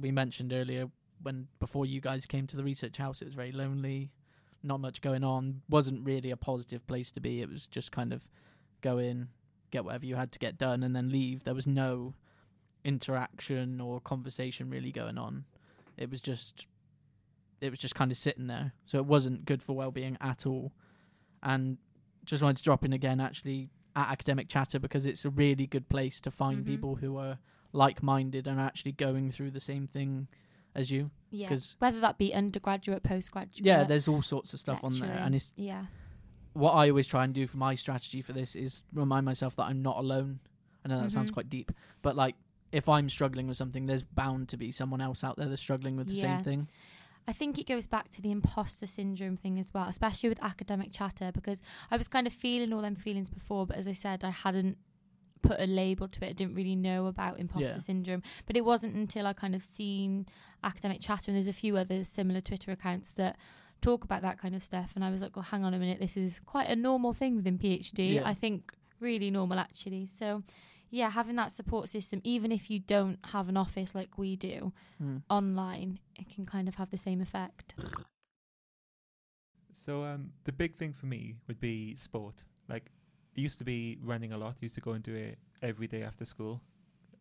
we 0.01 0.11
mentioned 0.11 0.53
earlier 0.53 0.91
when 1.23 1.49
before 1.61 1.87
you 1.87 2.01
guys 2.01 2.27
came 2.27 2.47
to 2.49 2.57
the 2.57 2.65
research 2.65 2.97
house, 2.99 3.23
it 3.23 3.27
was 3.27 3.35
very 3.35 3.53
lonely, 3.53 4.11
not 4.63 4.81
much 4.81 5.01
going 5.01 5.25
on, 5.25 5.63
wasn't 5.69 6.05
really 6.05 6.31
a 6.31 6.37
positive 6.37 6.87
place 6.87 7.11
to 7.13 7.21
be. 7.21 7.41
It 7.41 7.49
was 7.51 7.67
just 7.67 7.93
kind 7.93 8.13
of 8.13 8.29
go 8.85 8.99
in, 8.99 9.29
get 9.73 9.85
whatever 9.85 10.07
you 10.07 10.15
had 10.17 10.31
to 10.33 10.39
get 10.39 10.57
done, 10.59 10.83
and 10.85 10.95
then 10.95 11.11
leave. 11.11 11.43
There 11.45 11.55
was 11.55 11.67
no 11.67 12.15
interaction 12.85 13.81
or 13.81 14.01
conversation 14.01 14.71
really 14.71 14.93
going 14.93 15.19
on. 15.19 15.45
It 15.97 16.11
was 16.11 16.21
just 16.21 16.67
it 17.61 17.71
was 17.71 17.79
just 17.79 17.95
kind 17.95 18.11
of 18.11 18.19
sitting 18.19 18.47
there. 18.47 18.73
So 18.85 18.99
it 18.99 19.07
wasn't 19.07 19.47
good 19.47 19.63
for 19.63 19.75
well-being 19.75 20.19
at 20.21 20.45
all. 20.45 20.73
And 21.43 21.79
just 22.27 22.43
wanted 22.43 22.59
to 22.59 22.63
drop 22.63 22.85
in 22.85 22.93
again 22.93 23.21
actually 23.21 23.71
at 23.97 24.11
academic 24.11 24.49
chatter 24.49 24.79
because 24.79 25.07
it's 25.07 25.25
a 25.25 25.31
really 25.31 25.67
good 25.67 25.89
place 25.89 26.21
to 26.23 26.31
find 26.31 26.63
Mhm. 26.65 26.67
people 26.67 26.97
who 26.97 27.17
are 27.17 27.39
like-minded 27.73 28.47
and 28.47 28.61
are 28.61 28.67
actually 28.67 28.93
going 28.93 29.31
through 29.33 29.53
the 29.53 29.61
same 29.61 29.87
thing 29.87 30.29
as 30.75 30.91
you. 30.91 31.11
Yeah. 31.31 31.57
Whether 31.79 32.01
that 32.01 32.19
be 32.19 32.35
undergraduate, 32.35 33.03
postgraduate. 33.03 33.65
Yeah, 33.65 33.85
there's 33.85 34.09
all 34.09 34.21
sorts 34.21 34.53
of 34.53 34.61
stuff 34.61 34.81
on 34.85 34.99
there 34.99 35.17
and 35.17 35.35
it's 35.35 35.55
yeah. 35.57 35.87
What 36.55 36.73
I 36.73 36.89
always 36.89 37.07
try 37.07 37.25
and 37.25 37.35
do 37.35 37.47
for 37.47 37.57
my 37.59 37.75
strategy 37.75 38.23
for 38.23 38.33
this 38.33 38.55
is 38.57 38.83
remind 38.93 39.27
myself 39.27 39.55
that 39.57 39.65
I'm 39.65 39.83
not 39.83 39.99
alone. 39.99 40.41
I 40.85 40.89
know 40.89 41.01
that 41.03 41.11
sounds 41.11 41.31
Mhm. 41.31 41.35
quite 41.35 41.51
deep, 41.51 41.73
but 42.03 42.17
like 42.17 42.37
if 42.73 42.89
I'm 42.89 43.09
struggling 43.09 43.47
with 43.47 43.57
something, 43.57 43.87
there's 43.87 44.03
bound 44.03 44.49
to 44.49 44.57
be 44.57 44.73
someone 44.73 45.01
else 45.01 45.23
out 45.23 45.37
there 45.37 45.49
that's 45.49 45.63
struggling 45.63 45.95
with 45.97 46.09
the 46.09 46.15
Yeah. 46.15 46.37
same 46.39 46.45
thing. 46.45 46.69
I 47.27 47.33
think 47.33 47.59
it 47.59 47.67
goes 47.67 47.87
back 47.87 48.11
to 48.13 48.21
the 48.23 48.31
imposter 48.31 48.87
syndrome 48.87 49.37
thing 49.37 49.59
as 49.59 49.73
well, 49.73 49.89
especially 49.89 50.29
with 50.29 50.43
academic 50.43 50.93
chatter, 50.93 51.31
because 51.33 51.63
I 51.91 51.97
was 51.97 52.09
kind 52.09 52.27
of 52.27 52.33
feeling 52.33 52.73
all 52.73 52.83
them 52.83 52.97
feelings 52.97 53.31
before, 53.31 53.67
but 53.67 53.77
as 53.77 53.87
I 53.89 53.93
said, 53.95 54.25
I 54.25 54.31
hadn't 54.31 54.77
put 55.41 55.61
a 55.61 55.67
label 55.67 56.09
to 56.09 56.25
it. 56.25 56.31
I 56.31 56.33
didn't 56.33 56.55
really 56.55 56.77
know 56.77 57.07
about 57.07 57.39
imposter 57.39 57.69
Yeah. 57.69 57.79
syndrome. 57.79 58.23
But 58.47 58.57
it 58.57 58.65
wasn't 58.65 58.95
until 58.95 59.27
I 59.27 59.33
kind 59.35 59.55
of 59.55 59.63
seen 59.63 60.27
academic 60.63 61.01
chatter, 61.01 61.31
and 61.31 61.37
there's 61.37 61.49
a 61.49 61.53
few 61.53 61.77
other 61.77 62.03
similar 62.05 62.41
Twitter 62.41 62.73
accounts 62.73 63.13
that 63.15 63.37
talk 63.85 64.05
about 64.05 64.23
that 64.23 64.39
kind 64.39 64.55
of 64.55 64.63
stuff. 64.63 64.93
And 64.95 65.05
I 65.05 65.11
was 65.11 65.21
like, 65.21 65.37
well, 65.37 65.43
hang 65.43 65.65
on 65.65 65.75
a 65.75 65.79
minute, 65.79 66.01
this 66.01 66.17
is 66.17 66.41
quite 66.47 66.69
a 66.69 66.77
normal 66.77 67.13
thing 67.13 67.37
within 67.37 67.59
PhD. 67.59 68.15
Yeah. 68.15 68.23
I 68.25 68.35
think 68.35 68.73
really 69.01 69.31
normal 69.31 69.59
actually. 69.59 70.07
So, 70.07 70.43
yeah, 70.91 71.11
having 71.11 71.37
that 71.37 71.53
support 71.53 71.89
system, 71.89 72.21
even 72.25 72.51
if 72.53 72.71
you 72.71 72.79
don't 72.79 73.19
have 73.35 73.49
an 73.49 73.57
office 73.57 73.95
like 73.95 74.17
we 74.17 74.37
do 74.37 74.73
Hmm. 74.99 75.19
online, 75.29 75.99
it 76.17 76.27
can 76.35 76.47
kind 76.47 76.69
of 76.69 76.77
have 76.77 76.91
the 76.91 76.99
same 76.99 77.21
effect. 77.21 77.75
So 79.75 80.05
um, 80.05 80.31
the 80.45 80.53
big 80.53 80.77
thing 80.77 80.93
for 80.93 81.07
me 81.07 81.35
would 81.47 81.61
be 81.61 81.95
sport. 81.97 82.45
Like, 82.69 82.87
it 83.35 83.41
used 83.41 83.59
to 83.59 83.65
be 83.65 83.99
running 84.03 84.33
a 84.33 84.39
lot. 84.39 84.55
Used 84.61 84.77
to 84.77 84.81
go 84.81 84.93
and 84.93 85.03
do 85.03 85.15
it 85.15 85.39
every 85.63 85.89
day 85.89 86.03
after 86.03 86.25
school, 86.25 86.63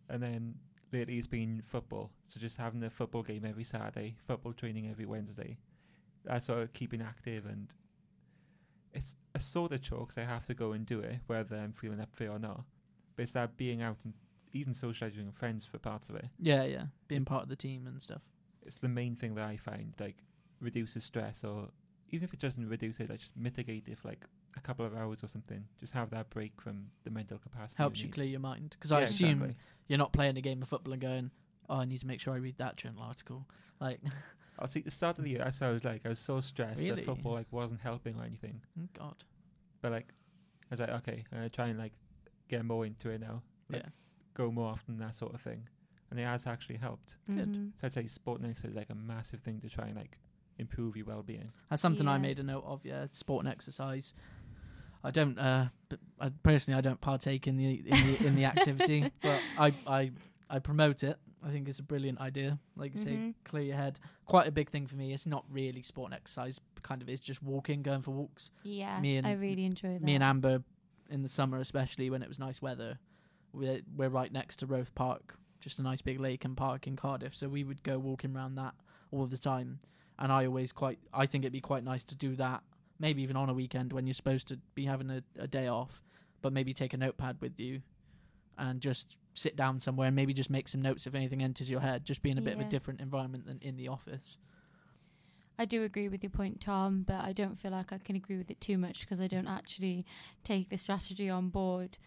and 0.09 0.21
then 0.21 0.55
lately 0.91 1.17
it's 1.17 1.27
been 1.27 1.63
football. 1.65 2.11
So 2.27 2.39
just 2.39 2.55
having 2.57 2.83
a 2.83 2.89
football 2.89 3.23
game 3.23 3.43
every 3.45 3.63
Saturday, 3.63 4.15
football 4.27 4.53
training 4.53 4.87
every 4.89 5.05
Wednesday. 5.05 5.57
That's 6.23 6.45
sort 6.45 6.59
of 6.59 6.73
keeping 6.73 7.01
active, 7.01 7.45
and 7.45 7.73
it's 8.93 9.15
a 9.35 9.39
sort 9.39 9.71
of 9.71 9.81
chore 9.81 10.05
'cause 10.05 10.17
I 10.17 10.23
have 10.23 10.45
to 10.45 10.53
go 10.53 10.71
and 10.71 10.85
do 10.85 10.99
it, 10.99 11.21
whether 11.27 11.57
I'm 11.57 11.73
feeling 11.73 11.99
up 11.99 12.15
for 12.15 12.25
it 12.25 12.27
or 12.27 12.39
not. 12.39 12.65
But 13.15 13.23
it's 13.23 13.31
that 13.33 13.57
being 13.57 13.81
out 13.81 13.97
and 14.03 14.13
even 14.53 14.73
socializing 14.73 15.25
with 15.25 15.35
friends 15.35 15.65
for 15.65 15.79
parts 15.79 16.09
of 16.09 16.15
it. 16.15 16.29
Yeah, 16.39 16.63
yeah. 16.63 16.87
Being 17.07 17.25
part 17.25 17.43
of 17.43 17.49
the 17.49 17.55
team 17.55 17.87
and 17.87 18.01
stuff. 18.01 18.21
It's 18.61 18.77
the 18.77 18.87
main 18.87 19.15
thing 19.15 19.35
that 19.35 19.45
I 19.45 19.57
find 19.57 19.93
like 19.99 20.23
reduces 20.59 21.03
stress, 21.03 21.43
or 21.43 21.69
even 22.09 22.25
if 22.25 22.33
it 22.33 22.39
doesn't 22.39 22.69
reduce 22.69 22.99
it, 22.99 23.09
like 23.09 23.19
just 23.19 23.35
mitigate 23.35 23.87
it 23.87 23.97
for 23.97 24.09
like 24.09 24.25
a 24.55 24.61
couple 24.61 24.85
of 24.85 24.95
hours 24.95 25.23
or 25.23 25.27
something. 25.27 25.65
Just 25.79 25.93
have 25.93 26.11
that 26.11 26.29
break 26.29 26.61
from 26.61 26.91
the 27.03 27.09
mental 27.09 27.39
capacity. 27.39 27.77
Helps 27.77 27.99
you 27.99 28.05
need. 28.05 28.13
clear 28.13 28.27
your 28.27 28.39
mind. 28.39 28.75
Because 28.77 28.91
I 28.91 29.01
assume 29.01 29.41
exactly. 29.41 29.55
you're 29.87 29.97
not 29.97 30.13
playing 30.13 30.37
a 30.37 30.41
game 30.41 30.61
of 30.61 30.69
football 30.69 30.93
and 30.93 31.01
going, 31.01 31.31
oh, 31.69 31.77
I 31.77 31.85
need 31.85 31.99
to 31.99 32.07
make 32.07 32.21
sure 32.21 32.33
I 32.33 32.37
read 32.37 32.57
that 32.59 32.77
journal 32.77 33.01
article. 33.01 33.47
Like, 33.79 33.99
I'll 34.63 34.69
see. 34.69 34.81
The 34.81 34.89
start 34.91 35.17
of 35.19 35.25
the 35.25 35.29
year, 35.31 35.39
that's 35.39 35.59
how 35.59 35.69
I 35.69 35.73
was 35.73 35.83
like. 35.83 36.01
I 36.05 36.09
was 36.09 36.19
so 36.19 36.39
stressed 36.41 36.79
Really? 36.81 36.95
that 36.95 37.05
football 37.05 37.33
like 37.33 37.47
wasn't 37.51 37.81
helping 37.81 38.17
or 38.19 38.23
anything. 38.23 38.61
oh 38.81 38.87
God. 38.97 39.15
But 39.81 39.91
like, 39.91 40.07
I 40.63 40.67
was 40.71 40.79
like, 40.79 40.89
okay, 40.89 41.25
I'm 41.31 41.37
gonna 41.39 41.49
try 41.49 41.67
and 41.67 41.77
like 41.77 41.93
get 42.49 42.63
more 42.65 42.85
into 42.85 43.09
it 43.09 43.21
now. 43.21 43.43
Like, 43.69 43.83
Yeah. 43.83 43.89
Go 44.35 44.51
more 44.51 44.69
often, 44.71 44.97
that 44.97 45.13
sort 45.13 45.35
of 45.35 45.41
thing, 45.41 45.67
and 46.09 46.19
it 46.19 46.23
has 46.23 46.47
actually 46.47 46.77
helped. 46.77 47.17
Good. 47.27 47.49
Mhm. 47.51 47.71
So 47.79 47.85
I'd 47.87 47.93
say 47.93 48.07
sport 48.07 48.41
and 48.41 48.49
exercise 48.49 48.71
is 48.71 48.75
like 48.77 48.89
a 48.89 48.95
massive 48.95 49.41
thing 49.41 49.59
to 49.61 49.69
try 49.69 49.85
and 49.87 49.95
like 49.95 50.17
improve 50.57 50.95
your 50.97 51.05
well-being. 51.05 51.51
That's 51.69 51.81
something 51.81 52.07
I 52.07 52.17
made 52.17 52.39
a 52.39 52.43
note 52.43 52.63
of. 52.65 52.83
Yeah, 52.85 53.05
sport 53.11 53.45
and 53.45 53.51
exercise. 53.53 54.13
I 55.03 55.11
don't. 55.11 55.37
Uh, 55.37 55.67
but 55.89 55.99
I, 56.19 56.29
personally, 56.43 56.77
I 56.77 56.81
don't 56.81 57.01
partake 57.01 57.45
in 57.47 57.57
the 57.57 57.65
in 57.85 58.07
the 58.07 58.25
in 58.27 58.35
the 58.35 58.45
activity, 58.45 59.11
but 59.21 59.39
I 59.59 59.73
I 59.85 60.11
I 60.49 60.59
promote 60.59 61.03
it. 61.03 61.17
I 61.45 61.51
think 61.51 61.67
it's 61.67 61.79
a 61.79 61.83
brilliant 61.83 62.19
idea. 62.19 62.57
Like 62.75 62.93
you 62.93 62.99
say, 62.99 63.11
Mhm. 63.17 63.33
clear 63.43 63.63
your 63.63 63.75
head. 63.75 63.99
Quite 64.25 64.47
a 64.47 64.51
big 64.51 64.69
thing 64.69 64.87
for 64.87 64.95
me. 64.95 65.11
It's 65.13 65.25
not 65.25 65.45
really 65.49 65.81
sport 65.81 66.11
and 66.11 66.13
exercise. 66.15 66.59
Kind 66.83 67.01
of 67.01 67.09
is 67.09 67.19
just 67.19 67.43
walking, 67.43 67.81
going 67.83 68.01
for 68.01 68.11
walks. 68.11 68.49
Yeah, 68.63 68.99
Me 69.01 69.17
and- 69.17 69.27
I 69.27 69.33
really 69.33 69.65
enjoy 69.65 69.93
that. 69.93 70.01
Me 70.01 70.15
and 70.15 70.23
Amber, 70.23 70.63
in 71.09 71.21
the 71.21 71.27
summer 71.27 71.57
especially 71.59 72.09
when 72.09 72.21
it 72.23 72.29
was 72.29 72.39
nice 72.39 72.61
weather, 72.61 72.97
we're 73.51 73.81
we're 73.95 74.09
right 74.09 74.31
next 74.31 74.57
to 74.57 74.67
Roath 74.67 74.95
Park, 74.95 75.37
just 75.59 75.79
a 75.79 75.81
nice 75.81 76.01
big 76.01 76.19
lake 76.19 76.43
and 76.45 76.55
park 76.57 76.87
in 76.87 76.95
Cardiff. 76.95 77.35
So 77.35 77.49
we 77.49 77.63
would 77.63 77.83
go 77.83 77.99
walking 77.99 78.35
around 78.35 78.55
that 78.55 78.73
all 79.11 79.27
the 79.27 79.37
time. 79.37 79.79
And 80.19 80.31
I 80.31 80.45
always 80.45 80.71
quite, 80.71 80.99
I 81.13 81.25
think 81.25 81.43
it'd 81.43 81.51
be 81.53 81.59
quite 81.61 81.83
nice 81.83 82.03
to 82.05 82.15
do 82.15 82.35
that, 82.37 82.63
maybe 82.99 83.21
even 83.23 83.35
on 83.35 83.49
a 83.49 83.53
weekend 83.53 83.91
when 83.91 84.05
you're 84.07 84.13
supposed 84.13 84.47
to 84.49 84.57
be 84.75 84.85
having 84.85 85.09
a, 85.09 85.23
a 85.37 85.47
day 85.47 85.67
off, 85.67 86.03
but 86.41 86.53
maybe 86.53 86.73
take 86.73 86.93
a 86.93 86.97
notepad 86.97 87.41
with 87.41 87.59
you, 87.59 87.81
and 88.57 88.79
just 88.79 89.17
sit 89.33 89.55
down 89.55 89.79
somewhere 89.79 90.07
and 90.07 90.15
maybe 90.15 90.33
just 90.33 90.49
make 90.49 90.67
some 90.67 90.81
notes 90.81 91.07
if 91.07 91.15
anything 91.15 91.43
enters 91.43 91.69
your 91.69 91.79
head. 91.79 92.05
Just 92.05 92.21
be 92.21 92.29
in 92.29 92.37
a 92.37 92.41
bit 92.41 92.53
of 92.53 92.61
a 92.61 92.65
different 92.65 93.01
environment 93.01 93.45
than 93.45 93.59
in 93.61 93.77
the 93.77 93.87
office. 93.87 94.37
I 95.57 95.65
do 95.65 95.83
agree 95.83 96.09
with 96.09 96.23
your 96.23 96.31
point, 96.31 96.61
Tom, 96.61 97.03
but 97.07 97.23
I 97.23 97.31
don't 97.31 97.59
feel 97.59 97.71
like 97.71 97.93
I 97.93 97.99
can 97.99 98.15
agree 98.15 98.37
with 98.37 98.49
it 98.49 98.59
too 98.59 98.77
much 98.77 99.01
because 99.01 99.19
I 99.19 99.27
don't 99.27 99.47
actually 99.47 100.05
take 100.43 100.69
the 100.69 100.77
strategy 100.77 101.29
on 101.29 101.49
board. 101.49 101.97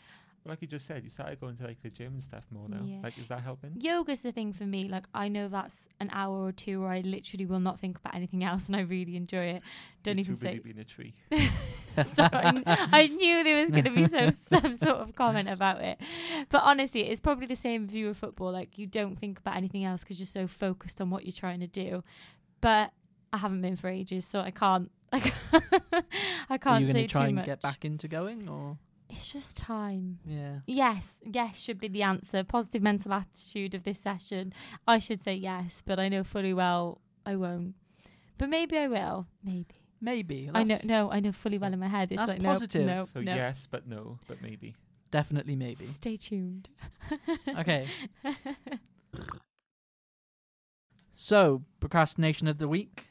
But 0.42 0.50
like 0.50 0.62
you 0.62 0.68
just 0.68 0.86
said, 0.86 1.04
you 1.04 1.10
started 1.10 1.40
going 1.40 1.56
to 1.58 1.64
like 1.64 1.80
the 1.82 1.90
gym 1.90 2.14
and 2.14 2.22
stuff 2.22 2.44
more 2.50 2.68
now. 2.68 2.82
Yeah. 2.84 3.00
Like, 3.02 3.18
is 3.18 3.28
that 3.28 3.40
helping? 3.42 3.72
Yoga's 3.80 4.20
the 4.20 4.32
thing 4.32 4.52
for 4.52 4.64
me. 4.64 4.88
Like 4.88 5.06
I 5.14 5.28
know 5.28 5.48
that's 5.48 5.88
an 6.00 6.10
hour 6.12 6.36
or 6.44 6.52
two 6.52 6.80
where 6.80 6.90
I 6.90 7.00
literally 7.00 7.46
will 7.46 7.60
not 7.60 7.78
think 7.78 7.98
about 7.98 8.14
anything 8.14 8.42
else, 8.42 8.66
and 8.66 8.76
I 8.76 8.80
really 8.80 9.16
enjoy 9.16 9.46
it. 9.46 9.62
Don't 10.02 10.16
You're 10.18 10.20
even 10.20 10.34
too 10.34 10.40
busy 10.40 10.56
say. 10.56 10.58
being 10.58 10.78
a 10.78 10.84
tree. 10.84 11.14
Sorry, 12.04 12.62
I 12.66 13.06
knew 13.08 13.44
there 13.44 13.60
was 13.60 13.70
going 13.70 13.84
to 13.84 13.90
be 13.90 14.06
so, 14.08 14.30
some 14.30 14.74
sort 14.74 14.96
of 14.96 15.14
comment 15.14 15.48
about 15.48 15.80
it. 15.82 16.00
But 16.50 16.62
honestly, 16.62 17.02
it's 17.08 17.20
probably 17.20 17.46
the 17.46 17.56
same 17.56 17.86
view 17.86 18.08
of 18.08 18.16
football. 18.16 18.52
Like 18.52 18.78
you 18.78 18.86
don't 18.86 19.16
think 19.18 19.38
about 19.38 19.56
anything 19.56 19.84
else 19.84 20.00
because 20.02 20.18
you're 20.18 20.26
so 20.26 20.46
focused 20.46 21.00
on 21.00 21.10
what 21.10 21.24
you're 21.24 21.32
trying 21.32 21.60
to 21.60 21.66
do. 21.66 22.02
But 22.60 22.92
I 23.32 23.38
haven't 23.38 23.62
been 23.62 23.76
for 23.76 23.88
ages, 23.88 24.24
so 24.24 24.40
I 24.40 24.50
can't. 24.50 24.90
I 25.12 25.20
can't, 25.20 25.64
I 25.92 26.02
Are 26.50 26.58
can't 26.58 26.86
you 26.86 26.92
say 26.92 27.06
try 27.06 27.22
too 27.22 27.26
and 27.28 27.36
much. 27.36 27.46
get 27.46 27.62
back 27.62 27.84
into 27.84 28.08
going, 28.08 28.48
or 28.48 28.76
It's 29.08 29.32
just 29.32 29.56
time. 29.56 30.18
yeah? 30.26 30.56
Yes, 30.66 31.20
yes 31.24 31.58
should 31.58 31.78
be 31.78 31.88
the 31.88 32.02
answer. 32.02 32.42
Positive 32.42 32.82
mental 32.82 33.12
attitude 33.12 33.74
of 33.74 33.84
this 33.84 34.00
session. 34.00 34.52
I 34.86 34.98
should 34.98 35.22
say 35.22 35.34
yes, 35.34 35.82
but 35.86 35.98
I 36.00 36.08
know 36.08 36.24
fully 36.24 36.52
well 36.52 37.00
I 37.24 37.36
won't. 37.36 37.76
But 38.36 38.50
maybe 38.50 38.76
I 38.76 38.88
will. 38.88 39.26
Maybe. 39.44 39.85
Maybe. 40.00 40.50
I 40.52 40.62
know. 40.62 40.74
That's 40.74 40.84
No, 40.84 41.10
I 41.10 41.20
know 41.20 41.32
fully 41.32 41.58
well 41.58 41.72
in 41.72 41.78
my 41.78 41.88
head. 41.88 42.12
It's 42.12 42.18
that's 42.18 42.32
like 42.32 42.42
positive. 42.42 42.86
no, 42.86 43.06
So 43.12 43.20
no, 43.20 43.32
no. 43.32 43.36
yes, 43.36 43.66
but 43.70 43.86
no, 43.86 44.18
but 44.28 44.42
maybe. 44.42 44.74
Definitely 45.10 45.56
maybe. 45.56 45.84
Stay 45.84 46.16
tuned. 46.16 46.68
Okay. 47.58 47.86
So, 51.18 51.62
procrastination 51.80 52.46
of 52.46 52.58
the 52.58 52.68
week. 52.68 53.06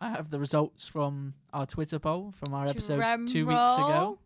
I 0.00 0.10
have 0.10 0.30
the 0.30 0.40
results 0.40 0.88
from 0.88 1.34
our 1.52 1.64
Twitter 1.64 2.00
poll 2.00 2.32
from 2.32 2.52
our 2.52 2.66
episode 2.66 2.96
Drum 2.96 3.26
two 3.26 3.46
weeks 3.46 3.74
ago. 3.74 3.88
roll. 3.88 4.18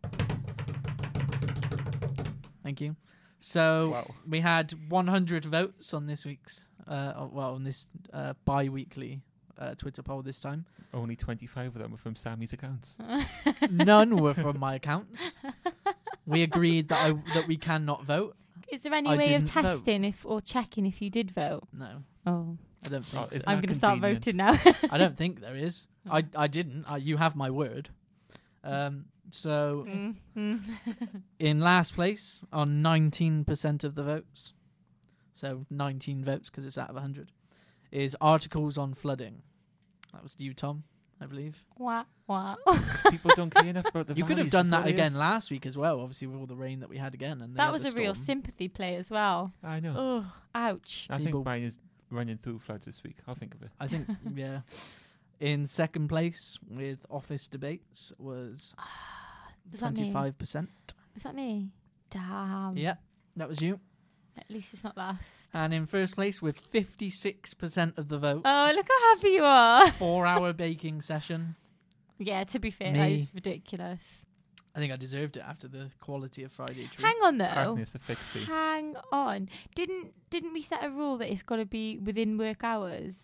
Thank 2.63 2.81
you. 2.81 2.95
So 3.39 3.91
wow. 3.93 4.15
we 4.27 4.39
had 4.39 4.73
100 4.89 5.45
votes 5.45 5.93
on 5.93 6.07
this 6.07 6.25
week's, 6.25 6.67
uh, 6.87 7.13
oh, 7.15 7.29
well, 7.31 7.55
on 7.55 7.63
this 7.63 7.87
uh, 8.11 8.33
bi-weekly 8.43 9.21
uh, 9.61 9.75
Twitter 9.75 10.01
poll 10.01 10.21
this 10.21 10.41
time. 10.41 10.65
Only 10.93 11.15
25 11.15 11.75
of 11.75 11.81
them 11.81 11.91
were 11.91 11.97
from 11.97 12.15
Sammy's 12.15 12.51
accounts. 12.53 12.97
None 13.69 14.17
were 14.17 14.33
from 14.33 14.59
my 14.59 14.75
accounts. 14.75 15.39
We 16.25 16.43
agreed 16.43 16.89
that 16.89 16.99
I 17.05 17.11
that 17.33 17.47
we 17.47 17.57
cannot 17.57 18.03
vote. 18.03 18.35
Is 18.71 18.81
there 18.83 18.93
any 18.93 19.09
I 19.09 19.15
way 19.17 19.35
of 19.35 19.43
didn't 19.43 19.49
vote. 19.51 19.61
testing 19.63 20.03
if 20.05 20.25
or 20.25 20.41
checking 20.41 20.85
if 20.85 21.01
you 21.01 21.09
did 21.09 21.31
vote? 21.31 21.63
No, 21.73 22.03
Oh, 22.25 22.57
I 22.85 22.89
don't 22.89 23.05
think. 23.05 23.23
Oh, 23.23 23.27
so. 23.29 23.35
isn't 23.35 23.47
I'm 23.49 23.57
that 23.61 23.67
going 23.67 23.69
to 23.69 23.75
start 23.75 24.01
convenient? 24.01 24.25
voting 24.25 24.37
now. 24.37 24.59
I 24.91 24.97
don't 24.97 25.17
think 25.17 25.41
there 25.41 25.55
is. 25.55 25.87
I 26.09 26.23
I 26.35 26.47
didn't. 26.47 26.85
I, 26.87 26.97
you 26.97 27.17
have 27.17 27.35
my 27.35 27.49
word. 27.49 27.89
Um. 28.63 29.05
So 29.29 29.85
Mm, 29.87 30.15
mm. 30.37 30.59
in 31.39 31.59
last 31.61 31.95
place 31.95 32.39
on 32.51 32.81
19% 32.83 33.83
of 33.85 33.95
the 33.95 34.03
votes, 34.03 34.53
so 35.33 35.65
19 35.69 36.25
votes 36.25 36.49
because 36.49 36.65
it's 36.65 36.77
out 36.77 36.89
of 36.89 36.95
100, 36.95 37.31
is 37.91 38.15
articles 38.19 38.77
on 38.77 38.93
flooding. 38.93 39.41
That 40.13 40.23
was 40.23 40.35
you, 40.37 40.53
Tom, 40.53 40.83
I 41.19 41.25
believe. 41.25 41.63
Wah, 41.77 42.03
wah. 42.27 42.55
People 43.09 43.31
don't 43.35 43.49
care 43.53 43.65
enough 43.65 43.85
about 43.87 44.07
the 44.07 44.13
you 44.17 44.23
could 44.25 44.37
have 44.37 44.47
valleys, 44.47 44.51
done 44.51 44.69
that's 44.69 44.81
that 44.83 44.87
all 44.87 44.89
it 44.89 44.93
again 44.93 45.11
is. 45.13 45.17
last 45.17 45.51
week 45.51 45.65
as 45.65 45.77
well, 45.77 45.99
obviously 46.01 46.27
with 46.27 46.37
all 46.39 46.45
the 46.47 46.55
rain 46.55 46.79
that 46.81 46.89
we 46.89 46.97
had 46.97 47.13
again. 47.13 47.41
And 47.41 47.53
the 47.53 47.57
That 47.57 47.71
was 47.71 47.85
a 47.85 47.89
other 47.89 47.97
real 47.99 48.13
storm. 48.15 48.25
sympathy 48.25 48.67
play 48.67 48.95
as 48.95 49.09
well. 49.09 49.53
I 49.63 49.79
know. 49.79 49.95
Oh, 49.97 50.33
ouch. 50.55 51.07
I 51.09 51.17
people- 51.17 51.31
think 51.39 51.45
mine 51.45 51.63
is 51.63 51.79
running 52.09 52.37
through 52.37 52.59
floods 52.59 52.85
this 52.85 53.01
week. 53.03 53.17
I'll 53.27 53.35
think 53.35 53.55
of 53.55 53.61
it. 53.63 53.69
I 53.79 53.87
think, 53.87 54.07
yeah. 54.35 54.61
In 55.39 55.65
second 55.65 56.07
place 56.09 56.57
with 56.69 56.99
office 57.09 57.47
debates 57.47 58.11
was 58.19 58.75
Was 59.71 59.79
that 59.79 59.97
me? 59.97 60.11
25%. 60.11 60.67
Is 61.15 61.23
that 61.23 61.33
me? 61.35 61.69
Damn. 62.09 62.75
Yeah, 62.77 62.95
that 63.37 63.47
was 63.47 63.61
you. 63.61 63.79
At 64.37 64.49
least 64.49 64.73
it's 64.73 64.83
not 64.83 64.95
last. 64.97 65.21
And 65.53 65.73
in 65.73 65.85
first 65.85 66.15
place 66.15 66.41
with 66.41 66.71
56% 66.71 67.97
of 67.97 68.07
the 68.07 68.17
vote, 68.17 68.41
Oh, 68.45 68.71
look 68.75 68.87
how 68.87 69.15
happy 69.15 69.29
you 69.29 69.43
are. 69.43 69.91
four 69.99 70.25
hour 70.25 70.53
baking 70.53 71.01
session. 71.01 71.55
Yeah, 72.17 72.43
to 72.45 72.59
be 72.59 72.69
fair, 72.71 72.93
that 72.93 73.09
Me. 73.09 73.15
is 73.15 73.29
ridiculous. 73.33 74.19
I 74.73 74.79
think 74.79 74.93
I 74.93 74.95
deserved 74.95 75.35
it 75.35 75.43
after 75.45 75.67
the 75.67 75.89
quality 75.99 76.43
of 76.43 76.51
Friday 76.53 76.87
treat. 76.87 77.05
Hang 77.05 77.17
on 77.23 77.37
though. 77.39 77.45
Agnes, 77.45 77.93
a 77.93 77.99
fixie. 77.99 78.45
Hang 78.45 78.95
on. 79.11 79.49
Didn't 79.75 80.13
didn't 80.29 80.53
we 80.53 80.61
set 80.61 80.83
a 80.83 80.89
rule 80.89 81.17
that 81.17 81.29
it's 81.29 81.43
got 81.43 81.57
to 81.57 81.65
be 81.65 81.97
within 81.97 82.37
work 82.37 82.63
hours? 82.63 83.23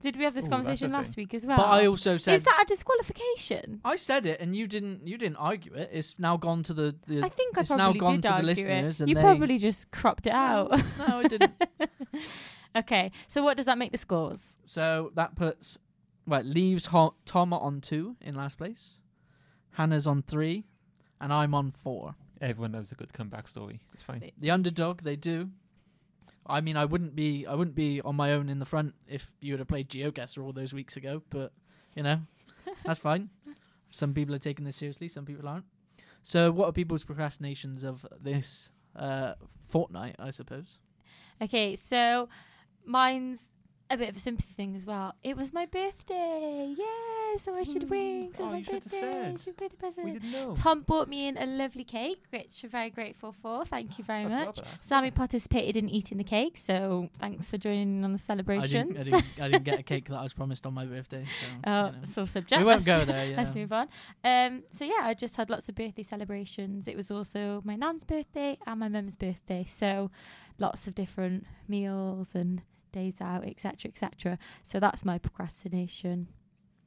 Did 0.00 0.16
we 0.16 0.24
have 0.24 0.34
this 0.34 0.46
Ooh, 0.46 0.48
that's 0.48 0.52
a 0.52 0.56
conversation 0.56 0.92
last 0.92 1.14
thing. 1.14 1.22
week 1.24 1.34
as 1.34 1.44
well? 1.46 1.58
But 1.58 1.66
I 1.66 1.86
also 1.86 2.16
said 2.16 2.34
is 2.34 2.44
that 2.44 2.62
a 2.62 2.66
disqualification? 2.66 3.80
I 3.84 3.96
said 3.96 4.24
it, 4.26 4.40
and 4.40 4.56
you 4.56 4.66
didn't. 4.66 5.06
You 5.06 5.18
didn't 5.18 5.36
argue 5.36 5.74
it. 5.74 5.90
It's 5.92 6.18
now 6.18 6.36
gone 6.38 6.62
to 6.64 6.74
the. 6.74 6.94
the 7.06 7.22
I 7.22 7.28
think 7.28 7.58
I 7.58 7.60
it's 7.62 7.70
now 7.70 7.76
probably 7.92 8.00
gone 8.00 8.12
did 8.14 8.22
to 8.22 8.28
the 8.28 8.34
argue 8.34 8.46
listeners 8.46 9.00
it. 9.00 9.04
and 9.04 9.08
You 9.10 9.14
they- 9.14 9.20
probably 9.20 9.58
just 9.58 9.90
cropped 9.90 10.26
it 10.26 10.32
out. 10.32 10.70
no, 10.98 11.20
I 11.20 11.28
didn't. 11.28 11.52
okay, 12.76 13.10
so 13.28 13.42
what 13.42 13.56
does 13.56 13.66
that 13.66 13.78
make 13.78 13.92
the 13.92 13.98
scores? 13.98 14.58
so 14.64 15.12
that 15.14 15.34
puts. 15.36 15.78
Well, 16.26 16.40
it 16.40 16.46
leaves 16.46 16.86
Ho- 16.86 17.14
Tom 17.24 17.52
on 17.52 17.80
two 17.80 18.16
in 18.20 18.34
last 18.34 18.58
place. 18.58 19.00
Hannah's 19.72 20.06
on 20.06 20.22
three, 20.22 20.64
and 21.20 21.32
I'm 21.32 21.54
on 21.54 21.72
four. 21.72 22.14
Everyone 22.40 22.72
knows 22.72 22.92
a 22.92 22.94
good 22.94 23.12
comeback 23.12 23.48
story. 23.48 23.80
It's 23.92 24.02
fine. 24.02 24.30
The 24.38 24.50
underdog, 24.50 25.02
they 25.02 25.16
do. 25.16 25.50
I 26.46 26.60
mean, 26.60 26.76
I 26.76 26.84
wouldn't 26.84 27.14
be. 27.14 27.46
I 27.46 27.54
wouldn't 27.54 27.76
be 27.76 28.00
on 28.00 28.16
my 28.16 28.32
own 28.32 28.48
in 28.48 28.58
the 28.58 28.64
front 28.64 28.94
if 29.06 29.32
you 29.40 29.52
would 29.52 29.60
have 29.60 29.68
played 29.68 29.88
GeoGuessr 29.88 30.42
all 30.42 30.52
those 30.52 30.72
weeks 30.72 30.96
ago. 30.96 31.22
But 31.30 31.52
you 31.94 32.02
know, 32.02 32.20
that's 32.84 32.98
fine. 32.98 33.30
Some 33.90 34.14
people 34.14 34.34
are 34.34 34.38
taking 34.38 34.64
this 34.64 34.76
seriously. 34.76 35.08
Some 35.08 35.24
people 35.24 35.48
aren't. 35.48 35.64
So, 36.22 36.50
what 36.50 36.68
are 36.68 36.72
people's 36.72 37.04
procrastinations 37.04 37.84
of 37.84 38.06
this 38.20 38.68
uh, 38.96 39.34
fortnight? 39.68 40.16
I 40.18 40.30
suppose. 40.30 40.78
Okay, 41.42 41.76
so 41.76 42.28
mine's 42.84 43.56
a 43.90 43.96
bit 43.96 44.08
of 44.08 44.16
a 44.16 44.20
sympathy 44.20 44.52
thing 44.54 44.76
as 44.76 44.86
well. 44.86 45.14
It 45.22 45.36
was 45.36 45.52
my 45.52 45.66
birthday. 45.66 46.74
Yeah, 46.78 47.38
so 47.38 47.54
I 47.56 47.62
should 47.64 47.82
Mm. 47.82 47.90
wings. 47.90 48.34
It 48.34 48.40
was 48.42 48.48
Oh, 48.48 48.50
my 48.52 48.58
you 48.58 48.64
should 48.64 48.82
birthday. 48.84 49.00
said. 49.00 49.34
It's 49.34 49.46
your 49.46 49.54
birthday 49.54 49.74
We 49.76 49.78
present. 49.80 50.12
didn't 50.14 50.32
know. 50.32 50.54
Tom 50.54 50.82
bought 50.82 51.08
me 51.08 51.26
in 51.26 51.36
a 51.36 51.46
lovely 51.46 51.84
cake, 51.84 52.22
which 52.30 52.60
we're 52.62 52.68
very 52.68 52.90
grateful 52.90 53.32
for. 53.32 53.64
Thank 53.64 53.98
you 53.98 54.04
very 54.04 54.24
I 54.24 54.28
much. 54.44 54.60
Sammy 54.80 55.10
participated 55.10 55.76
in 55.76 55.88
eating 55.88 56.18
the 56.18 56.24
cake, 56.24 56.56
so 56.56 57.10
thanks 57.18 57.50
for 57.50 57.58
joining 57.58 57.98
in 57.98 58.04
on 58.04 58.12
the 58.12 58.18
I 58.18 58.20
celebrations. 58.20 58.70
didn't, 58.70 58.96
I, 58.98 59.02
didn't, 59.02 59.24
I 59.42 59.48
didn't 59.48 59.64
get 59.64 59.80
a 59.80 59.82
cake 59.92 60.08
that 60.08 60.16
I 60.18 60.22
was 60.22 60.32
promised 60.32 60.66
on 60.66 60.74
my 60.74 60.86
birthday. 60.86 61.24
So, 61.24 61.46
Oh, 61.66 61.86
you 61.86 61.92
know. 61.92 61.98
so 62.12 62.24
subject. 62.26 62.58
we 62.60 62.64
won't 62.64 62.84
go 62.84 63.04
there. 63.04 63.30
Yeah. 63.30 63.36
Let's 63.38 63.54
move 63.54 63.72
on. 63.72 63.88
Um, 64.24 64.62
so 64.70 64.84
yeah, 64.84 65.00
I 65.02 65.14
just 65.14 65.36
had 65.36 65.50
lots 65.50 65.68
of 65.68 65.74
birthday 65.74 66.02
celebrations. 66.04 66.86
It 66.86 66.96
was 66.96 67.10
also 67.10 67.60
my 67.64 67.76
nan's 67.76 68.04
birthday 68.04 68.56
and 68.66 68.78
my 68.80 68.88
mum's 68.88 69.16
birthday, 69.16 69.66
so 69.68 70.10
lots 70.58 70.86
of 70.86 70.94
different 70.94 71.46
meals 71.68 72.28
and 72.34 72.62
days 72.92 73.14
out, 73.20 73.44
etc., 73.46 73.90
etc. 73.90 74.38
So 74.64 74.78
that's 74.80 75.04
my 75.04 75.18
procrastination. 75.18 76.28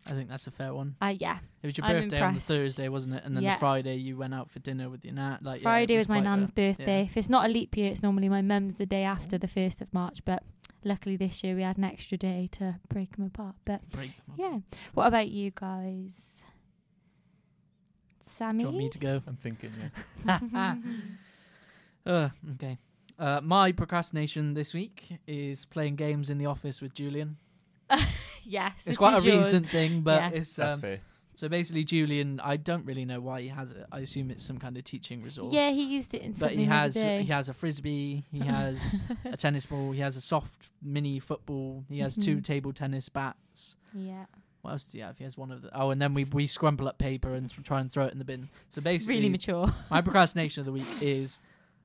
I 0.05 0.11
think 0.11 0.27
that's 0.29 0.47
a 0.47 0.51
fair 0.51 0.73
one. 0.73 0.95
Uh, 1.01 1.13
yeah, 1.17 1.37
It 1.61 1.67
was 1.67 1.77
your 1.77 1.85
I'm 1.87 2.01
birthday 2.01 2.19
on 2.21 2.33
the. 2.33 2.39
Thursday, 2.41 2.89
wasn't 2.89 3.15
it? 3.15 3.23
And 3.23 3.37
then 3.37 3.43
Yeah. 3.43 3.53
the 3.55 3.59
Friday 3.59 3.95
you 3.95 4.17
went 4.17 4.33
out 4.33 4.49
for 4.51 4.59
dinner 4.59 4.89
with 4.89 5.05
your 5.05 5.13
nan. 5.13 5.39
Like 5.41 5.61
yeah, 5.61 5.61
it 5.61 5.63
Friday 5.63 5.95
was, 5.97 6.09
my 6.09 6.15
quite 6.17 6.25
a- 6.27 6.35
nan's 6.35 6.51
birthday. 6.51 6.99
yeah. 6.99 7.05
If 7.05 7.15
it's 7.15 7.29
not 7.29 7.45
a 7.45 7.47
leap 7.47 7.77
year, 7.77 7.89
it's 7.89 8.03
normally 8.03 8.27
my 8.27 8.41
mum's 8.41 8.75
the 8.75 8.85
day 8.85 9.03
after 9.03 9.37
the 9.37 9.47
first 9.47 9.81
of 9.81 9.93
March. 9.93 10.25
But 10.25 10.43
luckily 10.83 11.15
this 11.15 11.41
year 11.41 11.55
we 11.55 11.61
had 11.61 11.77
an 11.77 11.85
extra 11.85 12.17
day 12.17 12.49
to 12.53 12.79
break 12.89 13.15
them 13.15 13.25
apart. 13.27 13.55
But 13.63 13.87
break. 13.91 14.11
them 14.17 14.25
up. 14.33 14.37
yeah, 14.39 14.59
what 14.93 15.07
about 15.07 15.29
you 15.29 15.51
guys? 15.55 16.11
Do 18.19 18.29
Sammy. 18.35 18.63
you 18.63 18.67
want 18.67 18.77
me 18.77 18.89
to 18.89 18.99
go? 18.99 19.21
I'm 19.25 19.37
thinking, 19.37 19.71
yeah. 20.25 20.39
Uh, 22.05 22.27
okay. 22.55 22.77
Uh, 23.19 23.39
my 23.43 23.71
procrastination 23.71 24.53
this 24.53 24.73
week 24.73 25.19
is 25.27 25.65
playing 25.65 25.95
games 25.95 26.29
in 26.29 26.37
the 26.37 26.45
office 26.47 26.81
with 26.81 26.93
Julian. 26.93 27.37
yes, 28.43 28.83
It's 28.85 28.97
quite 28.97 29.23
a 29.23 29.27
yours. 29.27 29.45
recent 29.45 29.67
thing, 29.67 30.01
but 30.01 30.21
Yeah. 30.21 30.29
it's 30.39 30.55
That's 30.55 30.73
um, 30.75 30.81
fair. 30.81 30.99
so 31.35 31.47
basically 31.47 31.83
Julian. 31.83 32.39
I 32.43 32.57
don't 32.57 32.85
really 32.85 33.05
know 33.05 33.19
why 33.21 33.41
he 33.41 33.47
has 33.49 33.71
it. 33.71 33.85
I 33.91 33.99
assume 33.99 34.31
it's 34.31 34.43
some 34.43 34.57
kind 34.57 34.77
of 34.77 34.83
teaching 34.83 35.21
resource. 35.21 35.53
Yeah, 35.53 35.69
he 35.69 35.83
used 35.83 36.13
it 36.13 36.21
in 36.21 36.31
but 36.31 36.39
something 36.39 36.59
he 36.59 36.65
the 36.65 36.71
has 36.71 36.93
day. 36.95 37.21
he 37.23 37.31
has 37.31 37.49
a 37.49 37.53
frisbee. 37.53 38.23
He 38.31 38.39
has 38.55 39.03
a 39.25 39.37
tennis 39.37 39.65
ball. 39.65 39.91
He 39.91 39.99
has 40.01 40.17
a 40.17 40.21
soft 40.21 40.69
mini 40.81 41.19
football. 41.19 41.85
He 41.89 41.99
has 41.99 42.15
two 42.15 42.37
Mhm. 42.37 42.43
table 42.43 42.73
tennis 42.73 43.09
bats. 43.09 43.77
yeah, 43.93 44.25
What 44.61 44.71
else 44.71 44.85
do 44.85 44.97
you 44.97 45.03
have? 45.03 45.17
He 45.19 45.23
has 45.23 45.37
one 45.37 45.51
of 45.51 45.61
the. 45.61 45.69
Oh, 45.79 45.91
and 45.91 46.01
then 46.01 46.13
we 46.15 46.23
we 46.23 46.47
scrumple 46.47 46.87
up 46.87 46.97
paper 46.97 47.35
and 47.35 47.47
th- 47.49 47.63
try 47.63 47.79
and 47.79 47.91
throw 47.91 48.05
it 48.05 48.11
in 48.13 48.17
the 48.17 48.25
bin. 48.25 48.49
So 48.71 48.81
basically, 48.81 49.15
really 49.17 49.29
mature. 49.29 49.71
my 49.91 50.01
procrastination 50.07 50.61
of 50.61 50.65
the 50.65 50.71
week 50.73 50.87
is 51.01 51.39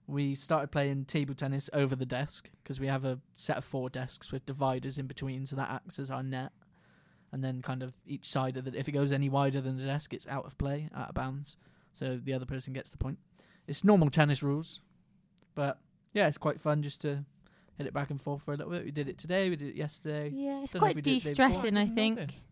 we 0.08 0.34
started 0.34 0.72
playing 0.72 1.04
table 1.04 1.34
tennis 1.34 1.68
over 1.72 1.94
the 1.94 2.06
desk 2.06 2.48
because 2.62 2.80
we 2.80 2.86
have 2.88 3.04
a 3.04 3.20
set 3.34 3.58
of 3.58 3.64
four 3.64 3.88
desks 3.90 4.32
with 4.32 4.44
dividers 4.46 4.98
in 4.98 5.06
between, 5.06 5.46
so 5.46 5.54
that 5.56 5.70
acts 5.70 5.98
as 6.00 6.10
our 6.10 6.22
net. 6.22 6.50
And 7.30 7.44
then 7.44 7.60
kind 7.60 7.82
of 7.82 7.92
each 8.06 8.26
side 8.26 8.56
of 8.56 8.64
the 8.64 8.76
if 8.76 8.88
it 8.88 8.92
goes 8.92 9.12
any 9.12 9.28
wider 9.28 9.60
than 9.60 9.76
the 9.76 9.84
desk, 9.84 10.14
it's 10.14 10.26
out 10.26 10.46
of 10.46 10.56
play, 10.56 10.88
out 10.96 11.10
of 11.10 11.14
bounds. 11.14 11.56
So 11.92 12.16
the 12.16 12.32
other 12.32 12.46
person 12.46 12.72
gets 12.72 12.88
the 12.90 12.96
point. 12.96 13.18
It's 13.66 13.84
normal 13.84 14.08
tennis 14.08 14.42
rules, 14.42 14.80
but 15.54 15.78
yeah, 16.14 16.26
it's 16.26 16.38
quite 16.38 16.58
fun 16.58 16.82
just 16.82 17.02
to 17.02 17.22
hit 17.76 17.86
it 17.86 17.92
back 17.92 18.08
and 18.08 18.18
forth 18.20 18.42
for 18.44 18.54
a 18.54 18.56
little 18.56 18.72
bit. 18.72 18.82
We 18.86 18.90
did 18.92 19.08
it 19.10 19.18
today, 19.18 19.50
we 19.50 19.56
did 19.56 19.68
it 19.68 19.74
yesterday. 19.76 20.30
Yeah, 20.34 20.62
it's 20.62 20.72
Don't 20.72 20.80
quite 20.80 20.96
we 20.96 21.02
did 21.02 21.18
it 21.18 21.22
the 21.22 21.34
day 21.34 21.44
before. 21.48 21.48
de-stressing, 21.48 21.76
Oh, 21.76 21.80
I 21.82 21.86
think. 21.86 22.18
this. 22.18 22.44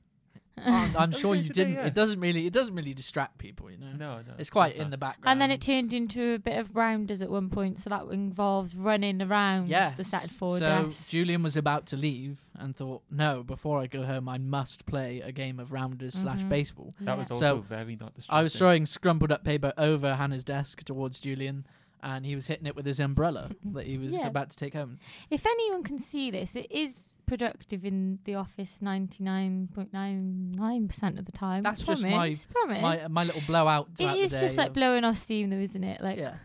I'm, 0.58 0.96
I'm 0.96 1.12
sure 1.22 1.34
you 1.34 1.42
did 1.44 1.48
today, 1.54 1.64
didn't. 1.64 1.74
yeah. 1.82 1.86
It 1.86 1.94
doesn't 1.94 2.20
really. 2.20 2.46
It 2.46 2.52
doesn't 2.52 2.74
really 2.74 2.94
distract 2.94 3.38
people, 3.38 3.70
you 3.70 3.76
know. 3.78 3.92
No, 3.96 4.16
no. 4.18 4.34
It's 4.38 4.50
quite 4.50 4.68
of 4.72 4.72
course 4.76 4.84
in 4.84 4.90
the 4.90 4.96
not. 4.96 5.00
background. 5.00 5.32
And 5.32 5.40
then 5.40 5.50
it 5.50 5.60
turned 5.60 5.92
into 5.92 6.34
a 6.34 6.38
bit 6.38 6.58
of 6.58 6.74
rounders 6.74 7.20
at 7.22 7.30
one 7.30 7.50
point, 7.50 7.78
so 7.78 7.90
that 7.90 8.06
involves 8.06 8.74
running 8.74 9.20
around 9.20 9.68
Yeah. 9.68 9.92
the 9.96 10.04
set 10.04 10.24
of 10.24 10.30
four 10.30 10.58
so 10.58 10.64
desks. 10.66 11.08
Julian 11.10 11.42
was 11.42 11.56
about 11.56 11.86
to 11.86 11.96
leave 11.96 12.38
and 12.58 12.74
thought, 12.74 13.02
no, 13.10 13.42
before 13.42 13.80
I 13.80 13.86
go 13.86 14.04
home, 14.04 14.28
I 14.28 14.38
must 14.38 14.86
play 14.86 15.20
a 15.20 15.30
game 15.32 15.60
of 15.60 15.72
rounders 15.72 16.14
slash 16.14 16.40
Mhm. 16.40 16.48
baseball. 16.48 16.94
That 17.00 17.18
was 17.18 17.30
also 17.30 17.56
So, 17.56 17.60
very 17.62 17.96
not 17.96 18.14
distracting. 18.14 18.38
I 18.38 18.42
was 18.42 18.56
throwing 18.56 18.84
scrumpled 18.84 19.30
up 19.30 19.44
paper 19.44 19.72
over 19.76 20.14
Hannah's 20.14 20.44
desk 20.44 20.82
towards 20.84 21.20
Julian, 21.20 21.66
and 22.06 22.24
he 22.24 22.36
was 22.36 22.46
hitting 22.46 22.66
it 22.66 22.76
with 22.76 22.86
his 22.86 23.00
umbrella 23.00 23.50
that 23.74 23.84
he 23.86 23.98
was 23.98 24.12
Yeah. 24.12 24.28
about 24.28 24.50
to 24.50 24.56
take 24.56 24.74
home. 24.74 24.98
If 25.28 25.44
anyone 25.44 25.82
can 25.82 25.98
see 25.98 26.30
this, 26.30 26.54
it 26.54 26.70
is 26.70 27.18
productive 27.26 27.84
in 27.84 28.20
the 28.24 28.36
office 28.36 28.78
99.99% 28.80 31.18
of 31.18 31.24
the 31.26 31.32
time. 31.32 31.62
That's 31.62 31.82
promise, 31.82 32.02
just 32.02 32.48
my- 32.50 32.52
promise. 32.52 32.82
My 32.82 33.08
my 33.08 33.24
little 33.24 33.42
blowout. 33.46 33.88
it 33.98 34.16
is 34.16 34.30
just 34.32 34.56
like 34.56 34.72
blowing 34.72 35.04
off 35.04 35.18
steam, 35.18 35.50
though, 35.50 35.56
isn't 35.56 35.84
it? 35.84 36.00
Like, 36.00 36.18
yeah. 36.18 36.36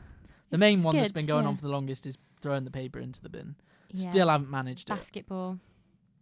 The 0.49 0.57
main 0.57 0.83
one 0.83 0.95
that's 0.95 1.11
been 1.11 1.25
going 1.25 1.45
on 1.45 1.55
for 1.55 1.61
the 1.61 1.69
longest 1.69 2.05
is 2.05 2.17
throwing 2.41 2.65
the 2.65 2.71
paper 2.71 2.99
into 2.99 3.21
the 3.21 3.29
bin. 3.29 3.55
yeah. 3.91 4.09
Still 4.09 4.29
haven't 4.29 4.49
managed 4.49 4.89
it. 4.89 4.93
basketball. 4.93 5.59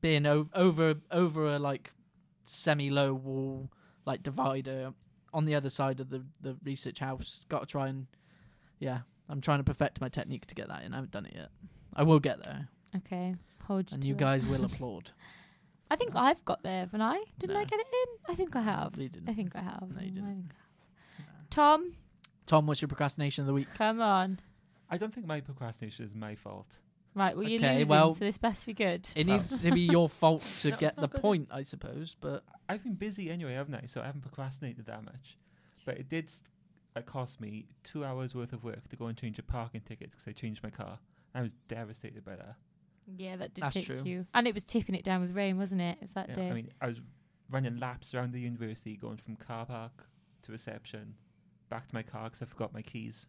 Being 0.02 0.26
o- 0.26 0.50
over 0.54 0.96
over 1.12 1.56
a 1.56 1.60
like 1.60 1.92
semi-low 2.44 3.14
wall 3.14 3.70
like 4.06 4.24
divider 4.24 4.94
on 5.34 5.46
the 5.46 5.56
other 5.56 5.70
side 5.70 6.00
of 6.00 6.10
the 6.10 6.24
the 6.42 6.58
research 6.64 7.00
house. 7.00 7.44
Got 7.50 7.62
to 7.62 7.66
try 7.66 7.88
and 7.88 8.08
yeah. 8.80 9.00
I'm 9.30 9.42
trying 9.42 9.60
to 9.60 9.64
perfect 9.64 10.02
my 10.02 10.10
technique 10.10 10.48
to 10.48 10.56
get 10.56 10.68
that 10.70 10.84
in. 10.84 10.92
I 10.94 10.98
haven't 10.98 11.12
done 11.12 11.26
it 11.26 11.34
yet. 11.36 11.50
I 11.96 12.04
will 12.04 12.20
get 12.20 12.44
there, 12.44 12.68
Okay, 12.98 13.36
hold 13.64 13.92
you 13.92 13.96
and 13.96 14.02
to 14.02 14.08
you 14.08 14.16
it. 14.16 14.20
guys 14.20 14.46
will 14.46 14.66
applaud. 14.70 15.12
I 15.92 15.96
think 15.96 16.16
I've 16.16 16.44
got 16.46 16.62
there, 16.64 16.82
haven't 16.82 17.02
I? 17.02 17.24
Didn't 17.40 17.56
I 17.56 17.64
get 17.66 17.80
it 17.80 17.88
in? 17.88 18.34
I 18.34 18.36
think 18.36 18.56
I 18.56 18.62
have. 18.62 18.94
You 18.98 19.10
didn't. 19.10 19.30
I 19.30 19.34
think 19.34 19.56
I 19.56 19.62
have. 19.62 19.88
No, 19.96 20.02
you 20.02 20.12
didn't. 20.12 20.28
think 20.28 20.52
I 21.18 21.22
have. 21.22 21.50
Tom, 21.50 21.94
Tom, 22.46 22.68
what's 22.68 22.82
your 22.82 22.88
procrastination 22.90 23.44
of 23.44 23.48
the 23.48 23.54
week? 23.54 23.68
come 23.78 24.02
on. 24.02 24.40
I 24.90 24.98
don't 24.98 25.14
think 25.14 25.26
my 25.28 25.40
procrastination 25.42 26.06
is 26.06 26.16
my 26.16 26.36
fault. 26.36 26.76
Right, 27.16 27.36
well, 27.36 27.48
you're 27.48 27.60
Okay, 27.60 27.80
losing, 27.80 27.88
well- 27.90 28.14
so 28.14 28.26
this 28.26 28.38
best 28.38 28.66
be 28.66 28.74
good. 28.74 29.08
It 29.16 29.28
Well- 29.28 29.38
needs 29.38 29.62
to 29.62 29.72
be 29.72 29.82
your 29.82 30.10
fault 30.10 30.44
to 30.62 30.70
No, 30.72 30.78
get 30.78 30.96
the 30.96 31.02
not 31.02 31.12
gonna- 31.12 31.22
point, 31.22 31.48
I 31.52 31.64
suppose. 31.64 32.16
But 32.22 32.44
I've 32.68 32.84
been 32.84 32.94
busy 32.96 33.30
anyway, 33.32 33.54
haven't 33.54 33.76
I? 33.76 33.86
So 33.88 34.02
I 34.02 34.06
haven't 34.06 34.22
procrastinated 34.22 34.86
that 34.86 35.04
much. 35.04 35.38
But 35.86 35.98
it 35.98 36.08
did 36.08 36.26
s- 36.26 36.42
it 37.00 37.06
cost 37.06 37.42
me 37.42 37.66
two 37.84 38.06
hours 38.06 38.36
worth 38.36 38.54
of 38.54 38.64
work 38.64 38.88
to 38.90 38.96
go 38.96 39.08
and 39.08 39.18
change 39.18 39.40
a 39.40 39.44
parking 39.44 39.82
ticket 39.82 40.12
because 40.12 40.28
I 40.28 40.32
changed 40.32 40.62
my 40.64 40.70
car. 40.70 41.00
I 41.34 41.42
was 41.42 41.54
devastated 41.68 42.24
by 42.24 42.36
that. 42.36 42.56
Yeah, 43.18 43.36
that 43.38 43.54
did 43.56 43.64
That's 43.64 43.74
take 43.76 43.86
true. 43.88 44.02
you. 44.06 44.26
And 44.34 44.48
it 44.48 44.54
was 44.54 44.64
tipping 44.64 44.94
it 44.96 45.04
down 45.04 45.22
with 45.22 45.36
rain, 45.36 45.58
wasn't 45.58 45.82
it? 45.82 45.98
It 46.00 46.02
was 46.04 46.14
that 46.14 46.30
Yeah, 46.30 46.36
day. 46.36 46.50
I 46.50 46.54
mean, 46.54 46.70
I 46.82 46.88
was 46.88 47.02
running 47.50 47.78
laps 47.80 48.14
around 48.14 48.34
the 48.34 48.40
university, 48.40 48.96
going 48.96 49.18
from 49.18 49.36
car 49.36 49.66
park 49.66 50.06
to 50.44 50.52
reception, 50.52 51.16
back 51.70 51.88
to 51.88 51.96
my 51.96 52.04
car 52.04 52.26
because 52.26 52.42
I 52.42 52.46
forgot 52.46 52.74
my 52.74 52.82
keys. 52.84 53.26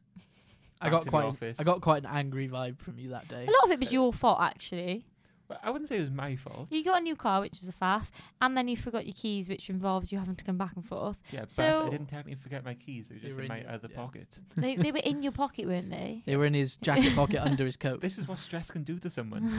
I 0.83 0.90
got 0.90 1.06
quite 1.06 1.24
office. 1.24 1.59
I 1.61 1.64
got 1.64 1.80
quite 1.80 2.04
an 2.04 2.11
angry 2.11 2.48
vibe 2.48 2.80
from 2.80 2.98
you 2.98 3.11
that 3.11 3.28
day. 3.28 3.46
a 3.46 3.50
lot 3.50 3.64
of 3.64 3.70
it 3.70 3.80
was 3.80 3.92
your 3.92 4.12
fault, 4.12 4.38
actually. 4.40 5.06
But 5.50 5.58
I 5.64 5.70
wouldn't 5.70 5.88
say 5.88 5.98
it 5.98 6.02
was 6.02 6.12
my 6.12 6.36
fault. 6.36 6.68
You 6.70 6.84
got 6.84 6.98
a 7.00 7.02
new 7.02 7.16
car, 7.16 7.40
which 7.40 7.58
was 7.58 7.68
a 7.68 7.72
faff, 7.72 8.04
and 8.40 8.56
then 8.56 8.68
you 8.68 8.76
forgot 8.76 9.04
your 9.04 9.16
keys, 9.16 9.48
which 9.48 9.68
involved 9.68 10.12
you 10.12 10.18
having 10.20 10.36
to 10.36 10.44
come 10.44 10.56
back 10.56 10.76
and 10.76 10.84
forth. 10.84 11.16
Yeah, 11.32 11.40
but 11.40 11.50
So- 11.50 11.86
I 11.86 11.90
didn't 11.90 12.06
technically 12.06 12.40
forget 12.40 12.64
my 12.64 12.74
keys. 12.74 13.08
They 13.08 13.16
were 13.16 13.20
They 13.20 13.26
just 13.26 13.36
were 13.36 13.42
in 13.42 13.50
in 13.50 13.66
my 13.66 13.72
other 13.74 13.88
yeah. 13.90 13.96
pocket. 13.96 14.38
They, 14.56 14.76
they 14.76 14.92
were 14.92 14.98
in 14.98 15.24
your 15.24 15.32
pocket, 15.32 15.66
weren't 15.66 15.90
they? 15.90 16.22
They 16.26 16.36
were 16.36 16.44
in 16.46 16.54
his 16.54 16.76
jacket 16.76 17.16
pocket 17.16 17.40
under 17.42 17.66
his 17.66 17.76
coat. 17.76 18.00
This 18.06 18.16
is 18.16 18.28
what 18.28 18.38
stress 18.38 18.70
can 18.70 18.84
do 18.84 19.00
to 19.00 19.10
someone. 19.10 19.50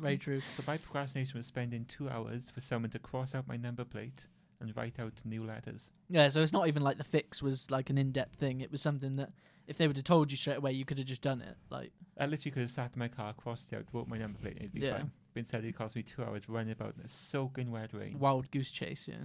Very 0.00 0.16
true. 0.16 0.40
So 0.56 0.62
my 0.66 0.78
procrastination 0.78 1.36
was 1.36 1.46
spending 1.46 1.84
two 1.84 2.08
hours 2.08 2.48
for 2.48 2.62
someone 2.62 2.90
to 2.92 2.98
cross 2.98 3.34
out 3.34 3.46
my 3.46 3.58
number 3.58 3.84
plate 3.84 4.28
and 4.60 4.74
write 4.76 4.98
out 4.98 5.12
new 5.24 5.44
letters. 5.44 5.90
Yeah, 6.08 6.28
so 6.28 6.40
it's 6.42 6.52
not 6.52 6.68
even 6.68 6.82
like 6.82 6.98
the 6.98 7.04
fix 7.04 7.42
was 7.42 7.70
like 7.70 7.90
an 7.90 7.98
in-depth 7.98 8.36
thing. 8.38 8.60
It 8.60 8.70
was 8.72 8.80
something 8.80 9.16
that 9.16 9.30
if 9.66 9.76
they 9.76 9.86
would 9.86 9.96
have 9.96 10.04
told 10.04 10.30
you 10.30 10.36
straight 10.36 10.56
away, 10.58 10.72
you 10.72 10.84
could 10.84 10.98
have 10.98 11.06
just 11.06 11.22
done 11.22 11.40
it. 11.42 11.56
Like, 11.70 11.92
I 12.18 12.26
literally 12.26 12.52
could 12.52 12.62
have 12.62 12.70
sat 12.70 12.92
in 12.94 12.98
my 12.98 13.08
car, 13.08 13.34
crossed 13.34 13.72
it 13.72 13.76
out, 13.76 13.84
wrote 13.92 14.08
my 14.08 14.16
number 14.18 14.38
plate, 14.38 14.54
and 14.54 14.62
it'd 14.62 14.72
be 14.72 14.80
Yeah. 14.80 14.96
fine. 14.98 15.10
But 15.34 15.40
instead, 15.40 15.64
it 15.64 15.76
cost 15.76 15.94
me 15.96 16.02
two 16.02 16.22
hours 16.24 16.48
running 16.48 16.72
about 16.72 16.94
in 16.98 17.04
a 17.04 17.08
soaking 17.08 17.70
wet 17.70 17.92
rain. 17.92 18.18
wild 18.18 18.50
goose 18.50 18.70
chase. 18.72 19.06
Yeah. 19.08 19.16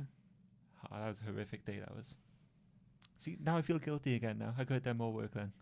Oh, 0.92 0.98
that 1.00 1.08
was 1.08 1.20
a 1.22 1.32
horrific 1.32 1.64
day. 1.66 1.80
That 1.80 1.96
was. 1.96 2.18
See, 3.20 3.38
now 3.40 3.56
I 3.58 3.62
feel 3.62 3.78
guilty 3.80 4.16
again. 4.16 4.40
Now 4.40 4.54
I 4.58 4.64
could 4.66 4.74
have 4.74 4.84
done 4.84 4.98
more 4.98 5.14
work 5.14 5.32
then. 5.34 5.54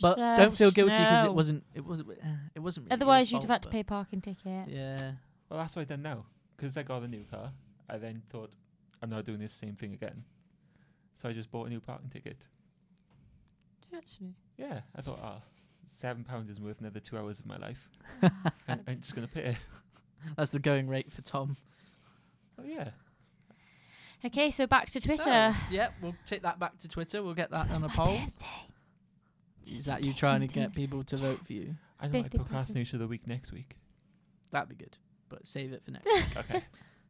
But 0.00 0.16
don't 0.36 0.56
feel 0.56 0.70
guilty 0.70 0.92
because 0.98 1.24
no. 1.24 1.30
it 1.30 1.34
wasn't. 1.34 1.64
It 1.74 1.84
wasn't. 1.84 2.10
uh, 2.10 2.14
It 2.54 2.60
wasn't. 2.60 2.86
Really 2.86 2.90
your 2.90 2.96
Otherwise, 3.02 3.30
you'd 3.30 3.38
fault, 3.38 3.42
have 3.44 3.50
had 3.50 3.62
to 3.64 3.68
pay 3.68 3.80
a 3.80 3.84
parking 3.84 4.20
ticket. 4.20 4.68
Yeah. 4.68 5.12
Well, 5.48 5.60
that's 5.60 5.76
what 5.76 5.82
I 5.82 5.84
done 5.84 6.02
now 6.02 6.24
because 6.56 6.76
I 6.76 6.82
got 6.82 7.02
a 7.02 7.08
new 7.08 7.22
car. 7.30 7.52
I 7.90 7.98
then 7.98 8.22
thought 8.30 8.52
I'm 9.02 9.10
not 9.10 9.24
doing 9.24 9.38
this 9.40 9.52
same 9.52 9.74
thing 9.74 9.92
again, 9.94 10.24
so 11.14 11.28
I 11.28 11.32
just 11.32 11.50
bought 11.50 11.66
a 11.66 11.70
new 11.70 11.80
parking 11.80 12.08
ticket. 12.10 12.46
Did 13.82 13.92
you 13.92 13.98
actually? 13.98 14.34
Yeah, 14.56 14.80
I 14.96 15.02
thought, 15.02 15.18
ah, 15.22 15.40
seven 15.94 16.24
pounds 16.24 16.48
is 16.50 16.60
worth 16.60 16.80
another 16.80 17.00
two 17.00 17.18
hours 17.18 17.38
of 17.38 17.46
my 17.46 17.56
life. 17.56 17.88
and 18.68 18.80
I'm 18.86 19.00
just 19.00 19.14
gonna 19.14 19.26
pay. 19.28 19.42
it. 19.42 19.56
That's 20.36 20.50
the 20.50 20.60
going 20.60 20.88
rate 20.88 21.12
for 21.12 21.22
Tom. 21.22 21.56
Oh 22.58 22.64
yeah. 22.64 22.90
Okay, 24.24 24.52
so 24.52 24.68
back 24.68 24.88
to 24.90 25.00
Twitter. 25.00 25.24
So, 25.24 25.52
yeah, 25.70 25.88
we'll 26.00 26.14
take 26.26 26.42
that 26.42 26.60
back 26.60 26.78
to 26.78 26.88
Twitter. 26.88 27.24
We'll 27.24 27.34
get 27.34 27.50
that 27.50 27.68
Where's 27.68 27.82
on 27.82 27.90
a 27.90 27.92
my 27.92 28.04
poll. 28.04 28.18
birthday? 28.18 28.46
Is 29.72 29.84
that 29.86 30.04
you 30.04 30.12
trying 30.12 30.40
to 30.40 30.46
get 30.46 30.72
people 30.74 31.02
to 31.04 31.16
vote 31.16 31.44
for 31.44 31.52
you? 31.52 31.74
I 31.98 32.06
know 32.06 32.12
my 32.12 32.22
Birthday 32.22 32.38
present. 32.38 32.46
procrastination 32.48 32.96
of 32.96 33.00
the 33.00 33.08
week 33.08 33.26
next 33.26 33.52
week. 33.52 33.76
That'd 34.52 34.68
be 34.68 34.76
good. 34.76 34.96
But 35.28 35.46
save 35.46 35.72
it 35.72 35.82
for 35.84 35.90
next. 35.92 36.04
week. 36.06 36.36
Okay. 36.36 36.62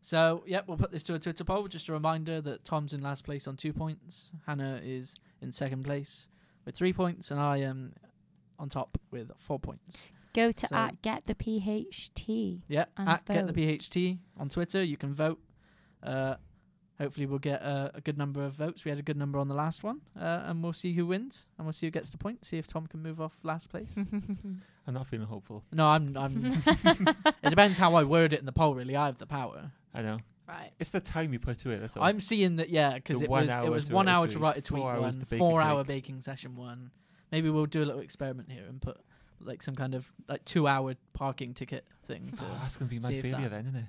So, 0.03 0.42
yep, 0.46 0.64
we'll 0.66 0.76
put 0.76 0.90
this 0.90 1.03
to 1.05 1.14
a 1.14 1.18
Twitter 1.18 1.44
poll. 1.44 1.68
Just 1.68 1.88
a 1.88 1.92
reminder 1.92 2.40
that 2.40 2.64
Tom's 2.64 2.92
in 2.92 3.03
last 3.03 3.24
place 3.24 3.46
on 3.46 3.57
two 3.57 3.72
points. 3.72 4.32
Hannah 4.46 4.80
is 4.82 5.14
in 5.40 5.53
second 5.53 5.84
place 5.84 6.28
with 6.64 6.74
three 6.74 6.92
points, 6.92 7.30
and 7.30 7.38
I 7.40 7.59
am 7.59 7.94
on 8.59 8.68
top 8.68 8.98
with 9.12 9.30
four 9.38 9.59
points. 9.61 10.09
Go 10.34 10.50
to 10.50 10.66
So- 10.66 10.74
at 10.74 11.03
get 11.03 11.26
the 11.26 11.34
Ph-Tea. 11.36 12.62
Yeah, 12.68 12.86
And 12.96 13.09
at 13.09 13.24
get 13.26 13.46
the. 13.46 13.53
Ph-Tea 13.53 14.18
on 14.38 14.48
Twitter. 14.48 14.82
You 14.82 14.96
can 14.96 15.14
vote. 15.14 15.38
Uh, 16.03 16.34
hopefully, 16.98 17.26
we'll 17.26 17.38
get 17.38 17.62
a, 17.62 17.92
a 17.94 18.00
good 18.00 18.18
number 18.18 18.42
of 18.44 18.55
votes. 18.55 18.84
We 18.84 18.90
had 18.90 18.98
a 18.98 19.03
good 19.03 19.16
number 19.16 19.38
on 19.38 19.46
the 19.48 19.55
last 19.55 19.84
one, 19.84 20.00
uh, 20.18 20.42
and 20.46 20.62
we'll 20.64 20.72
see 20.72 20.94
who 20.94 21.07
wins, 21.07 21.46
and 21.59 21.66
we'll 21.66 21.72
see 21.74 21.86
who 21.86 21.90
gets 21.92 22.11
the 22.11 22.18
point. 22.18 22.44
See 22.44 22.59
if 22.59 22.66
Tom 22.66 22.86
can 22.88 23.03
move 23.03 23.20
off 23.20 23.34
last 23.42 23.68
place. 23.68 23.96
I'm 24.86 24.94
not 24.94 25.07
feeling 25.07 25.28
hopeful. 25.28 25.62
no, 25.72 25.86
I'm. 25.86 26.16
I'm. 26.16 26.44
it 26.66 27.50
depends 27.50 27.78
how 27.78 27.94
I 27.94 28.03
word 28.03 28.32
it 28.32 28.40
in 28.40 28.46
the 28.46 28.53
poll. 28.53 28.74
Really, 28.74 28.96
I 28.96 29.07
have 29.07 29.18
the 29.18 29.26
power. 29.26 29.70
I 29.95 30.03
know. 30.03 30.18
right. 30.49 30.70
It's 30.78 30.90
the 30.90 31.01
time 31.01 31.32
you 31.32 31.38
put 31.38 31.59
to 31.61 31.70
it. 31.70 31.80
That's 31.80 31.97
all. 31.97 32.03
I'm 32.05 32.20
seeing 32.20 32.57
that. 32.57 32.68
Yeah, 32.70 32.95
because 32.95 33.18
The 33.18 33.24
it 33.24 33.30
one 33.30 33.43
was 33.43 33.51
it 33.51 33.53
hour 33.55 33.70
was 33.70 33.84
to 33.86 33.93
one 33.95 34.07
write 34.07 34.12
a 34.12 34.14
hour 34.16 34.26
to 34.26 34.32
tweet, 34.32 34.43
write 34.43 34.57
a 34.57 34.62
tweet 34.62 34.80
four 34.82 34.90
hours 34.93 35.01
one, 35.03 35.12
to 35.20 35.26
bake 35.26 35.36
a 35.36 35.38
four 35.38 35.61
hour 35.62 35.80
cake. 35.82 35.88
baking 35.88 36.20
session 36.20 36.57
one. 36.57 36.90
Maybe 37.30 37.49
we'll 37.51 37.66
do 37.66 37.82
a 37.82 37.86
little 37.86 38.01
experiment 38.01 38.51
here 38.51 38.64
and 38.68 38.80
put 38.80 38.99
like 39.40 39.62
some 39.62 39.74
kind 39.74 39.95
of 39.95 40.11
like 40.28 40.45
two 40.45 40.66
hour 40.68 40.95
parking 41.12 41.55
ticket 41.55 41.84
thing. 42.07 42.32
To, 42.38 42.45
Oh, 42.45 42.59
that's 42.62 42.76
gonna 42.76 42.88
be 42.90 42.99
my 43.01 43.09
see 43.09 43.16
if 43.16 43.22
failure 43.22 43.49
that- 43.49 43.51
then, 43.51 43.66
isn't 43.66 43.76
it? 43.76 43.84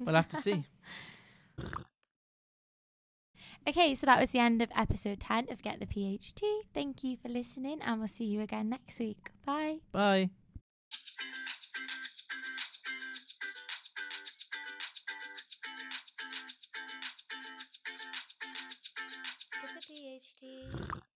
we'll 0.00 0.14
have 0.14 0.28
to 0.28 0.40
see. 0.40 0.64
Okay, 3.66 3.94
so 3.94 4.04
that 4.04 4.20
was 4.20 4.30
the 4.30 4.38
end 4.40 4.60
of 4.60 4.68
episode 4.76 5.20
10 5.20 5.50
of 5.50 5.62
Get 5.62 5.80
the 5.80 5.86
Ph-Tea. 5.86 6.62
Thank 6.74 7.02
you 7.02 7.16
for 7.16 7.30
listening, 7.30 7.80
and 7.80 7.98
we'll 7.98 8.08
see 8.08 8.24
you 8.26 8.42
again 8.42 8.68
next 8.68 8.98
week. 8.98 9.30
Bye. 9.46 9.78
Bye. 9.90 10.28
Ph-Tea. 20.44 21.13